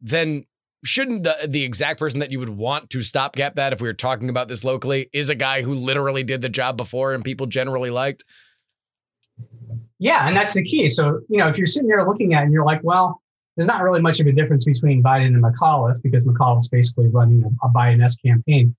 then 0.00 0.46
shouldn't 0.84 1.24
the 1.24 1.36
the 1.46 1.64
exact 1.64 1.98
person 1.98 2.20
that 2.20 2.32
you 2.32 2.38
would 2.38 2.48
want 2.48 2.88
to 2.90 3.02
stopgap 3.02 3.56
that 3.56 3.74
if 3.74 3.82
we 3.82 3.88
were 3.88 3.94
talking 3.94 4.30
about 4.30 4.48
this 4.48 4.64
locally 4.64 5.10
is 5.12 5.28
a 5.28 5.34
guy 5.34 5.60
who 5.62 5.74
literally 5.74 6.22
did 6.22 6.40
the 6.40 6.48
job 6.48 6.78
before 6.78 7.12
and 7.12 7.24
people 7.24 7.46
generally 7.46 7.90
liked? 7.90 8.24
Yeah, 9.98 10.26
and 10.26 10.36
that's 10.36 10.54
the 10.54 10.62
key. 10.62 10.88
So, 10.88 11.20
you 11.28 11.38
know, 11.38 11.48
if 11.48 11.58
you're 11.58 11.66
sitting 11.66 11.88
there 11.88 12.06
looking 12.06 12.34
at 12.34 12.40
it 12.40 12.44
and 12.44 12.52
you're 12.52 12.64
like, 12.64 12.80
well, 12.84 13.20
there's 13.58 13.66
not 13.66 13.82
really 13.82 14.00
much 14.00 14.20
of 14.20 14.28
a 14.28 14.32
difference 14.32 14.64
between 14.64 15.02
Biden 15.02 15.34
and 15.34 15.42
McAuliffe 15.42 16.00
because 16.00 16.24
McAuliffe's 16.24 16.68
basically 16.68 17.08
running 17.08 17.42
a, 17.42 17.66
a 17.66 17.70
Biden-esque 17.70 18.22
campaign. 18.24 18.76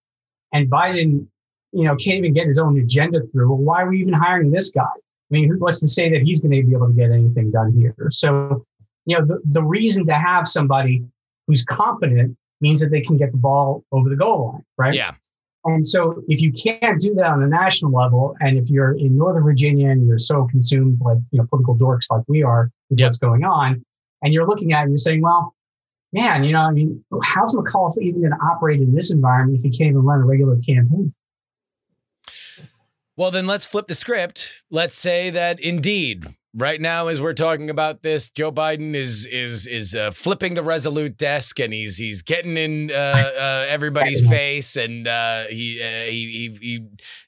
And 0.54 0.72
Biden, 0.72 1.28
you 1.74 1.84
know, 1.84 1.98
can't 1.98 2.18
even 2.18 2.34
get 2.34 2.48
his 2.48 2.58
own 2.58 2.80
agenda 2.80 3.20
through. 3.30 3.50
Well, 3.50 3.58
why 3.58 3.82
are 3.82 3.90
we 3.90 4.00
even 4.00 4.14
hiring 4.14 4.52
this 4.52 4.70
guy? 4.70 4.84
I 4.84 5.32
mean, 5.32 5.50
who 5.50 5.60
what's 5.60 5.82
to 5.82 5.88
say 5.90 6.10
that 6.12 6.22
he's 6.22 6.40
going 6.40 6.52
to 6.52 6.66
be 6.66 6.74
able 6.74 6.88
to 6.88 6.94
get 6.94 7.12
anything 7.12 7.52
done 7.52 7.74
here? 7.74 7.94
So, 8.10 8.66
you 9.06 9.20
know, 9.20 9.26
the, 9.26 9.42
the 9.44 9.62
reason 9.62 10.06
to 10.08 10.14
have 10.14 10.48
somebody 10.48 11.04
who's 11.46 11.62
competent 11.66 12.38
means 12.62 12.80
that 12.80 12.90
they 12.90 13.02
can 13.02 13.18
get 13.18 13.34
the 13.34 13.38
ball 13.38 13.84
over 13.92 14.08
the 14.08 14.16
goal 14.16 14.54
line, 14.54 14.64
right? 14.78 14.94
Yeah. 14.94 15.12
And 15.66 15.86
so 15.86 16.24
if 16.30 16.42
you 16.42 16.54
can't 16.54 17.02
do 17.02 17.14
that 17.16 17.26
on 17.26 17.44
a 17.44 17.48
national 17.48 17.92
level, 17.92 18.34
and 18.40 18.58
if 18.58 18.70
you're 18.70 18.98
in 18.98 19.18
Northern 19.18 19.44
Virginia 19.44 19.90
and 19.90 20.08
you're 20.08 20.18
so 20.18 20.48
consumed 20.50 21.00
like, 21.02 21.18
you 21.32 21.40
know, 21.40 21.48
political 21.48 21.76
dorks 21.76 22.10
like 22.10 22.24
we 22.30 22.44
are 22.44 22.72
with 22.90 23.00
Yep. 23.00 23.08
what's 23.08 23.18
going 23.18 23.44
on, 23.44 23.84
and 24.22 24.34
you're 24.34 24.48
looking 24.48 24.74
at 24.74 24.80
it 24.80 24.84
and 24.84 24.92
you're 24.92 24.98
saying, 24.98 25.22
well, 25.22 25.56
man, 26.12 26.44
you 26.44 26.54
know, 26.54 26.62
I 26.62 26.72
mean, 26.72 27.04
how's 27.24 27.54
McAuliffe 27.56 28.02
even 28.02 28.22
going 28.22 28.32
to 28.32 28.38
operate 28.38 28.82
in 28.82 28.94
this 28.94 29.12
environment 29.12 29.60
if 29.60 29.64
he 29.64 29.78
can't 29.78 29.90
even 29.90 30.04
run 30.04 30.22
a 30.22 30.26
regular 30.26 30.58
campaign? 30.58 31.14
Well, 33.16 33.32
then 33.32 33.48
let's 33.48 33.66
flip 33.66 33.88
the 33.88 33.96
script. 33.96 34.64
Let's 34.72 34.98
say 34.98 35.30
that 35.30 35.60
indeed, 35.60 36.26
right 36.56 36.80
now, 36.80 37.08
as 37.08 37.20
we're 37.20 37.34
talking 37.34 37.70
about 37.70 38.02
this, 38.02 38.30
Joe 38.30 38.52
Biden 38.52 38.96
is 38.96 39.26
is 39.26 39.68
is 39.68 39.94
uh, 39.94 40.12
flipping 40.12 40.54
the 40.54 40.64
Resolute 40.64 41.18
desk, 41.18 41.60
and 41.60 41.74
he's 41.74 41.98
he's 41.98 42.22
getting 42.22 42.56
in 42.56 42.92
uh, 42.92 42.94
uh, 43.38 43.66
everybody's 43.68 44.26
face, 44.28 44.78
and 44.78 45.06
uh, 45.06 45.46
he, 45.50 45.82
uh, 45.82 46.10
he 46.10 46.28
he 46.32 46.58
he 46.62 46.88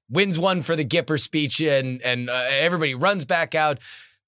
wins 0.09 0.39
one 0.39 0.61
for 0.61 0.77
the 0.77 0.85
Gipper 0.85 1.19
speech, 1.19 1.59
and 1.61 2.01
and 2.03 2.29
uh, 2.29 2.45
everybody 2.49 2.95
runs 2.95 3.25
back 3.25 3.53
out. 3.53 3.79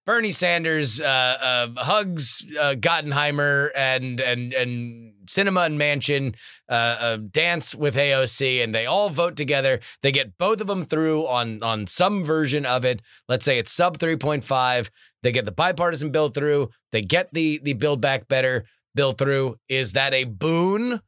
Bernie 0.05 0.31
Sanders 0.31 1.01
uh, 1.01 1.05
uh, 1.05 1.67
hugs 1.83 2.45
uh, 2.59 2.75
Gottheimer 2.77 3.69
and 3.75 4.19
and 4.19 4.53
and 4.53 5.13
Sinema 5.27 5.65
and 5.65 5.79
Manchin 5.79 6.35
uh, 6.67 6.73
uh, 6.99 7.17
dance 7.31 7.73
with 7.73 7.95
AOC, 7.95 8.61
and 8.63 8.75
they 8.75 8.85
all 8.85 9.09
vote 9.09 9.37
together. 9.37 9.79
They 10.01 10.11
get 10.11 10.37
both 10.37 10.59
of 10.59 10.67
them 10.67 10.85
through 10.85 11.25
on 11.27 11.63
on 11.63 11.87
some 11.87 12.25
version 12.25 12.65
of 12.65 12.83
it. 12.83 13.01
Let's 13.29 13.45
say 13.45 13.57
it's 13.59 13.71
sub 13.71 13.97
three 13.97 14.17
point 14.17 14.43
five. 14.43 14.91
They 15.21 15.31
get 15.31 15.45
the 15.45 15.51
bipartisan 15.53 16.11
bill 16.11 16.29
through. 16.29 16.69
They 16.91 17.01
get 17.01 17.29
the 17.33 17.61
the 17.63 17.73
Build 17.73 18.01
Back 18.01 18.27
Better 18.27 18.65
bill 18.95 19.13
through. 19.13 19.55
Is 19.69 19.93
that 19.93 20.13
a 20.13 20.25
boon? 20.25 20.99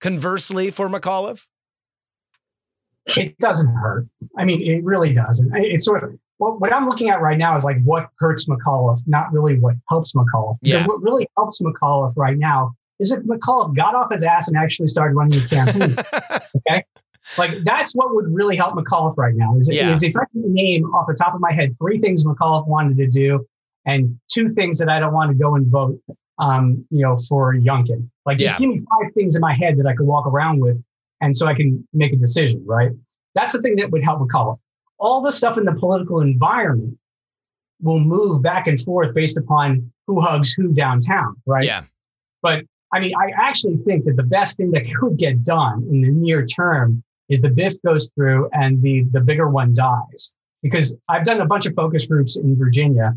Conversely, 0.00 0.70
for 0.70 0.88
McAuliffe, 0.88 1.44
It 3.16 3.36
doesn't 3.38 3.74
hurt. 3.74 4.06
I 4.38 4.44
mean, 4.44 4.62
it 4.62 4.82
really 4.84 5.12
doesn't. 5.12 5.52
I- 5.52 5.58
It's 5.64 5.84
sort 5.84 6.04
of 6.04 6.10
what, 6.38 6.60
what 6.60 6.72
I'm 6.72 6.86
looking 6.86 7.08
at 7.10 7.20
right 7.20 7.36
now 7.38 7.54
is 7.54 7.64
like 7.64 7.82
what 7.84 8.08
hurts 8.18 8.46
McAuliffe, 8.46 9.00
not 9.06 9.32
really 9.32 9.58
what 9.58 9.74
helps 9.88 10.12
McAuliffe. 10.14 10.56
Because 10.62 10.82
Yeah. 10.82 10.86
what 10.86 11.02
really 11.02 11.26
helps 11.36 11.60
McAuliffe 11.60 12.14
right 12.16 12.36
now 12.38 12.72
is 13.00 13.12
if 13.12 13.20
McAuliffe 13.24 13.76
got 13.76 13.94
off 13.94 14.10
his 14.12 14.24
ass 14.24 14.48
and 14.48 14.56
actually 14.56 14.86
started 14.88 15.14
running 15.14 15.38
a 15.42 15.46
campaign. 15.48 15.94
okay. 16.56 16.84
Like 17.36 17.50
that's 17.64 17.92
what 17.94 18.14
would 18.14 18.32
really 18.32 18.56
help 18.56 18.74
McAuliffe 18.74 19.18
right 19.18 19.34
now. 19.34 19.56
Is, 19.56 19.68
Yeah. 19.70 19.90
is 19.92 20.02
if 20.02 20.16
I 20.16 20.24
can 20.32 20.52
name 20.54 20.84
off 20.94 21.06
the 21.06 21.14
top 21.14 21.34
of 21.34 21.40
my 21.40 21.52
head 21.52 21.76
three 21.78 21.98
things 22.00 22.24
McAuliffe 22.24 22.66
wanted 22.66 22.96
to 22.98 23.06
do 23.08 23.44
and 23.84 24.18
two 24.32 24.48
things 24.48 24.78
that 24.78 24.88
I 24.88 24.98
don't 25.00 25.12
want 25.12 25.30
to 25.30 25.36
go 25.36 25.54
and 25.56 25.66
vote 25.66 26.00
um, 26.40 26.86
you 26.90 27.02
know, 27.02 27.16
for 27.28 27.52
Youngkin. 27.54 28.08
Like 28.24 28.38
just 28.38 28.54
Yeah. 28.54 28.58
give 28.60 28.68
me 28.70 28.78
five 28.80 29.12
things 29.14 29.34
in 29.34 29.40
my 29.40 29.54
head 29.54 29.76
that 29.78 29.86
I 29.86 29.94
could 29.94 30.06
walk 30.06 30.24
around 30.26 30.60
with 30.60 30.80
and 31.20 31.36
so 31.36 31.48
I 31.48 31.54
can 31.54 31.86
make 31.92 32.12
a 32.12 32.16
decision, 32.16 32.62
right? 32.64 32.92
That's 33.34 33.52
the 33.52 33.60
thing 33.60 33.74
that 33.76 33.90
would 33.90 34.04
help 34.04 34.20
McAuliffe. 34.20 34.58
All 34.98 35.20
the 35.20 35.32
stuff 35.32 35.56
in 35.58 35.64
the 35.64 35.74
political 35.74 36.20
environment 36.20 36.98
will 37.80 38.00
move 38.00 38.42
back 38.42 38.66
and 38.66 38.80
forth 38.80 39.14
based 39.14 39.36
upon 39.36 39.90
who 40.06 40.20
hugs 40.20 40.52
who 40.52 40.72
downtown, 40.72 41.36
right? 41.46 41.64
yeah, 41.64 41.84
But 42.42 42.64
I 42.92 43.00
mean, 43.00 43.12
I 43.16 43.30
actually 43.36 43.76
think 43.78 44.04
that 44.06 44.16
the 44.16 44.22
best 44.22 44.56
thing 44.56 44.70
that 44.72 44.84
could 44.98 45.16
get 45.18 45.42
done 45.44 45.86
in 45.90 46.00
the 46.00 46.08
near 46.10 46.44
term 46.46 47.02
is 47.28 47.40
the 47.42 47.50
BIF 47.50 47.74
goes 47.84 48.10
through 48.14 48.48
and 48.52 48.82
the 48.82 49.02
the 49.12 49.20
bigger 49.20 49.48
one 49.48 49.74
dies. 49.74 50.32
Because 50.62 50.96
I've 51.08 51.24
done 51.24 51.40
a 51.40 51.46
bunch 51.46 51.66
of 51.66 51.74
focus 51.74 52.06
groups 52.06 52.36
in 52.36 52.56
Virginia, 52.58 53.16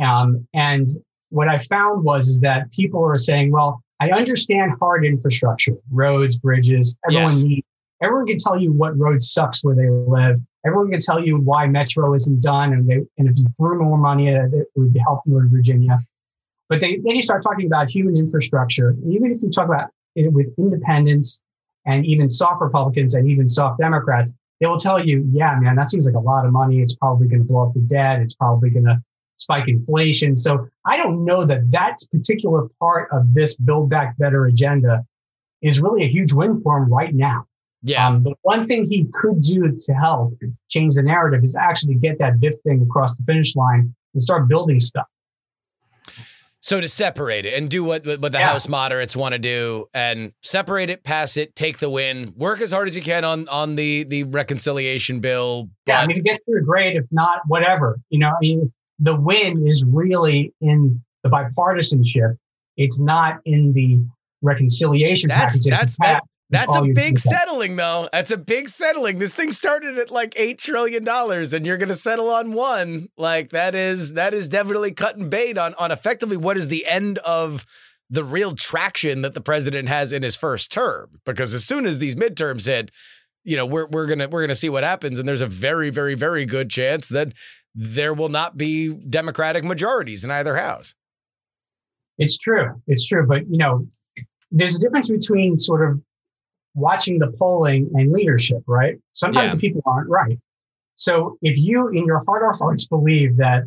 um, 0.00 0.46
and 0.54 0.86
what 1.30 1.48
I 1.48 1.58
found 1.58 2.04
was 2.04 2.28
is 2.28 2.38
that 2.40 2.70
people 2.70 3.02
are 3.04 3.18
saying, 3.18 3.50
"Well, 3.50 3.82
I 3.98 4.10
understand 4.12 4.72
hard 4.78 5.04
infrastructure, 5.04 5.74
roads, 5.90 6.36
bridges. 6.36 6.96
Everyone 7.08 7.32
Yes. 7.32 7.42
needs 7.42 7.66
everyone 8.02 8.26
can 8.26 8.38
tell 8.38 8.60
you 8.60 8.72
what 8.72 8.98
road 8.98 9.22
sucks 9.22 9.62
where 9.62 9.74
they 9.74 9.88
live. 9.88 10.40
Everyone 10.66 10.90
can 10.90 11.00
tell 11.00 11.24
you 11.24 11.38
why 11.38 11.66
Metro 11.66 12.14
isn't 12.14 12.42
done, 12.42 12.72
and 12.72 12.88
they 12.88 12.96
and 13.16 13.28
if 13.28 13.38
you 13.38 13.46
threw 13.56 13.82
more 13.82 13.98
money 13.98 14.28
at 14.34 14.46
it, 14.46 14.54
it 14.54 14.68
would 14.76 14.96
help 15.04 15.22
Northern 15.26 15.50
Virginia. 15.50 15.98
But 16.68 16.80
they, 16.80 16.96
then 16.96 17.16
you 17.16 17.22
start 17.22 17.42
talking 17.42 17.66
about 17.66 17.90
human 17.90 18.16
infrastructure. 18.16 18.94
Even 19.06 19.32
if 19.32 19.42
you 19.42 19.50
talk 19.50 19.66
about 19.66 19.90
it 20.14 20.32
with 20.32 20.52
independents 20.58 21.40
and 21.86 22.04
even 22.04 22.28
soft 22.28 22.60
Republicans 22.60 23.14
and 23.14 23.28
even 23.28 23.48
soft 23.48 23.80
Democrats, 23.80 24.34
they 24.60 24.66
will 24.66 24.78
tell 24.78 25.04
you, 25.04 25.26
yeah, 25.32 25.56
man, 25.58 25.76
that 25.76 25.88
seems 25.88 26.04
like 26.04 26.16
a 26.16 26.20
lot 26.20 26.44
of 26.44 26.52
money. 26.52 26.80
It's 26.82 26.94
probably 26.94 27.28
going 27.28 27.40
to 27.40 27.48
blow 27.48 27.68
up 27.68 27.74
the 27.74 27.80
debt. 27.80 28.20
It's 28.20 28.34
probably 28.34 28.70
going 28.70 28.84
to 28.84 29.00
spike 29.36 29.68
inflation. 29.68 30.36
So 30.36 30.68
I 30.84 30.96
don't 30.96 31.24
know 31.24 31.44
that 31.44 31.70
that 31.70 31.96
particular 32.10 32.68
part 32.80 33.08
of 33.12 33.32
this 33.32 33.56
Build 33.56 33.88
Back 33.88 34.18
Better 34.18 34.46
agenda 34.46 35.04
is 35.62 35.80
really 35.80 36.04
a 36.04 36.08
huge 36.08 36.32
win 36.32 36.60
for 36.60 36.78
them 36.78 36.92
right 36.92 37.14
now. 37.14 37.46
Yeah. 37.82 38.06
Um, 38.08 38.22
the 38.24 38.34
one 38.42 38.64
thing 38.66 38.84
he 38.84 39.06
could 39.14 39.40
do 39.40 39.76
to 39.78 39.92
help 39.94 40.34
change 40.68 40.94
the 40.96 41.02
narrative 41.02 41.44
is 41.44 41.54
actually 41.54 41.94
get 41.94 42.18
that 42.18 42.40
BIF 42.40 42.54
thing 42.64 42.82
across 42.82 43.14
the 43.14 43.22
finish 43.24 43.54
line 43.54 43.94
and 44.14 44.22
start 44.22 44.48
building 44.48 44.80
stuff. 44.80 45.06
So 46.60 46.80
to 46.80 46.88
separate 46.88 47.46
it 47.46 47.54
and 47.54 47.70
do 47.70 47.84
what 47.84 48.04
what 48.04 48.32
the 48.32 48.38
Yeah. 48.38 48.48
House 48.48 48.68
moderates 48.68 49.16
want 49.16 49.32
to 49.32 49.38
do, 49.38 49.88
and 49.94 50.32
separate 50.42 50.90
it, 50.90 51.02
pass 51.04 51.36
it, 51.36 51.54
take 51.54 51.78
the 51.78 51.88
win, 51.88 52.34
work 52.36 52.60
as 52.60 52.72
hard 52.72 52.88
as 52.88 52.96
you 52.96 53.02
can 53.02 53.24
on 53.24 53.48
on 53.48 53.76
the 53.76 54.02
the 54.04 54.24
reconciliation 54.24 55.20
bill. 55.20 55.70
Yeah, 55.86 56.00
I 56.00 56.06
mean, 56.06 56.16
to 56.16 56.22
get 56.22 56.40
through, 56.44 56.64
great. 56.64 56.96
If 56.96 57.04
not, 57.10 57.40
whatever. 57.46 58.00
You 58.10 58.18
know, 58.18 58.28
I 58.28 58.38
mean, 58.40 58.72
the 58.98 59.14
win 59.18 59.66
is 59.66 59.84
really 59.84 60.52
in 60.60 61.02
the 61.22 61.30
bipartisanship. 61.30 62.36
It's 62.76 62.98
not 63.00 63.38
in 63.44 63.72
the 63.72 64.00
reconciliation 64.42 65.28
That's- 65.28 65.52
package. 65.58 65.64
that's- 65.70 65.92
If 65.94 65.98
you 66.00 66.06
have- 66.06 66.22
That's 66.50 66.74
a 66.74 66.80
oh, 66.80 66.94
big 66.94 67.16
do. 67.16 67.20
settling, 67.20 67.76
though. 67.76 68.08
That's 68.12 68.30
a 68.30 68.38
big 68.38 68.70
settling. 68.70 69.18
This 69.18 69.34
thing 69.34 69.52
started 69.52 69.98
at 69.98 70.10
like 70.10 70.32
eight 70.38 70.58
trillion 70.58 71.04
dollars, 71.04 71.52
and 71.52 71.66
you're 71.66 71.76
going 71.76 71.90
to 71.90 71.94
settle 71.94 72.30
on 72.30 72.52
one. 72.52 73.08
Like 73.18 73.50
that 73.50 73.74
is 73.74 74.14
that 74.14 74.32
is 74.32 74.48
definitely 74.48 74.92
cutting 74.92 75.28
bait 75.28 75.58
on 75.58 75.74
on 75.74 75.90
effectively 75.90 76.38
what 76.38 76.56
is 76.56 76.68
the 76.68 76.86
end 76.86 77.18
of 77.18 77.66
the 78.08 78.24
real 78.24 78.54
traction 78.54 79.20
that 79.20 79.34
the 79.34 79.42
president 79.42 79.88
has 79.88 80.10
in 80.12 80.22
his 80.22 80.36
first 80.36 80.72
term. 80.72 81.20
Because 81.26 81.52
as 81.52 81.66
soon 81.66 81.84
as 81.84 81.98
these 81.98 82.14
midterms 82.14 82.66
hit, 82.66 82.90
you 83.44 83.56
know 83.56 83.66
we're 83.66 83.86
we're 83.86 84.06
gonna 84.06 84.28
we're 84.28 84.42
gonna 84.42 84.54
see 84.54 84.70
what 84.70 84.84
happens, 84.84 85.18
and 85.18 85.28
there's 85.28 85.42
a 85.42 85.46
very 85.46 85.90
very 85.90 86.14
very 86.14 86.46
good 86.46 86.70
chance 86.70 87.08
that 87.08 87.34
there 87.74 88.14
will 88.14 88.28
not 88.28 88.56
be 88.56 88.88
Democratic 88.88 89.64
majorities 89.64 90.24
in 90.24 90.30
either 90.30 90.56
house. 90.56 90.94
It's 92.18 92.36
true. 92.36 92.70
It's 92.86 93.06
true. 93.06 93.26
But, 93.26 93.42
you 93.48 93.58
know, 93.58 93.86
there's 94.50 94.76
a 94.76 94.80
difference 94.80 95.10
between 95.10 95.56
sort 95.56 95.88
of 95.88 96.00
watching 96.74 97.18
the 97.18 97.32
polling 97.38 97.90
and 97.94 98.12
leadership, 98.12 98.62
right? 98.66 98.96
Sometimes 99.12 99.50
Yeah. 99.50 99.54
the 99.54 99.60
people 99.60 99.82
aren't 99.86 100.08
right. 100.08 100.38
So 100.94 101.38
if 101.42 101.58
you, 101.58 101.88
in 101.88 102.04
your 102.06 102.22
heart 102.26 102.42
of 102.48 102.58
hearts, 102.58 102.86
believe 102.86 103.36
that 103.36 103.64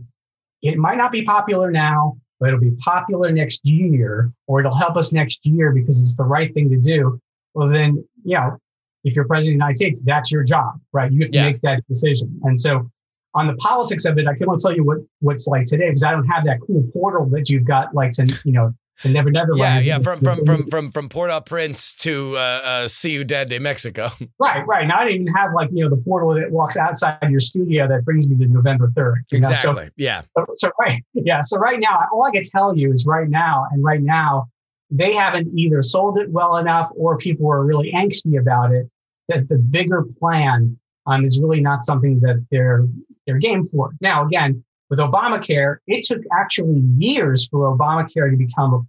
it 0.62 0.78
might 0.78 0.98
not 0.98 1.12
be 1.12 1.24
popular 1.24 1.72
now, 1.72 2.18
but 2.40 2.50
it'll 2.50 2.60
be 2.60 2.72
popular 2.80 3.32
next 3.32 3.62
year, 3.66 4.32
or 4.48 4.60
it'll 4.60 4.76
help 4.76 4.96
us 4.98 5.14
next 5.14 5.46
year 5.46 5.72
because 5.72 6.00
it's 6.02 6.16
the 6.16 6.24
right 6.24 6.54
thing 6.54 6.70
to 6.70 6.78
do, 6.78 7.20
well, 7.54 7.68
then, 7.68 8.04
you 8.24 8.36
know, 8.38 8.58
if 9.04 9.16
you're 9.16 9.26
president 9.26 9.56
of 9.56 9.60
the 9.60 9.64
United 9.66 9.78
States, 9.78 10.02
that's 10.06 10.32
your 10.32 10.44
job, 10.44 10.80
right? 10.94 11.12
You 11.12 11.22
have 11.22 11.32
to 11.32 11.38
Yeah. 11.38 11.46
make 11.52 11.62
that 11.62 11.86
decision. 11.88 12.40
And 12.44 12.60
so 12.60 12.90
on 13.34 13.48
the 13.48 13.56
politics 13.56 14.06
of 14.06 14.18
it, 14.18 14.28
I 14.28 14.36
can 14.36 14.48
only 14.48 14.60
tell 14.60 14.76
you 14.76 14.84
what 14.84 14.98
what's 15.22 15.48
like 15.48 15.66
today 15.66 15.88
because 15.90 16.04
I 16.04 16.12
don't 16.12 16.28
have 16.28 16.44
that 16.46 16.60
cool 16.68 16.84
portal 16.94 17.26
that 17.28 17.50
you've 17.50 17.64
got 17.66 17.96
like 17.96 18.12
to, 18.14 18.26
you 18.44 18.52
know, 18.52 18.74
Never 19.06 19.32
Never 19.32 19.52
Yeah, 19.56 19.80
yeah. 19.80 20.00
From 20.00 20.20
from 20.20 20.46
from 20.46 20.68
from 20.68 20.92
from 20.92 21.10
Port-au-Prince 21.10 21.96
to 21.96 22.38
uh, 22.38 22.40
uh, 22.40 22.88
Ciudad 22.88 23.50
de 23.50 23.60
Mexico. 23.60 24.10
Right, 24.40 24.66
right. 24.66 24.88
Now 24.88 25.02
I 25.02 25.10
even 25.10 25.28
have 25.28 25.52
like, 25.54 25.70
you 25.72 25.84
know, 25.84 25.90
the 25.90 26.02
portal 26.02 26.34
that 26.34 26.52
walks 26.52 26.76
outside 26.76 27.20
your 27.30 27.40
studio 27.40 27.88
that 27.88 28.04
brings 28.04 28.28
me 28.28 28.36
to 28.38 28.52
November 28.52 28.88
3rd. 28.96 29.16
you 29.32 29.40
know? 29.40 29.48
So- 29.48 29.52
exactly. 29.52 29.90
yeah. 29.98 30.22
So, 30.36 30.46
so 30.56 30.72
right, 30.80 31.04
yeah. 31.14 31.42
So 31.42 31.58
right 31.58 31.80
now, 31.80 32.06
all 32.12 32.26
I 32.26 32.32
can 32.32 32.44
tell 32.44 32.76
you 32.76 32.92
is 32.92 33.06
right 33.06 33.30
now, 33.30 33.68
and 33.72 33.84
right 33.84 34.02
now, 34.02 34.48
they 34.90 35.14
haven't 35.14 35.58
either 35.58 35.84
sold 35.84 36.18
it 36.18 36.30
well 36.32 36.58
enough 36.58 36.90
or 36.96 37.18
people 37.18 37.52
are 37.52 37.64
really 37.64 37.92
angsty 37.94 38.40
about 38.40 38.72
it. 38.74 38.90
That 39.28 39.48
the 39.48 39.58
bigger 39.58 40.04
plan 40.20 40.78
um, 41.06 41.24
is 41.24 41.40
really 41.40 41.62
not 41.62 41.84
something 41.84 42.20
that 42.22 42.46
they're 42.52 42.88
they're 43.26 43.38
game 43.38 43.64
for. 43.64 43.92
Now, 44.02 44.26
again, 44.26 44.64
with 44.90 45.00
Obamacare, 45.00 45.78
it 45.88 46.04
took 46.04 46.22
actually 46.38 46.82
years 46.98 47.48
for 47.48 47.76
Obamacare 47.76 48.30
to 48.30 48.38
become, 48.38 48.88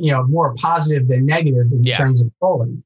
you 0.00 0.10
know, 0.10 0.24
more 0.24 0.54
positive 0.54 1.08
than 1.08 1.26
negative 1.26 1.70
in 1.72 1.84
Yeah. 1.84 1.96
terms 1.96 2.20
of 2.22 2.30
polling. 2.40 2.82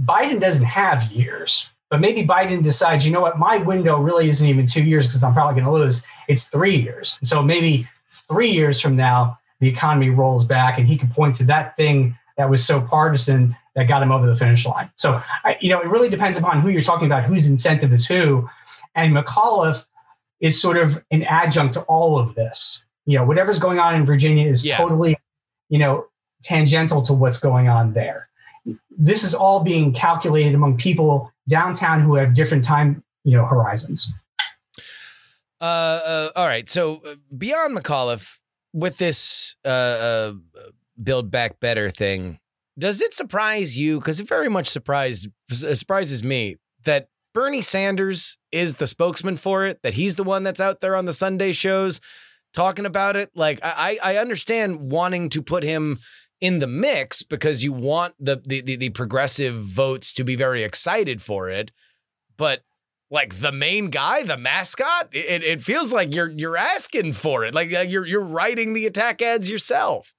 Biden 0.00 0.40
doesn't 0.40 0.64
have 0.66 1.10
years, 1.12 1.68
but 1.90 2.00
maybe 2.00 2.26
Biden 2.26 2.62
decides, 2.62 3.04
you 3.04 3.12
know 3.12 3.20
what, 3.20 3.38
my 3.38 3.58
window 3.58 3.98
really 4.00 4.28
isn't 4.28 4.46
even 4.46 4.66
two 4.66 4.82
years 4.84 5.06
because 5.06 5.22
I'm 5.22 5.32
probably 5.34 5.54
going 5.60 5.64
to 5.64 5.72
lose. 5.72 6.02
It's 6.28 6.44
three 6.44 6.76
years. 6.76 7.18
So 7.22 7.42
maybe 7.42 7.88
three 8.08 8.50
years 8.50 8.80
from 8.80 8.96
now, 8.96 9.38
the 9.60 9.68
economy 9.68 10.08
rolls 10.10 10.44
back 10.44 10.78
and 10.78 10.88
he 10.88 10.96
can 10.96 11.10
point 11.10 11.36
to 11.36 11.44
that 11.44 11.76
thing 11.76 12.16
that 12.38 12.48
was 12.48 12.64
so 12.64 12.80
partisan 12.80 13.54
that 13.74 13.88
got 13.88 14.02
him 14.02 14.10
over 14.10 14.26
the 14.26 14.34
finish 14.36 14.64
line. 14.64 14.90
So, 14.96 15.20
I, 15.44 15.56
you 15.60 15.68
know, 15.68 15.80
it 15.80 15.88
really 15.88 16.08
depends 16.08 16.38
upon 16.38 16.60
who 16.60 16.70
you're 16.70 16.80
talking 16.80 17.06
about, 17.06 17.24
whose 17.24 17.46
incentive 17.46 17.92
is 17.92 18.06
who. 18.06 18.48
And 18.94 19.14
McAuliffe 19.14 19.84
is 20.40 20.60
sort 20.60 20.78
of 20.78 21.04
an 21.10 21.22
adjunct 21.24 21.74
to 21.74 21.82
all 21.82 22.18
of 22.18 22.34
this. 22.36 22.86
You 23.04 23.18
know, 23.18 23.24
whatever's 23.24 23.58
going 23.58 23.78
on 23.78 23.94
in 23.94 24.06
Virginia 24.06 24.46
is 24.46 24.64
Yeah. 24.64 24.78
totally, 24.78 25.18
you 25.68 25.78
know, 25.78 26.06
tangential 26.42 27.02
to 27.02 27.12
what's 27.12 27.38
going 27.38 27.68
on 27.68 27.92
there. 27.92 28.28
This 28.90 29.24
is 29.24 29.34
all 29.34 29.60
being 29.60 29.92
calculated 29.92 30.54
among 30.54 30.76
people 30.76 31.30
downtown 31.48 32.00
who 32.00 32.14
have 32.16 32.34
different 32.34 32.64
time, 32.64 33.02
you 33.24 33.36
know, 33.36 33.44
horizons. 33.44 34.12
Uh, 35.60 35.64
uh, 35.64 36.28
all 36.36 36.46
right. 36.46 36.68
So 36.68 37.02
uh, 37.06 37.14
beyond 37.36 37.76
McAuliffe, 37.76 38.38
with 38.72 38.98
this 38.98 39.56
uh, 39.64 39.68
uh, 39.68 40.32
build 41.02 41.30
back 41.30 41.60
better 41.60 41.90
thing, 41.90 42.38
does 42.78 43.00
it 43.00 43.14
surprise 43.14 43.76
you? 43.76 43.98
Because 43.98 44.20
it 44.20 44.28
very 44.28 44.48
much 44.48 44.68
surprised 44.68 45.28
uh, 45.50 45.74
surprises 45.74 46.22
me 46.22 46.56
that 46.84 47.08
Bernie 47.34 47.62
Sanders 47.62 48.38
is 48.52 48.76
the 48.76 48.86
spokesman 48.86 49.36
for 49.36 49.66
it. 49.66 49.80
That 49.82 49.94
he's 49.94 50.16
the 50.16 50.24
one 50.24 50.44
that's 50.44 50.60
out 50.60 50.80
there 50.80 50.96
on 50.96 51.04
the 51.04 51.12
Sunday 51.12 51.52
shows 51.52 52.00
talking 52.54 52.86
about 52.86 53.16
it. 53.16 53.30
Like 53.34 53.60
I, 53.62 53.98
I 54.02 54.14
I 54.14 54.16
understand 54.18 54.92
wanting 54.92 55.28
to 55.30 55.42
put 55.42 55.62
him 55.62 55.98
in 56.40 56.58
the 56.58 56.66
mix 56.66 57.22
because 57.22 57.62
you 57.64 57.72
want 57.72 58.14
the 58.18 58.42
the 58.44 58.60
the, 58.60 58.76
the 58.76 58.90
progressive 58.90 59.62
votes 59.62 60.12
to 60.14 60.24
be 60.24 60.36
very 60.36 60.62
excited 60.62 61.20
for 61.22 61.50
it, 61.50 61.70
but 62.36 62.62
like 63.10 63.40
the 63.40 63.52
main 63.52 63.90
guy, 63.90 64.22
the 64.22 64.36
mascot, 64.36 65.08
it, 65.12 65.42
it 65.42 65.60
feels 65.60 65.92
like 65.92 66.14
you're 66.14 66.30
you're 66.30 66.56
asking 66.56 67.12
for 67.12 67.44
it. 67.44 67.54
Like 67.54 67.72
uh, 67.72 67.80
you're 67.80 68.06
you're 68.06 68.20
writing 68.20 68.72
the 68.72 68.86
attack 68.86 69.20
ads 69.20 69.50
yourself. 69.50 70.14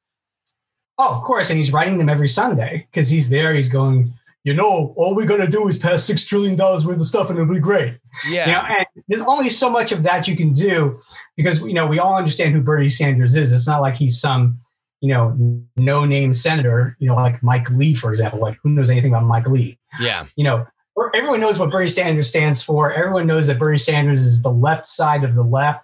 Oh, 0.97 1.15
of 1.15 1.23
course. 1.23 1.49
And 1.49 1.57
he's 1.57 1.73
writing 1.73 1.97
them 1.97 2.09
every 2.09 2.27
Sunday 2.27 2.87
because 2.91 3.09
he's 3.09 3.29
there. 3.29 3.55
He's 3.55 3.69
going, 3.69 4.13
you 4.43 4.53
know, 4.53 4.93
all 4.97 5.15
we're 5.15 5.25
gonna 5.25 5.49
do 5.49 5.67
is 5.67 5.77
pass 5.77 6.07
$6 6.07 6.27
trillion 6.27 6.55
worth 6.55 6.85
of 6.85 7.05
stuff 7.05 7.29
and 7.29 7.39
it'll 7.39 7.51
be 7.51 7.59
great. 7.59 7.97
Yeah. 8.29 8.45
You 8.45 8.51
know, 8.51 8.75
and 8.77 9.03
there's 9.07 9.21
only 9.23 9.49
so 9.49 9.69
much 9.69 9.91
of 9.91 10.03
that 10.03 10.27
you 10.27 10.35
can 10.35 10.53
do 10.53 10.99
because, 11.35 11.61
you 11.61 11.73
know, 11.73 11.87
we 11.87 11.97
all 11.97 12.15
understand 12.15 12.53
who 12.53 12.61
Bernie 12.61 12.89
Sanders 12.89 13.35
is. 13.35 13.51
It's 13.51 13.67
not 13.67 13.81
like 13.81 13.95
he's 13.95 14.19
some, 14.19 14.59
you 15.01 15.11
know, 15.13 15.35
no 15.75 16.05
name 16.05 16.31
senator, 16.31 16.95
you 16.99 17.07
know, 17.07 17.15
like 17.15 17.41
Mike 17.43 17.69
Lee, 17.71 17.93
for 17.93 18.11
example. 18.11 18.39
Like, 18.39 18.57
who 18.63 18.69
knows 18.69 18.89
anything 18.89 19.11
about 19.11 19.25
Mike 19.25 19.47
Lee? 19.47 19.77
yeah. 19.99 20.25
you 20.35 20.43
know, 20.43 20.65
everyone 21.13 21.39
knows 21.39 21.59
what 21.59 21.71
Bernie 21.71 21.87
Sanders 21.87 22.29
stands 22.29 22.61
for. 22.61 22.93
Everyone 22.93 23.25
knows 23.27 23.47
that 23.47 23.59
Bernie 23.59 23.77
Sanders 23.77 24.23
is 24.23 24.43
the 24.43 24.51
left 24.51 24.85
side 24.85 25.23
of 25.23 25.35
the 25.35 25.43
left. 25.43 25.83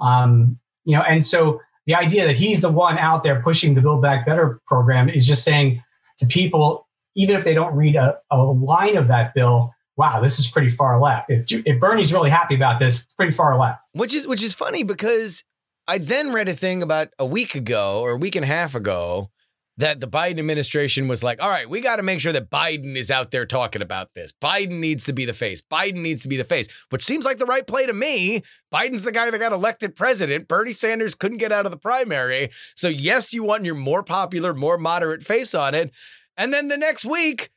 Um, 0.00 0.58
you 0.84 0.96
know, 0.96 1.02
and 1.02 1.24
so 1.24 1.60
the 1.86 1.94
idea 1.94 2.26
that 2.26 2.36
he's 2.36 2.60
the 2.60 2.70
one 2.70 2.98
out 2.98 3.22
there 3.22 3.42
pushing 3.42 3.74
the 3.74 3.82
Build 3.82 4.02
Back 4.02 4.26
Better 4.26 4.60
program 4.66 5.08
is 5.08 5.26
just 5.26 5.44
saying 5.44 5.82
to 6.18 6.26
people, 6.26 6.88
even 7.14 7.36
if 7.36 7.44
they 7.44 7.54
don't 7.54 7.76
read 7.76 7.96
a, 7.96 8.16
a 8.30 8.42
line 8.42 8.96
of 8.96 9.08
that 9.08 9.34
bill, 9.34 9.72
wow, 9.96 10.20
this 10.20 10.38
is 10.38 10.46
pretty 10.46 10.68
far 10.70 11.00
left. 11.00 11.30
If, 11.30 11.46
if 11.50 11.78
Bernie's 11.78 12.12
really 12.12 12.30
happy 12.30 12.54
about 12.54 12.78
this, 12.78 13.04
it's 13.04 13.14
pretty 13.14 13.32
far 13.32 13.58
left. 13.58 13.84
Which 13.92 14.14
is 14.14 14.26
which 14.26 14.42
is 14.42 14.54
funny 14.54 14.82
because 14.82 15.44
I 15.86 15.98
then 15.98 16.32
read 16.32 16.48
a 16.48 16.54
thing 16.54 16.82
about 16.82 17.08
a 17.18 17.26
week 17.26 17.54
ago 17.54 18.00
or 18.00 18.12
a 18.12 18.16
week 18.16 18.36
and 18.36 18.44
a 18.44 18.48
half 18.48 18.74
ago 18.74 19.30
that 19.76 20.00
the 20.00 20.06
Biden 20.06 20.38
administration 20.38 21.08
was 21.08 21.24
like, 21.24 21.42
all 21.42 21.50
right, 21.50 21.68
we 21.68 21.80
got 21.80 21.96
to 21.96 22.02
make 22.02 22.20
sure 22.20 22.32
that 22.32 22.48
Biden 22.48 22.96
is 22.96 23.10
out 23.10 23.32
there 23.32 23.44
talking 23.44 23.82
about 23.82 24.08
this. 24.14 24.32
Biden 24.32 24.78
needs 24.78 25.04
to 25.04 25.12
be 25.12 25.24
the 25.24 25.32
face. 25.32 25.60
Biden 25.62 25.96
needs 25.96 26.22
to 26.22 26.28
be 26.28 26.36
the 26.36 26.44
face, 26.44 26.68
which 26.90 27.04
seems 27.04 27.24
like 27.24 27.38
the 27.38 27.46
right 27.46 27.66
play 27.66 27.84
to 27.84 27.92
me. 27.92 28.42
Biden's 28.72 29.02
the 29.02 29.12
guy 29.12 29.28
that 29.28 29.38
got 29.38 29.52
elected 29.52 29.96
president. 29.96 30.46
Bernie 30.46 30.72
Sanders 30.72 31.16
couldn't 31.16 31.38
get 31.38 31.52
out 31.52 31.66
of 31.66 31.72
the 31.72 31.78
primary. 31.78 32.50
So, 32.76 32.88
yes, 32.88 33.32
you 33.32 33.42
want 33.42 33.64
your 33.64 33.74
more 33.74 34.04
popular, 34.04 34.54
more 34.54 34.78
moderate 34.78 35.24
face 35.24 35.54
on 35.54 35.74
it. 35.74 35.90
And 36.36 36.52
then 36.52 36.68
the 36.68 36.78
next 36.78 37.04
week, 37.04 37.50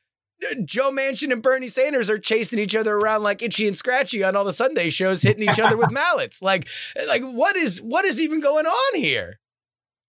Joe 0.64 0.90
Manchin 0.90 1.32
and 1.32 1.42
Bernie 1.42 1.66
Sanders 1.68 2.08
are 2.08 2.18
chasing 2.18 2.58
each 2.58 2.76
other 2.76 2.96
around 2.96 3.22
like 3.22 3.42
itchy 3.42 3.66
and 3.66 3.76
scratchy 3.76 4.22
on 4.22 4.36
all 4.36 4.44
the 4.44 4.52
Sunday 4.52 4.88
shows, 4.90 5.22
hitting 5.22 5.48
each 5.48 5.58
other 5.58 5.76
with 5.76 5.90
mallets. 5.92 6.40
Like, 6.42 6.68
like 7.06 7.22
what 7.22 7.56
is 7.56 7.82
what 7.82 8.04
is 8.04 8.20
even 8.20 8.40
going 8.40 8.66
on 8.66 9.00
here? 9.00 9.38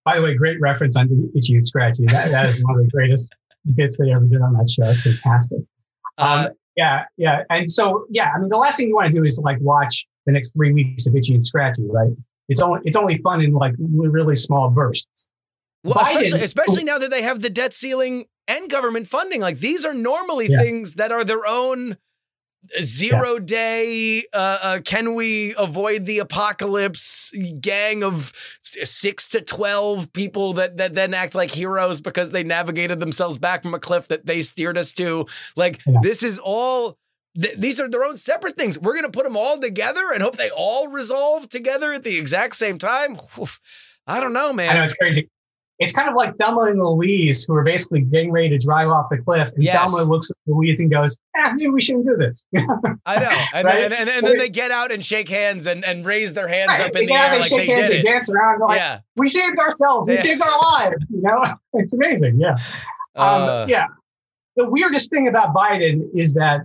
By 0.04 0.16
the 0.16 0.22
way, 0.22 0.34
great 0.34 0.60
reference 0.60 0.96
on 0.96 1.30
Itchy 1.36 1.54
and 1.56 1.66
Scratchy. 1.66 2.06
That, 2.06 2.30
that 2.30 2.46
is 2.48 2.64
one 2.64 2.76
of 2.76 2.82
the 2.82 2.88
greatest 2.90 3.34
bits 3.74 3.98
they 3.98 4.10
ever 4.12 4.24
did 4.24 4.40
on 4.40 4.54
that 4.54 4.70
show. 4.70 4.84
It's 4.88 5.02
fantastic. 5.02 5.58
Um, 6.16 6.26
Uh, 6.46 6.48
Yeah, 6.76 7.04
yeah. 7.18 7.42
And 7.50 7.70
so, 7.70 8.06
yeah, 8.08 8.30
I 8.34 8.38
mean, 8.38 8.48
the 8.48 8.56
last 8.56 8.76
thing 8.78 8.88
you 8.88 8.94
want 8.94 9.10
to 9.12 9.18
do 9.18 9.24
is 9.24 9.38
like 9.44 9.58
watch 9.60 10.06
the 10.24 10.32
next 10.32 10.52
three 10.52 10.72
weeks 10.72 11.06
of 11.06 11.14
itchy 11.14 11.34
and 11.34 11.44
scratchy, 11.44 11.86
right? 11.90 12.12
It's 12.48 12.60
only 12.60 12.80
it's 12.84 12.96
only 12.96 13.18
fun 13.18 13.42
in 13.42 13.52
like 13.52 13.74
really 13.78 14.34
small 14.34 14.70
bursts. 14.70 15.26
Well, 15.84 15.94
Biden- 15.94 16.22
especially, 16.22 16.40
especially 16.44 16.84
now 16.84 16.98
that 16.98 17.10
they 17.10 17.22
have 17.22 17.40
the 17.42 17.50
debt 17.50 17.74
ceiling 17.74 18.24
and 18.50 18.68
government 18.70 19.06
funding. 19.08 19.40
Like 19.40 19.58
these 19.60 19.84
are 19.84 19.94
normally 19.94 20.48
Yeah. 20.48 20.60
things 20.62 20.94
that 20.94 21.12
are 21.12 21.24
their 21.24 21.46
own 21.46 21.96
zero 22.82 23.38
day. 23.38 24.24
Uh, 24.32 24.58
uh, 24.62 24.80
can 24.84 25.14
we 25.14 25.54
avoid 25.58 26.04
the 26.06 26.18
apocalypse? 26.18 27.32
Gang 27.60 28.02
of 28.04 28.32
six 28.62 29.28
to 29.30 29.40
twelve 29.40 30.12
people 30.12 30.52
that 30.54 30.76
that 30.76 30.94
then 30.94 31.14
act 31.14 31.34
like 31.34 31.50
heroes 31.50 32.00
because 32.00 32.30
they 32.30 32.42
navigated 32.44 33.00
themselves 33.00 33.38
back 33.38 33.62
from 33.62 33.74
a 33.74 33.78
cliff 33.80 34.08
that 34.08 34.26
they 34.26 34.42
steered 34.42 34.76
us 34.78 34.92
to. 34.92 35.26
Like 35.56 35.80
Yeah. 35.86 35.98
this 36.02 36.22
is 36.22 36.38
all. 36.38 36.98
th- 37.40 37.56
these 37.56 37.80
are 37.80 37.88
their 37.88 38.02
own 38.04 38.16
separate 38.16 38.56
things. 38.56 38.76
We're 38.78 38.92
going 38.94 39.04
to 39.04 39.10
put 39.10 39.22
them 39.24 39.36
all 39.36 39.56
together 39.58 40.10
and 40.12 40.20
hope 40.20 40.36
they 40.36 40.50
all 40.50 40.88
resolve 40.88 41.48
together 41.48 41.92
at 41.92 42.02
the 42.02 42.18
exact 42.18 42.56
same 42.56 42.76
time. 42.76 43.16
Oof. 43.40 43.60
I 44.06 44.18
don't 44.18 44.32
know, 44.32 44.52
man. 44.52 44.70
I 44.70 44.74
know 44.74 44.82
it's 44.82 44.94
crazy. 44.94 45.28
It's 45.80 45.92
kind 45.94 46.08
of 46.10 46.14
like 46.14 46.36
Thelma 46.36 46.64
and 46.64 46.78
Louise, 46.78 47.42
who 47.44 47.54
are 47.54 47.64
basically 47.64 48.02
getting 48.02 48.30
ready 48.30 48.50
to 48.50 48.58
drive 48.58 48.88
off 48.88 49.06
the 49.10 49.16
cliff. 49.16 49.48
And 49.54 49.64
Yes. 49.64 49.76
Thelma 49.90 50.04
looks 50.08 50.30
at 50.30 50.36
Louise 50.46 50.78
and 50.78 50.90
goes, 50.90 51.16
ah, 51.38 51.52
maybe 51.54 51.68
we 51.70 51.80
shouldn't 51.80 52.04
do 52.06 52.16
this. 52.16 52.44
I 53.06 53.18
know. 53.18 53.30
And, 53.54 53.64
Right? 53.64 53.74
then, 53.88 53.92
and, 53.94 54.10
and 54.10 54.26
then 54.26 54.36
they 54.36 54.50
get 54.50 54.70
out 54.70 54.92
and 54.92 55.02
shake 55.02 55.28
hands 55.30 55.66
and, 55.66 55.82
and 55.84 56.04
raise 56.04 56.34
their 56.34 56.48
hands 56.48 56.68
Right. 56.68 56.80
up 56.82 56.94
in 56.96 57.06
the 57.06 57.12
Yeah, 57.12 57.24
air 57.24 57.30
they 57.30 57.38
like 57.38 57.48
shake 57.48 57.66
they 57.74 57.80
hands, 57.80 57.90
it. 57.94 58.02
dance 58.04 58.28
around, 58.30 58.60
like, 58.60 58.78
yeah. 58.78 58.98
we 59.16 59.28
saved 59.30 59.58
ourselves, 59.58 60.06
we 60.06 60.14
Yeah. 60.14 60.20
saved 60.20 60.42
our 60.42 60.62
lives. 60.62 60.96
You 61.10 61.22
know, 61.22 61.42
it's 61.72 61.94
amazing. 61.94 62.38
Yeah. 62.38 62.56
Um, 63.16 63.42
Uh, 63.42 63.66
yeah. 63.66 63.86
The 64.56 64.68
weirdest 64.68 65.08
thing 65.08 65.28
about 65.28 65.54
Biden 65.54 66.02
is 66.14 66.34
that 66.34 66.60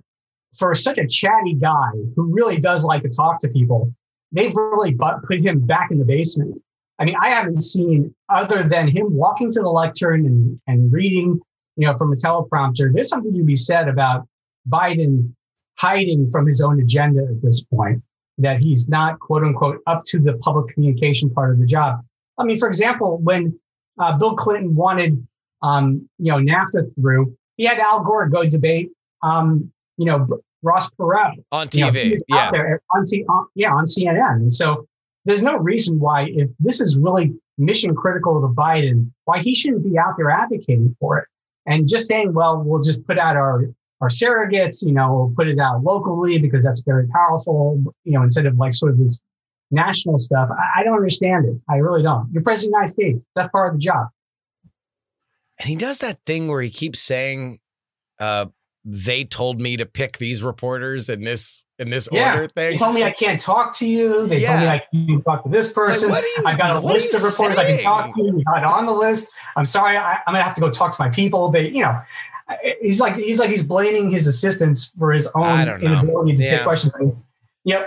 for 0.57 0.75
such 0.75 0.97
a 0.97 1.07
chatty 1.07 1.53
guy 1.53 1.91
who 2.17 2.33
really 2.33 2.59
does 2.59 2.83
like 2.83 3.03
to 3.03 3.09
talk 3.09 3.39
to 3.39 3.47
people, 3.47 3.93
they've 4.33 4.53
really 4.55 4.93
put 4.93 5.39
him 5.45 5.59
back 5.61 5.89
in 5.91 5.99
the 5.99 6.05
basement. 6.05 6.61
I 6.99 7.05
mean, 7.05 7.15
I 7.21 7.29
haven't 7.29 7.61
seen 7.61 8.13
other 8.29 8.63
than 8.63 8.87
him 8.87 9.13
walking 9.13 9.51
to 9.51 9.61
the 9.61 9.69
lectern 9.69 10.25
and, 10.25 10.59
and 10.67 10.91
reading, 10.91 11.39
you 11.75 11.87
know, 11.87 11.97
from 11.97 12.13
a 12.13 12.15
teleprompter. 12.15 12.93
There's 12.93 13.09
something 13.09 13.33
to 13.33 13.43
be 13.43 13.55
said 13.55 13.87
about 13.87 14.27
Biden 14.69 15.33
hiding 15.77 16.27
from 16.27 16.47
his 16.47 16.61
own 16.61 16.81
agenda 16.81 17.23
at 17.23 17.41
this 17.41 17.61
point, 17.61 18.01
that 18.37 18.63
he's 18.63 18.87
not 18.87 19.19
quote 19.19 19.43
unquote 19.43 19.81
up 19.87 20.03
to 20.05 20.19
the 20.19 20.33
public 20.37 20.73
communication 20.73 21.29
part 21.29 21.51
of 21.51 21.59
the 21.59 21.65
job. 21.65 21.99
I 22.37 22.43
mean, 22.43 22.57
for 22.57 22.67
example, 22.67 23.17
when 23.17 23.59
uh, 23.99 24.17
Bill 24.17 24.35
Clinton 24.35 24.75
wanted, 24.75 25.25
um, 25.61 26.07
you 26.17 26.31
know, 26.31 26.37
NAFTA 26.37 26.93
through, 26.95 27.35
he 27.57 27.65
had 27.65 27.79
Al 27.79 28.03
Gore 28.03 28.27
go 28.27 28.47
debate, 28.47 28.91
um, 29.21 29.71
you 29.97 30.05
know, 30.05 30.27
Ross 30.63 30.89
Perot 30.91 31.35
On 31.51 31.67
you 31.71 31.81
know, 31.81 31.91
TV. 31.91 32.19
yeah. 32.27 32.49
there 32.51 32.81
on, 32.93 33.05
T- 33.05 33.23
on, 33.25 33.47
yeah, 33.55 33.71
on 33.71 33.85
CNN. 33.85 34.35
And 34.35 34.53
so 34.53 34.87
there's 35.25 35.41
no 35.41 35.57
reason 35.57 35.99
why, 35.99 36.27
if 36.29 36.49
this 36.59 36.79
is 36.79 36.95
really 36.95 37.33
mission 37.57 37.95
critical 37.95 38.41
to 38.41 38.47
Biden, 38.47 39.11
why 39.25 39.41
he 39.41 39.55
shouldn't 39.55 39.83
be 39.83 39.97
out 39.97 40.15
there 40.17 40.29
advocating 40.29 40.95
for 40.99 41.17
it. 41.17 41.27
And 41.65 41.87
just 41.87 42.07
saying, 42.07 42.33
well, 42.33 42.61
we'll 42.61 42.81
just 42.81 43.05
put 43.07 43.17
out 43.17 43.35
our, 43.35 43.65
our 44.01 44.09
surrogates, 44.09 44.85
you 44.85 44.91
know, 44.91 45.13
we'll 45.13 45.33
put 45.35 45.47
it 45.47 45.59
out 45.59 45.83
locally 45.83 46.37
because 46.37 46.63
that's 46.63 46.83
very 46.83 47.07
powerful, 47.07 47.81
you 48.03 48.13
know, 48.13 48.21
instead 48.21 48.45
of 48.45 48.55
like 48.57 48.73
sort 48.73 48.91
of 48.91 48.99
this 48.99 49.19
national 49.71 50.19
stuff. 50.19 50.49
I, 50.51 50.81
I 50.81 50.83
don't 50.83 50.95
understand 50.95 51.45
it. 51.45 51.59
I 51.69 51.77
really 51.77 52.03
don't. 52.03 52.31
You're 52.31 52.43
president 52.43 52.67
of 52.67 52.71
the 52.71 52.77
United 52.77 52.91
States. 52.91 53.27
That's 53.35 53.49
part 53.49 53.69
of 53.69 53.79
the 53.79 53.83
job. 53.83 54.09
And 55.59 55.69
he 55.69 55.75
does 55.75 55.99
that 55.99 56.19
thing 56.25 56.47
where 56.49 56.61
he 56.61 56.69
keeps 56.69 56.99
saying, 56.99 57.59
uh, 58.19 58.47
they 58.87 59.23
told 59.23 59.59
me 59.59 59.75
to 59.77 59.85
pick 59.85 60.19
these 60.19 60.43
reporters 60.43 61.09
in 61.09 61.21
this 61.21 61.65
in 61.79 61.89
this 61.89 62.07
Yeah. 62.11 62.35
order 62.35 62.47
thing. 62.47 62.71
They 62.71 62.77
told 62.77 62.93
me 62.95 63.03
I 63.03 63.11
can't 63.11 63.39
talk 63.39 63.73
to 63.77 63.87
you. 63.87 64.25
They 64.27 64.43
told 64.43 64.59
me 64.61 64.67
I 64.67 64.81
can't 64.93 65.23
talk 65.25 65.43
to 65.43 65.49
this 65.49 65.67
It's 65.69 65.75
like, 65.77 65.87
person. 65.87 66.09
you- 66.11 66.43
I've 66.45 66.57
got 66.57 66.75
a 66.75 66.79
list 66.79 67.13
of 67.13 67.23
reporters 67.23 67.57
I 67.57 67.65
can 67.65 67.83
talk 67.83 68.15
to. 68.15 68.21
You're 68.23 68.41
not 68.45 68.63
on 68.63 68.85
the 68.85 68.93
list. 68.93 69.29
I'm 69.57 69.65
sorry. 69.65 69.97
I, 69.97 70.13
I'm 70.25 70.33
gonna 70.33 70.43
have 70.43 70.55
to 70.55 70.61
go 70.61 70.69
talk 70.69 70.95
to 70.95 71.01
my 71.03 71.09
people. 71.09 71.49
They, 71.49 71.69
you 71.69 71.81
know, 71.81 71.99
he's 72.81 73.01
like 73.01 73.15
he's 73.15 73.39
like 73.39 73.49
he's 73.49 73.63
blaming 73.63 74.09
his 74.09 74.27
assistants 74.27 74.85
for 74.97 75.11
his 75.11 75.27
own 75.35 75.67
inability 75.81 76.37
to 76.37 76.43
Yeah. 76.43 76.51
take 76.57 76.63
questions. 76.63 76.93
I 76.95 76.99
mean, 76.99 77.23
know, 77.65 77.85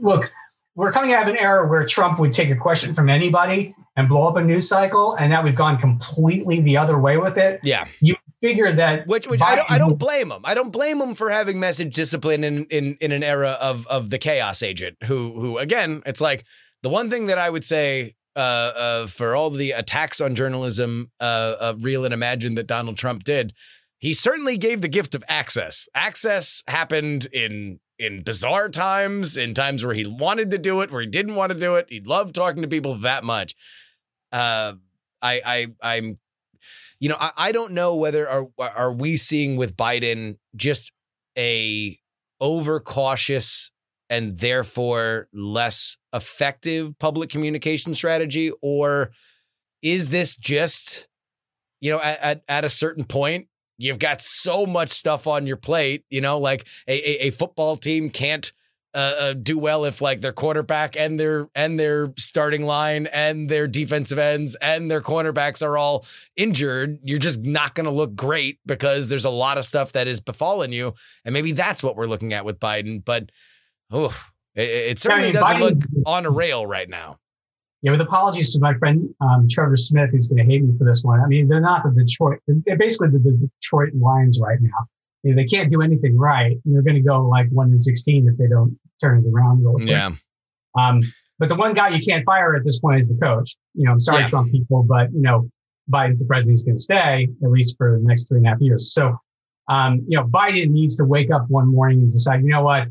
look, 0.00 0.32
we're 0.74 0.92
coming 0.92 1.12
out 1.12 1.22
of 1.22 1.28
an 1.28 1.36
era 1.36 1.66
where 1.68 1.84
Trump 1.84 2.18
would 2.18 2.32
take 2.32 2.50
a 2.50 2.56
question 2.56 2.94
from 2.94 3.08
anybody 3.08 3.74
and 3.96 4.08
blow 4.08 4.26
up 4.28 4.36
a 4.36 4.42
news 4.42 4.68
cycle, 4.68 5.14
and 5.14 5.30
now 5.30 5.42
we've 5.42 5.56
gone 5.56 5.76
completely 5.76 6.60
the 6.60 6.76
other 6.76 6.98
way 6.98 7.18
with 7.18 7.36
it. 7.36 7.60
Yeah. 7.62 7.86
You 8.00 8.14
figure 8.40 8.72
that 8.72 9.06
Which 9.06 9.26
which 9.26 9.40
I 9.42 9.56
don't 9.56 9.70
I 9.70 9.78
don't 9.78 9.98
blame 9.98 10.30
him. 10.30 10.42
I 10.44 10.54
don't 10.54 10.70
blame 10.70 11.00
him 11.00 11.14
for 11.14 11.30
having 11.30 11.58
message 11.60 11.94
discipline 11.94 12.44
in 12.44 12.66
in 12.66 12.96
in 13.00 13.12
an 13.12 13.22
era 13.22 13.56
of 13.60 13.86
of 13.86 14.10
the 14.10 14.18
chaos 14.18 14.62
agent 14.62 14.96
who 15.04 15.40
who 15.40 15.58
again, 15.58 16.02
it's 16.06 16.20
like 16.20 16.44
the 16.82 16.88
one 16.88 17.10
thing 17.10 17.26
that 17.26 17.38
I 17.38 17.50
would 17.50 17.64
say 17.64 18.14
uh, 18.36 18.38
uh, 18.38 19.06
for 19.08 19.34
all 19.34 19.50
the 19.50 19.72
attacks 19.72 20.20
on 20.20 20.34
journalism, 20.34 21.10
uh, 21.20 21.56
uh, 21.58 21.74
real 21.80 22.04
and 22.04 22.14
imagined 22.14 22.56
that 22.56 22.68
Donald 22.68 22.96
Trump 22.96 23.24
did, 23.24 23.52
he 23.98 24.14
certainly 24.14 24.56
gave 24.56 24.80
the 24.80 24.88
gift 24.88 25.16
of 25.16 25.24
access. 25.28 25.88
Access 25.94 26.62
happened 26.68 27.26
in 27.32 27.80
in 27.98 28.22
bizarre 28.22 28.68
times, 28.68 29.36
in 29.36 29.54
times 29.54 29.84
where 29.84 29.94
he 29.94 30.06
wanted 30.06 30.52
to 30.52 30.58
do 30.58 30.82
it, 30.82 30.92
where 30.92 31.00
he 31.00 31.08
didn't 31.08 31.34
want 31.34 31.50
to 31.50 31.58
do 31.58 31.74
it. 31.74 31.86
He 31.88 32.00
loved 32.00 32.32
talking 32.32 32.62
to 32.62 32.68
people 32.68 32.94
that 32.96 33.24
much. 33.24 33.56
Uh, 34.30 34.74
I 35.20 35.40
I 35.44 35.66
I'm 35.82 36.18
you 37.00 37.08
know, 37.08 37.16
I, 37.18 37.30
I 37.36 37.52
don't 37.52 37.72
know 37.72 37.94
whether 37.96 38.28
are 38.28 38.48
are 38.58 38.92
we 38.92 39.16
seeing 39.16 39.56
with 39.56 39.76
Biden 39.76 40.38
just 40.56 40.92
a 41.36 41.98
overcautious 42.40 43.70
and 44.10 44.38
therefore 44.38 45.28
less 45.32 45.96
effective 46.12 46.98
public 46.98 47.30
communication 47.30 47.94
strategy, 47.94 48.52
or 48.62 49.10
is 49.82 50.08
this 50.08 50.34
just, 50.34 51.08
you 51.80 51.90
know, 51.90 52.00
at, 52.00 52.20
at, 52.20 52.42
at 52.48 52.64
a 52.64 52.70
certain 52.70 53.04
point, 53.04 53.48
you've 53.76 53.98
got 53.98 54.20
so 54.20 54.66
much 54.66 54.90
stuff 54.90 55.26
on 55.26 55.46
your 55.46 55.56
plate, 55.56 56.04
you 56.10 56.20
know, 56.20 56.38
like 56.38 56.66
a, 56.88 56.92
a, 56.92 57.26
a 57.26 57.30
football 57.30 57.76
team 57.76 58.08
can't 58.08 58.52
uh, 58.94 59.14
uh, 59.18 59.32
do 59.34 59.58
well 59.58 59.84
if 59.84 60.00
like 60.00 60.22
their 60.22 60.32
quarterback 60.32 60.96
and 60.96 61.20
their 61.20 61.48
and 61.54 61.78
their 61.78 62.12
starting 62.16 62.64
line 62.64 63.06
and 63.08 63.48
their 63.48 63.66
defensive 63.66 64.18
ends 64.18 64.56
and 64.62 64.90
their 64.90 65.02
cornerbacks 65.02 65.64
are 65.64 65.76
all 65.76 66.06
injured. 66.36 66.98
You're 67.02 67.18
just 67.18 67.42
not 67.42 67.74
going 67.74 67.84
to 67.84 67.92
look 67.92 68.16
great 68.16 68.58
because 68.64 69.08
there's 69.08 69.26
a 69.26 69.30
lot 69.30 69.58
of 69.58 69.64
stuff 69.64 69.92
that 69.92 70.08
is 70.08 70.20
befallen 70.20 70.72
you, 70.72 70.94
and 71.24 71.32
maybe 71.32 71.52
that's 71.52 71.82
what 71.82 71.96
we're 71.96 72.06
looking 72.06 72.32
at 72.32 72.44
with 72.44 72.58
Biden. 72.58 73.04
But 73.04 73.30
oh, 73.90 74.14
it, 74.54 74.68
it 74.68 74.98
certainly 74.98 75.28
mean, 75.28 75.34
doesn't 75.34 75.56
Biden's- 75.56 75.86
look 75.92 76.06
on 76.06 76.24
a 76.26 76.30
rail 76.30 76.66
right 76.66 76.88
now. 76.88 77.18
Yeah, 77.82 77.92
with 77.92 78.00
apologies 78.00 78.52
to 78.54 78.60
my 78.60 78.74
friend 78.74 79.08
um, 79.20 79.46
Trevor 79.48 79.76
Smith, 79.76 80.10
who's 80.10 80.26
going 80.26 80.44
to 80.44 80.50
hate 80.50 80.64
me 80.64 80.76
for 80.76 80.84
this 80.84 81.04
one. 81.04 81.20
I 81.20 81.26
mean, 81.26 81.46
they're 81.48 81.60
not 81.60 81.84
the 81.84 81.90
Detroit. 81.90 82.40
They're 82.48 82.76
basically 82.76 83.10
the, 83.10 83.18
the 83.18 83.50
Detroit 83.60 83.92
Lions 83.94 84.40
right 84.42 84.58
now. 84.60 84.88
You 85.22 85.34
know, 85.34 85.42
they 85.42 85.46
can't 85.46 85.70
do 85.70 85.82
anything 85.82 86.16
right. 86.16 86.56
And 86.64 86.74
they're 86.74 86.82
going 86.82 86.96
to 86.96 87.08
go 87.08 87.26
like 87.26 87.48
one 87.50 87.70
in 87.72 87.78
sixteen 87.78 88.28
if 88.28 88.36
they 88.38 88.46
don't 88.48 88.78
turn 89.02 89.24
it 89.24 89.28
around 89.28 89.64
real 89.64 89.74
quick. 89.74 89.88
Yeah, 89.88 90.12
Um, 90.78 91.02
but 91.38 91.48
the 91.48 91.54
one 91.54 91.74
guy 91.74 91.88
you 91.88 92.04
can't 92.04 92.24
fire 92.24 92.54
at 92.56 92.64
this 92.64 92.78
point 92.80 93.00
is 93.00 93.08
the 93.08 93.16
coach. 93.16 93.56
You 93.74 93.84
know, 93.84 93.92
I'm 93.92 94.00
sorry, 94.00 94.22
Yeah. 94.22 94.28
Trump 94.28 94.52
people, 94.52 94.82
but 94.82 95.12
you 95.12 95.22
know, 95.22 95.48
Biden's 95.90 96.18
the 96.18 96.26
president. 96.26 96.52
He's 96.52 96.64
going 96.64 96.76
to 96.76 96.82
stay 96.82 97.28
at 97.42 97.50
least 97.50 97.76
for 97.78 97.98
the 97.98 98.06
next 98.06 98.28
three 98.28 98.38
and 98.38 98.46
a 98.46 98.50
half 98.50 98.60
years. 98.60 98.92
So, 98.92 99.16
um, 99.68 100.04
you 100.08 100.16
know, 100.18 100.24
Biden 100.24 100.70
needs 100.70 100.96
to 100.96 101.04
wake 101.04 101.30
up 101.30 101.48
one 101.48 101.68
morning 101.72 102.00
and 102.00 102.10
decide, 102.10 102.42
you 102.42 102.48
know 102.50 102.62
what, 102.62 102.88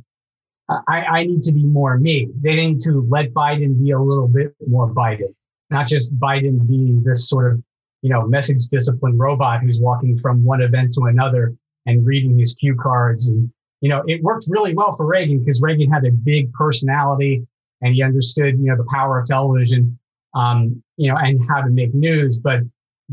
I, 0.70 1.02
I 1.04 1.24
need 1.24 1.44
to 1.44 1.52
be 1.54 1.64
more 1.64 1.98
me. 1.98 2.30
They 2.42 2.56
need 2.56 2.80
to 2.82 3.06
let 3.10 3.34
Biden 3.34 3.82
be 3.82 3.92
a 3.92 4.00
little 4.00 4.28
bit 4.28 4.54
more 4.68 4.94
Biden, 4.94 5.34
not 5.70 5.88
just 5.88 6.18
Biden 6.20 6.68
be 6.68 6.98
this 7.04 7.30
sort 7.30 7.54
of, 7.54 7.64
you 8.02 8.10
know, 8.10 8.28
message 8.28 8.66
discipline 8.72 9.18
robot 9.18 9.62
who's 9.62 9.80
walking 9.80 10.18
from 10.18 10.44
one 10.44 10.62
event 10.62 10.94
to 10.94 11.04
another 11.06 11.56
and 11.88 12.06
reading 12.06 12.38
his 12.38 12.54
cue 12.54 12.76
cards. 12.76 13.28
And, 13.30 13.52
you 13.82 13.90
know, 13.90 14.04
it 14.06 14.22
worked 14.22 14.46
really 14.48 14.76
well 14.76 14.92
for 14.92 15.08
Reagan 15.08 15.40
because 15.40 15.62
Reagan 15.62 15.90
had 15.92 16.06
a 16.06 16.12
big 16.12 16.54
personality 16.54 17.48
and 17.82 17.96
he 17.96 18.04
understood, 18.04 18.60
you 18.60 18.66
know, 18.66 18.78
the 18.78 18.88
power 18.94 19.20
of 19.20 19.28
television, 19.28 19.98
um, 20.36 20.84
you 20.98 21.10
know, 21.12 21.18
and 21.18 21.42
how 21.50 21.62
to 21.62 21.70
make 21.70 21.94
news. 21.96 22.38
But 22.40 22.60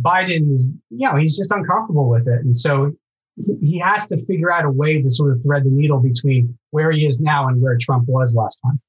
Biden 0.01 0.53
is, 0.53 0.69
you 0.91 1.09
know, 1.09 1.17
he's 1.17 1.37
just 1.39 1.51
uncomfortable 1.51 2.09
with 2.11 2.27
it. 2.29 2.41
And 2.45 2.55
so 2.55 2.93
he- 3.63 3.79
has 3.79 4.07
to 4.09 4.25
figure 4.27 4.51
out 4.51 4.65
a 4.65 4.71
way 4.71 5.01
to 5.01 5.11
sort 5.11 5.33
of 5.33 5.43
thread 5.43 5.65
the 5.65 5.71
needle 5.71 6.01
between 6.01 6.57
where 6.71 6.91
he 6.91 7.07
is 7.07 7.21
now 7.21 7.49
and 7.49 7.61
where 7.61 7.77
Trump 7.81 8.09
was 8.09 8.35
last 8.35 8.59
time. 8.65 8.81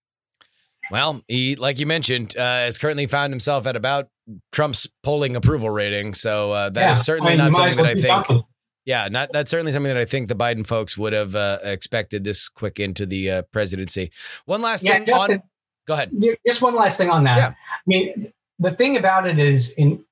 Well, 0.91 1.21
he, 1.27 1.55
like 1.55 1.79
you 1.79 1.85
mentioned, 1.87 2.37
uh, 2.37 2.41
has 2.41 2.77
currently 2.77 3.07
found 3.07 3.33
himself 3.33 3.65
at 3.65 3.75
about 3.75 4.07
Trump's 4.51 4.87
polling 5.03 5.35
approval 5.35 5.69
rating. 5.71 6.13
So 6.13 6.51
uh, 6.51 6.69
that 6.69 6.91
is 6.91 6.99
Yeah, 6.99 7.03
certainly 7.03 7.33
I 7.33 7.37
mean, 7.37 7.51
not 7.51 7.53
something 7.55 7.77
that 7.77 7.87
I 7.87 7.93
think. 7.95 8.05
something. 8.05 8.43
Yeah, 8.85 9.07
not 9.09 9.31
that's 9.33 9.49
certainly 9.49 9.71
something 9.71 9.93
that 9.93 9.99
I 9.99 10.05
think 10.05 10.27
the 10.27 10.35
Biden 10.35 10.65
folks 10.65 10.97
would 10.97 11.13
have 11.13 11.35
uh, 11.35 11.59
expected 11.63 12.23
this 12.23 12.47
quick 12.47 12.79
into 12.79 13.05
the 13.05 13.31
uh, 13.31 13.41
presidency. 13.51 14.11
One 14.45 14.61
last 14.61 14.83
Yeah, 14.83 14.93
thing 14.93 15.05
Justin, 15.07 15.35
on. 15.37 15.43
Go 15.87 15.93
ahead. 15.95 16.11
Just 16.45 16.61
one 16.61 16.75
last 16.75 16.97
thing 16.97 17.09
on 17.09 17.23
that. 17.23 17.37
Yeah. 17.37 17.47
I 17.49 17.81
mean, 17.87 18.27
the 18.59 18.71
thing 18.71 18.97
about 18.97 19.27
it 19.27 19.39
is, 19.39 19.73
in 19.73 20.03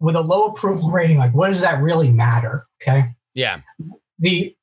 with 0.00 0.16
a 0.16 0.20
low 0.20 0.46
approval 0.46 0.90
rating, 0.90 1.18
like 1.18 1.32
what 1.34 1.48
does 1.48 1.60
that 1.60 1.80
really 1.80 2.10
matter? 2.10 2.66
Okay. 2.82 3.04
Yeah, 3.34 3.60
The 4.18 4.54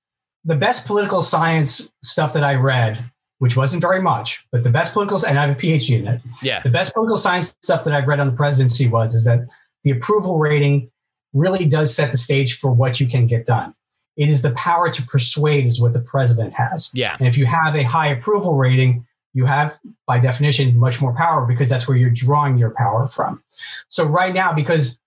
the 0.44 0.56
best 0.56 0.86
political 0.86 1.22
science 1.22 1.92
stuff 2.04 2.34
that 2.34 2.44
I 2.44 2.56
read, 2.56 3.04
which 3.40 3.56
wasn't 3.56 3.82
very 3.82 4.02
much, 4.02 4.46
but 4.52 4.64
the 4.64 4.70
best 4.70 4.94
political 4.94 5.26
and 5.26 5.40
I 5.40 5.48
have 5.48 5.56
a 5.56 5.60
PhD 5.60 6.00
in 6.00 6.08
it. 6.08 6.22
Yeah. 6.44 6.62
The 6.62 6.70
best 6.70 6.94
political 6.94 7.18
science 7.18 7.58
stuff 7.62 7.86
that 7.86 7.94
I've 7.94 8.08
read 8.08 8.20
on 8.20 8.28
the 8.28 8.36
presidency 8.36 8.88
was 8.88 9.16
is 9.16 9.24
that 9.24 9.48
the 9.84 9.92
approval 9.92 10.40
rating 10.40 10.92
really 11.36 11.66
does 11.66 11.94
set 11.94 12.12
the 12.12 12.18
stage 12.18 12.58
for 12.58 12.72
what 12.72 13.00
you 13.00 13.06
can 13.06 13.28
get 13.28 13.46
done. 13.46 13.76
It 14.18 14.30
is 14.30 14.42
the 14.42 14.52
power 14.52 14.90
to 14.90 15.04
persuade 15.04 15.66
is 15.66 15.80
what 15.80 15.94
the 15.94 16.00
president 16.00 16.54
has. 16.54 16.90
Yeah. 16.96 17.16
And 17.20 17.28
if 17.28 17.38
you 17.38 17.46
have 17.46 17.76
a 17.76 17.84
high 17.84 18.08
approval 18.08 18.56
rating, 18.56 19.06
you 19.34 19.46
have 19.46 19.78
by 20.08 20.18
definition 20.18 20.78
much 20.78 21.02
more 21.02 21.14
power 21.14 21.46
because 21.46 21.68
that's 21.68 21.88
where 21.88 21.98
you're 21.98 22.10
drawing 22.10 22.58
your 22.58 22.72
power 22.72 23.08
from. 23.08 23.44
So 23.90 24.06
right 24.06 24.34
now 24.34 24.54
because 24.54 24.98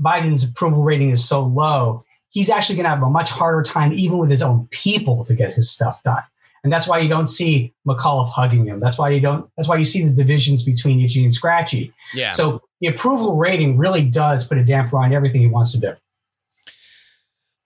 Biden's 0.00 0.44
approval 0.44 0.82
rating 0.82 1.08
is 1.08 1.26
so 1.26 1.42
low, 1.42 2.02
he's 2.28 2.50
actually 2.50 2.76
going 2.76 2.84
to 2.84 2.90
have 2.90 3.02
a 3.02 3.08
much 3.08 3.30
harder 3.30 3.62
time 3.62 3.94
even 3.94 4.18
with 4.18 4.30
his 4.30 4.42
own 4.42 4.68
people 4.70 5.24
to 5.24 5.34
get 5.34 5.54
his 5.54 5.70
stuff 5.70 6.02
done. 6.02 6.22
And 6.64 6.72
that's 6.72 6.88
why 6.88 6.98
you 6.98 7.08
don't 7.08 7.28
see 7.28 7.72
McAuliffe 7.86 8.30
hugging 8.30 8.66
him. 8.66 8.80
That's 8.80 8.98
why 8.98 9.10
you 9.10 9.20
don't. 9.20 9.48
That's 9.56 9.68
why 9.68 9.76
you 9.76 9.84
see 9.84 10.04
the 10.04 10.12
divisions 10.12 10.62
between 10.62 11.00
Itchy 11.00 11.22
and 11.22 11.32
Scratchy. 11.32 11.92
Yeah. 12.14 12.30
So 12.30 12.62
the 12.80 12.88
approval 12.88 13.36
rating 13.36 13.78
really 13.78 14.04
does 14.04 14.46
put 14.46 14.58
a 14.58 14.64
damper 14.64 14.98
on 14.98 15.12
everything 15.12 15.40
he 15.40 15.46
wants 15.46 15.72
to 15.72 15.78
do. 15.78 15.92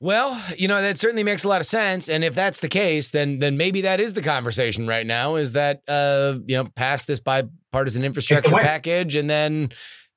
Well, 0.02 0.42
you 0.58 0.66
know 0.66 0.82
that 0.82 0.98
certainly 0.98 1.22
makes 1.22 1.44
a 1.44 1.48
lot 1.48 1.60
of 1.60 1.66
sense, 1.66 2.08
and 2.08 2.24
if 2.24 2.34
that's 2.34 2.58
the 2.58 2.68
case, 2.68 3.10
then 3.10 3.38
then 3.38 3.56
maybe 3.56 3.82
that 3.82 4.00
is 4.00 4.14
the 4.14 4.22
conversation 4.22 4.88
right 4.88 5.06
now. 5.06 5.36
Is 5.36 5.52
that 5.52 5.82
uh 5.86 6.38
you 6.44 6.56
know 6.56 6.68
pass 6.74 7.04
this 7.04 7.20
bipartisan 7.20 8.04
infrastructure 8.04 8.50
package, 8.50 9.14
and 9.14 9.30
then 9.30 9.70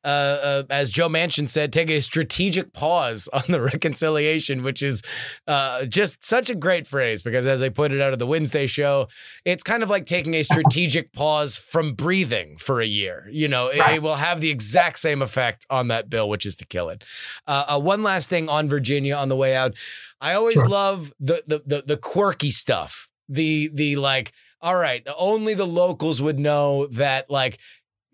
uh, 0.06 0.08
uh 0.08 0.64
as 0.70 0.92
Joe 0.92 1.10
Manchin 1.10 1.50
said, 1.50 1.74
take 1.74 1.90
a 1.90 2.00
strategic 2.02 2.72
pause 2.74 3.28
on 3.34 3.44
the 3.50 3.62
reconciliation, 3.74 4.64
which 4.64 4.82
is 4.84 5.02
uh 5.48 5.86
just 5.86 6.24
such 6.24 6.50
a 6.50 6.56
great 6.56 6.88
phrase 6.88 7.22
because 7.22 7.46
as 7.46 7.62
I 7.62 7.70
pointed 7.70 8.02
out 8.02 8.14
at 8.14 8.20
the 8.20 8.28
Wednesday 8.28 8.68
show, 8.68 9.08
it's 9.44 9.64
kind 9.64 9.84
of 9.84 9.90
like 9.90 10.06
taking 10.06 10.36
a 10.36 10.44
strategic 10.44 11.12
pause 11.22 11.58
from 11.58 11.94
breathing 11.94 12.58
for 12.58 12.80
a 12.80 12.86
year. 12.86 13.28
You 13.32 13.48
know, 13.48 13.68
it, 13.68 13.80
it 13.96 14.02
will 14.02 14.16
have 14.16 14.40
the 14.42 14.50
exact 14.52 15.00
same 15.00 15.22
effect 15.22 15.66
on 15.70 15.88
that 15.90 16.10
bill, 16.10 16.30
which 16.30 16.46
is 16.46 16.56
to 16.58 16.66
kill 16.66 16.90
it. 16.90 17.04
Uh, 17.48 17.66
uh, 17.70 17.80
one 17.80 18.04
last 18.04 18.30
thing 18.30 18.48
on 18.50 18.70
Virginia 18.70 19.16
on 19.16 19.30
the 19.30 19.36
way 19.36 19.56
out. 19.56 19.74
I 20.22 20.34
always 20.36 20.56
Sure. 20.56 20.70
love 20.70 21.14
the, 21.20 21.44
the 21.48 21.62
the 21.66 21.84
the 21.86 21.98
quirky 21.98 22.52
stuff. 22.52 23.10
The 23.28 23.70
the 23.74 23.96
like, 23.98 24.32
all 24.62 24.76
right, 24.76 25.06
only 25.18 25.54
the 25.54 25.66
locals 25.68 26.22
would 26.22 26.40
know 26.40 26.88
that 26.88 27.30
like 27.30 27.58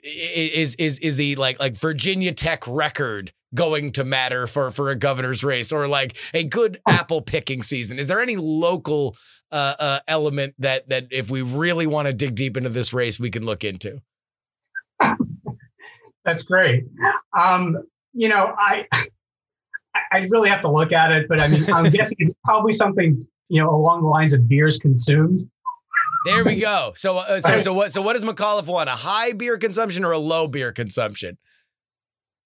is 0.03 0.75
is 0.75 0.99
is 0.99 1.15
the 1.15 1.35
like 1.35 1.59
like 1.59 1.77
Virginia 1.77 2.33
Tech 2.33 2.65
record 2.67 3.31
going 3.53 3.91
to 3.91 4.03
matter 4.03 4.47
for 4.47 4.71
for 4.71 4.89
a 4.89 4.95
governor's 4.95 5.43
race 5.43 5.71
or 5.71 5.87
like 5.87 6.15
a 6.33 6.43
good 6.43 6.79
apple 6.87 7.21
picking 7.21 7.61
season. 7.61 7.99
Is 7.99 8.07
there 8.07 8.21
any 8.21 8.35
local 8.37 9.15
uh, 9.51 9.75
uh 9.79 9.99
element 10.07 10.55
that 10.59 10.89
that 10.89 11.07
if 11.11 11.29
we 11.29 11.41
really 11.41 11.87
want 11.87 12.07
to 12.07 12.13
dig 12.13 12.35
deep 12.35 12.57
into 12.57 12.69
this 12.69 12.93
race 12.93 13.19
we 13.19 13.29
can 13.29 13.45
look 13.45 13.63
into? 13.63 14.01
That's 16.25 16.43
great. 16.43 16.85
Um, 17.37 17.77
you 18.13 18.29
know, 18.29 18.53
I 18.57 18.85
I 18.91 19.05
I 20.13 20.27
really 20.29 20.49
have 20.49 20.61
to 20.61 20.71
look 20.71 20.91
at 20.91 21.11
it, 21.11 21.27
but 21.27 21.39
I 21.39 21.47
mean, 21.47 21.63
I'm 21.71 21.89
guessing 21.91 22.17
it's 22.19 22.35
probably 22.43 22.71
something 22.71 23.21
you 23.49 23.61
know 23.61 23.69
along 23.69 24.03
the 24.03 24.09
lines 24.09 24.33
of 24.33 24.47
beers 24.47 24.77
consumed. 24.77 25.41
There 26.25 26.43
we 26.45 26.55
go. 26.59 26.93
So 26.95 27.17
uh, 27.17 27.39
so 27.39 27.53
Right. 27.53 27.61
so 27.61 27.73
what 27.73 27.91
so 27.91 28.01
what 28.01 28.13
does 28.13 28.23
McAuliffe 28.23 28.67
want? 28.67 28.89
A 28.89 28.93
high 28.93 29.31
beer 29.33 29.57
consumption 29.57 30.03
or 30.03 30.11
a 30.11 30.17
low 30.19 30.47
beer 30.47 30.71
consumption? 30.71 31.37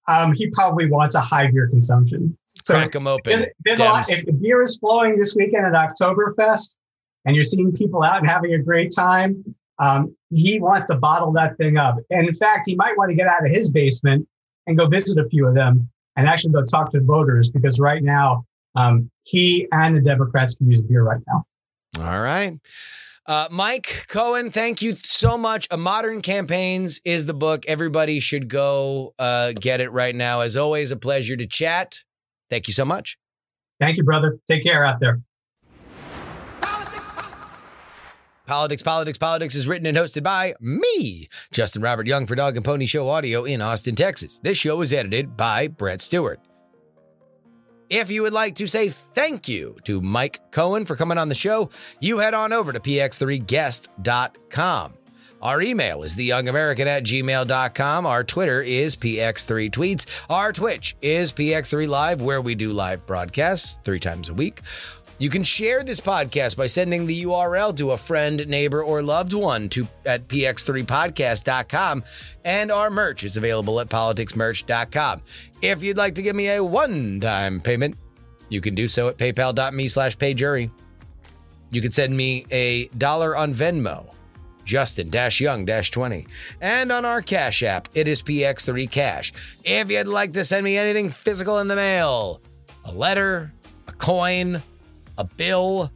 Um, 0.08 0.32
he 0.32 0.48
probably 0.50 0.88
wants 0.88 1.14
a 1.16 1.20
high 1.20 1.50
beer 1.50 1.66
consumption. 1.68 2.36
So 2.44 2.74
Crack 2.74 2.92
them 2.92 3.06
open. 3.08 3.46
There's 3.64 3.80
lot, 3.80 4.08
if 4.08 4.24
the 4.24 4.32
beer 4.32 4.62
is 4.62 4.76
flowing 4.78 5.18
this 5.18 5.34
weekend 5.34 5.66
at 5.66 5.72
Oktoberfest 5.72 6.76
and 7.24 7.34
you're 7.34 7.42
seeing 7.42 7.72
people 7.72 8.04
out 8.04 8.18
and 8.18 8.28
having 8.28 8.54
a 8.54 8.58
great 8.58 8.92
time, 8.94 9.44
um, 9.80 10.14
he 10.30 10.60
wants 10.60 10.86
to 10.86 10.94
bottle 10.94 11.32
that 11.32 11.56
thing 11.58 11.76
up. 11.76 11.96
And 12.10 12.28
in 12.28 12.34
fact, 12.34 12.66
he 12.66 12.76
might 12.76 12.96
want 12.96 13.10
to 13.10 13.16
get 13.16 13.26
out 13.26 13.44
of 13.44 13.50
his 13.50 13.72
basement 13.72 14.28
and 14.68 14.78
go 14.78 14.86
visit 14.86 15.18
a 15.18 15.28
few 15.28 15.44
of 15.46 15.54
them 15.54 15.88
and 16.14 16.28
actually 16.28 16.52
go 16.52 16.64
talk 16.64 16.92
to 16.92 17.00
voters 17.00 17.50
because 17.50 17.80
right 17.80 18.02
now, 18.02 18.44
um, 18.76 19.10
he 19.24 19.66
and 19.72 19.96
the 19.96 20.00
Democrats 20.00 20.54
can 20.54 20.70
use 20.70 20.82
beer 20.82 21.02
right 21.02 21.20
now. 21.26 21.44
All 21.98 22.20
right. 22.20 22.58
Uh, 23.26 23.48
Mike 23.50 24.06
Cohen, 24.08 24.52
thank 24.52 24.82
you 24.82 24.94
so 25.02 25.36
much. 25.36 25.66
A 25.72 25.76
Modern 25.76 26.22
Campaigns 26.22 27.00
is 27.04 27.26
the 27.26 27.34
book. 27.34 27.64
Everybody 27.66 28.20
should 28.20 28.48
go 28.48 29.14
uh, 29.18 29.52
get 29.52 29.80
it 29.80 29.90
right 29.90 30.14
now. 30.14 30.42
As 30.42 30.56
always, 30.56 30.92
a 30.92 30.96
pleasure 30.96 31.36
to 31.36 31.46
chat. 31.46 32.02
Thank 32.50 32.68
you 32.68 32.72
so 32.72 32.84
much. 32.84 33.18
Thank 33.80 33.96
you, 33.96 34.04
brother. 34.04 34.38
Take 34.48 34.62
care 34.62 34.84
out 34.84 35.00
there. 35.00 35.20
Politics, 38.46 38.82
Politics, 38.82 39.18
Politics 39.18 39.56
is 39.56 39.66
written 39.66 39.86
and 39.86 39.98
hosted 39.98 40.22
by 40.22 40.54
me, 40.60 41.28
Justin 41.50 41.82
Robert 41.82 42.06
Young 42.06 42.26
for 42.26 42.36
Dog 42.36 42.54
and 42.54 42.64
Pony 42.64 42.86
Show 42.86 43.08
Audio 43.08 43.42
in 43.42 43.60
Austin, 43.60 43.96
Texas. 43.96 44.38
This 44.38 44.56
show 44.56 44.80
is 44.82 44.92
edited 44.92 45.36
by 45.36 45.66
Brett 45.66 46.00
Stewart. 46.00 46.38
If 47.88 48.10
you 48.10 48.22
would 48.22 48.32
like 48.32 48.56
to 48.56 48.66
say 48.66 48.88
thank 48.88 49.46
you 49.48 49.76
to 49.84 50.00
Mike 50.00 50.50
Cohen 50.50 50.86
for 50.86 50.96
coming 50.96 51.18
on 51.18 51.28
the 51.28 51.36
show, 51.36 51.70
you 52.00 52.18
head 52.18 52.34
on 52.34 52.52
over 52.52 52.72
to 52.72 52.80
px3guest.com. 52.80 54.92
Our 55.40 55.62
email 55.62 56.02
is 56.02 56.16
theyoungamerican 56.16 56.86
at 56.86 57.04
gmail.com. 57.04 58.06
Our 58.06 58.24
Twitter 58.24 58.60
is 58.62 58.96
px3tweets. 58.96 60.06
Our 60.28 60.52
Twitch 60.52 60.96
is 61.00 61.32
px3 61.32 61.86
live, 61.86 62.20
where 62.20 62.40
we 62.40 62.56
do 62.56 62.72
live 62.72 63.06
broadcasts 63.06 63.78
three 63.84 64.00
times 64.00 64.30
a 64.30 64.34
week. 64.34 64.62
You 65.18 65.30
can 65.30 65.44
share 65.44 65.82
this 65.82 66.00
podcast 66.00 66.58
by 66.58 66.66
sending 66.66 67.06
the 67.06 67.24
URL 67.24 67.74
to 67.78 67.92
a 67.92 67.96
friend, 67.96 68.46
neighbor, 68.46 68.82
or 68.82 69.00
loved 69.02 69.32
one 69.32 69.70
to 69.70 69.88
at 70.04 70.28
px3podcast.com. 70.28 72.04
And 72.44 72.70
our 72.70 72.90
merch 72.90 73.24
is 73.24 73.38
available 73.38 73.80
at 73.80 73.88
politicsmerch.com. 73.88 75.22
If 75.62 75.82
you'd 75.82 75.96
like 75.96 76.16
to 76.16 76.22
give 76.22 76.36
me 76.36 76.50
a 76.50 76.62
one-time 76.62 77.62
payment, 77.62 77.96
you 78.50 78.60
can 78.60 78.74
do 78.74 78.88
so 78.88 79.08
at 79.08 79.16
paypal.me 79.16 79.88
slash 79.88 80.18
payjury. 80.18 80.70
You 81.70 81.80
can 81.80 81.92
send 81.92 82.14
me 82.14 82.44
a 82.50 82.88
dollar 82.88 83.34
on 83.34 83.54
Venmo, 83.54 84.12
Justin 84.66 85.10
Young 85.10 85.64
20. 85.66 86.26
And 86.60 86.92
on 86.92 87.06
our 87.06 87.22
Cash 87.22 87.62
App, 87.62 87.88
it 87.94 88.06
is 88.06 88.22
PX3 88.22 88.90
Cash. 88.90 89.32
If 89.64 89.90
you'd 89.90 90.08
like 90.08 90.34
to 90.34 90.44
send 90.44 90.62
me 90.62 90.76
anything 90.76 91.08
physical 91.08 91.58
in 91.60 91.68
the 91.68 91.76
mail, 91.76 92.42
a 92.84 92.92
letter, 92.92 93.50
a 93.88 93.92
coin, 93.92 94.62
a 95.18 95.24
bill, 95.24 95.90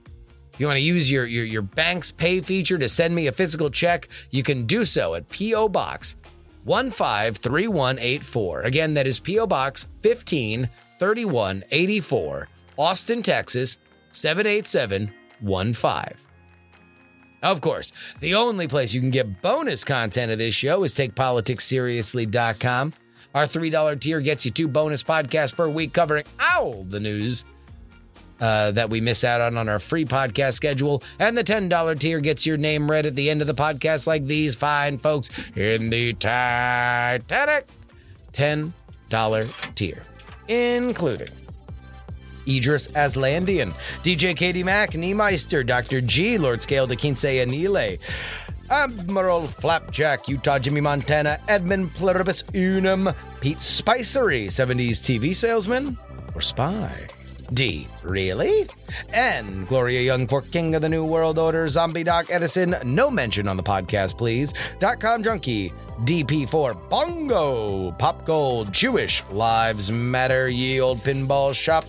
you 0.59 0.67
want 0.67 0.77
to 0.77 0.83
use 0.83 1.11
your, 1.11 1.25
your, 1.27 1.45
your 1.45 1.63
bank's 1.63 2.13
pay 2.13 2.41
feature 2.41 2.79
to 2.79 2.89
send 2.89 3.15
me 3.15 3.27
a 3.27 3.33
physical 3.33 3.71
check, 3.71 4.09
you 4.31 4.43
can 4.43 4.67
do 4.67 4.85
so 4.85 5.15
at 5.15 5.29
P.O. 5.31 5.71
Box 5.71 6.17
153184. 6.65 8.61
Again, 8.63 8.95
that 8.95 9.07
is 9.07 9.19
P.O. 9.19 9.47
Box 9.47 9.87
153184, 10.03 12.49
Austin, 12.77 13.23
Texas 13.23 13.79
78715. 14.13 16.17
Of 17.43 17.63
course, 17.63 17.93
the 18.21 18.35
only 18.35 18.69
place 18.69 18.93
you 18.93 19.01
can 19.01 19.09
get 19.11 19.41
bonus 19.41 19.83
content 19.83 20.31
of 20.31 20.37
this 20.39 20.55
show 20.55 20.85
is 20.85 20.95
takepoliticsseriously.com. 20.95 22.93
Our 23.35 23.47
$3 23.47 24.01
tier 24.01 24.21
gets 24.21 24.45
you 24.45 24.51
two 24.51 24.69
bonus 24.69 25.03
podcasts 25.03 25.55
per 25.55 25.67
week 25.69 25.95
covering 25.95 26.25
all 26.39 26.85
the 26.85 27.01
news 27.01 27.47
uh, 28.41 28.71
that 28.73 28.91
we 28.91 29.01
miss 29.01 29.25
out 29.25 29.41
on 29.41 29.57
on 29.57 29.69
our 29.69 29.79
free 29.79 30.05
podcast 30.05 30.55
schedule. 30.55 31.03
And 31.19 31.37
the 31.37 31.45
$10 31.45 31.99
tier 31.99 32.21
gets 32.21 32.47
your 32.47 32.57
name 32.57 32.91
read 32.91 33.07
at 33.07 33.17
the 33.17 33.31
end 33.31 33.41
of 33.41 33.47
the 33.47 33.55
podcast, 33.55 34.07
like 34.07 34.27
these 34.27 34.55
fine 34.55 34.99
folks 34.99 35.31
in 35.57 35.91
the 35.91 36.15
Titanic 36.15 37.67
$10 38.33 39.75
tier, 39.75 40.03
including 40.49 41.29
Idris 42.49 42.89
Aslandian, 42.89 43.73
DJ 44.03 44.37
Katie 44.37 44.65
Mack, 44.65 44.93
Niemeister, 44.93 45.67
Dr. 45.67 46.01
G, 46.01 46.39
Lord 46.39 46.63
Scale 46.63 46.87
de 46.87 46.97
Quince 46.97 47.25
Anile, 47.25 47.99
Admiral 48.71 49.47
Flapjack, 49.49 50.29
Utah 50.29 50.59
Jimmy 50.59 50.81
Montana, 50.81 51.39
Edmund 51.49 51.93
Pluribus 51.95 52.45
Unum, 52.55 53.13
Pete 53.41 53.61
Spicery, 53.61 54.47
70s 54.47 55.01
TV 55.01 55.35
salesman 55.35 55.99
or 56.35 56.41
spy. 56.41 57.09
D. 57.53 57.87
Really? 58.03 58.67
And 59.13 59.67
Gloria 59.67 60.01
Young 60.01 60.27
for 60.27 60.43
King 60.43 60.75
of 60.75 60.83
the 60.83 60.89
New 60.89 61.05
World 61.05 61.39
Order, 61.39 61.69
Zombie 61.69 62.05
Doc 62.05 62.27
Edison, 62.31 62.77
no 62.85 63.11
mention 63.11 63.49
on 63.49 63.57
the 63.57 63.63
podcast, 63.63 64.17
please. 64.17 64.53
Dot 64.79 65.01
com 65.01 65.23
Junkie, 65.23 65.73
DP4 66.05 66.89
Bongo, 66.89 67.93
Pop 67.93 68.25
Gold, 68.25 68.73
Jewish, 68.73 69.23
Lives 69.31 69.91
Matter, 69.91 70.49
Ye 70.49 70.81
Old 70.81 71.01
Pinball 71.01 71.55
Shop, 71.55 71.85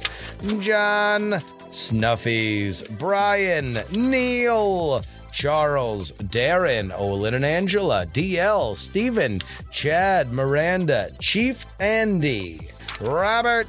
John, 0.60 1.42
Snuffies, 1.70 2.84
Brian, 2.98 3.80
Neil, 3.92 5.02
Charles, 5.32 6.12
Darren, 6.14 6.92
Olin 6.98 7.36
and 7.36 7.46
Angela, 7.46 8.06
DL, 8.08 8.76
Stephen, 8.76 9.40
Chad, 9.70 10.34
Miranda, 10.34 11.10
Chief 11.20 11.66
Andy, 11.80 12.68
Robert, 13.00 13.68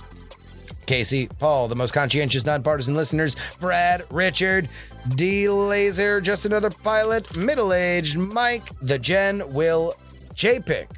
Casey, 0.86 1.28
Paul, 1.38 1.68
the 1.68 1.76
most 1.76 1.92
conscientious, 1.92 2.44
nonpartisan 2.44 2.94
listeners, 2.94 3.36
Brad, 3.60 4.02
Richard, 4.10 4.68
D 5.14 5.48
Laser, 5.48 6.20
just 6.20 6.44
another 6.46 6.70
pilot, 6.70 7.36
middle 7.36 7.72
aged, 7.72 8.18
Mike, 8.18 8.68
the 8.80 8.98
Jen, 8.98 9.48
Will, 9.50 9.94
JPick, 10.34 10.88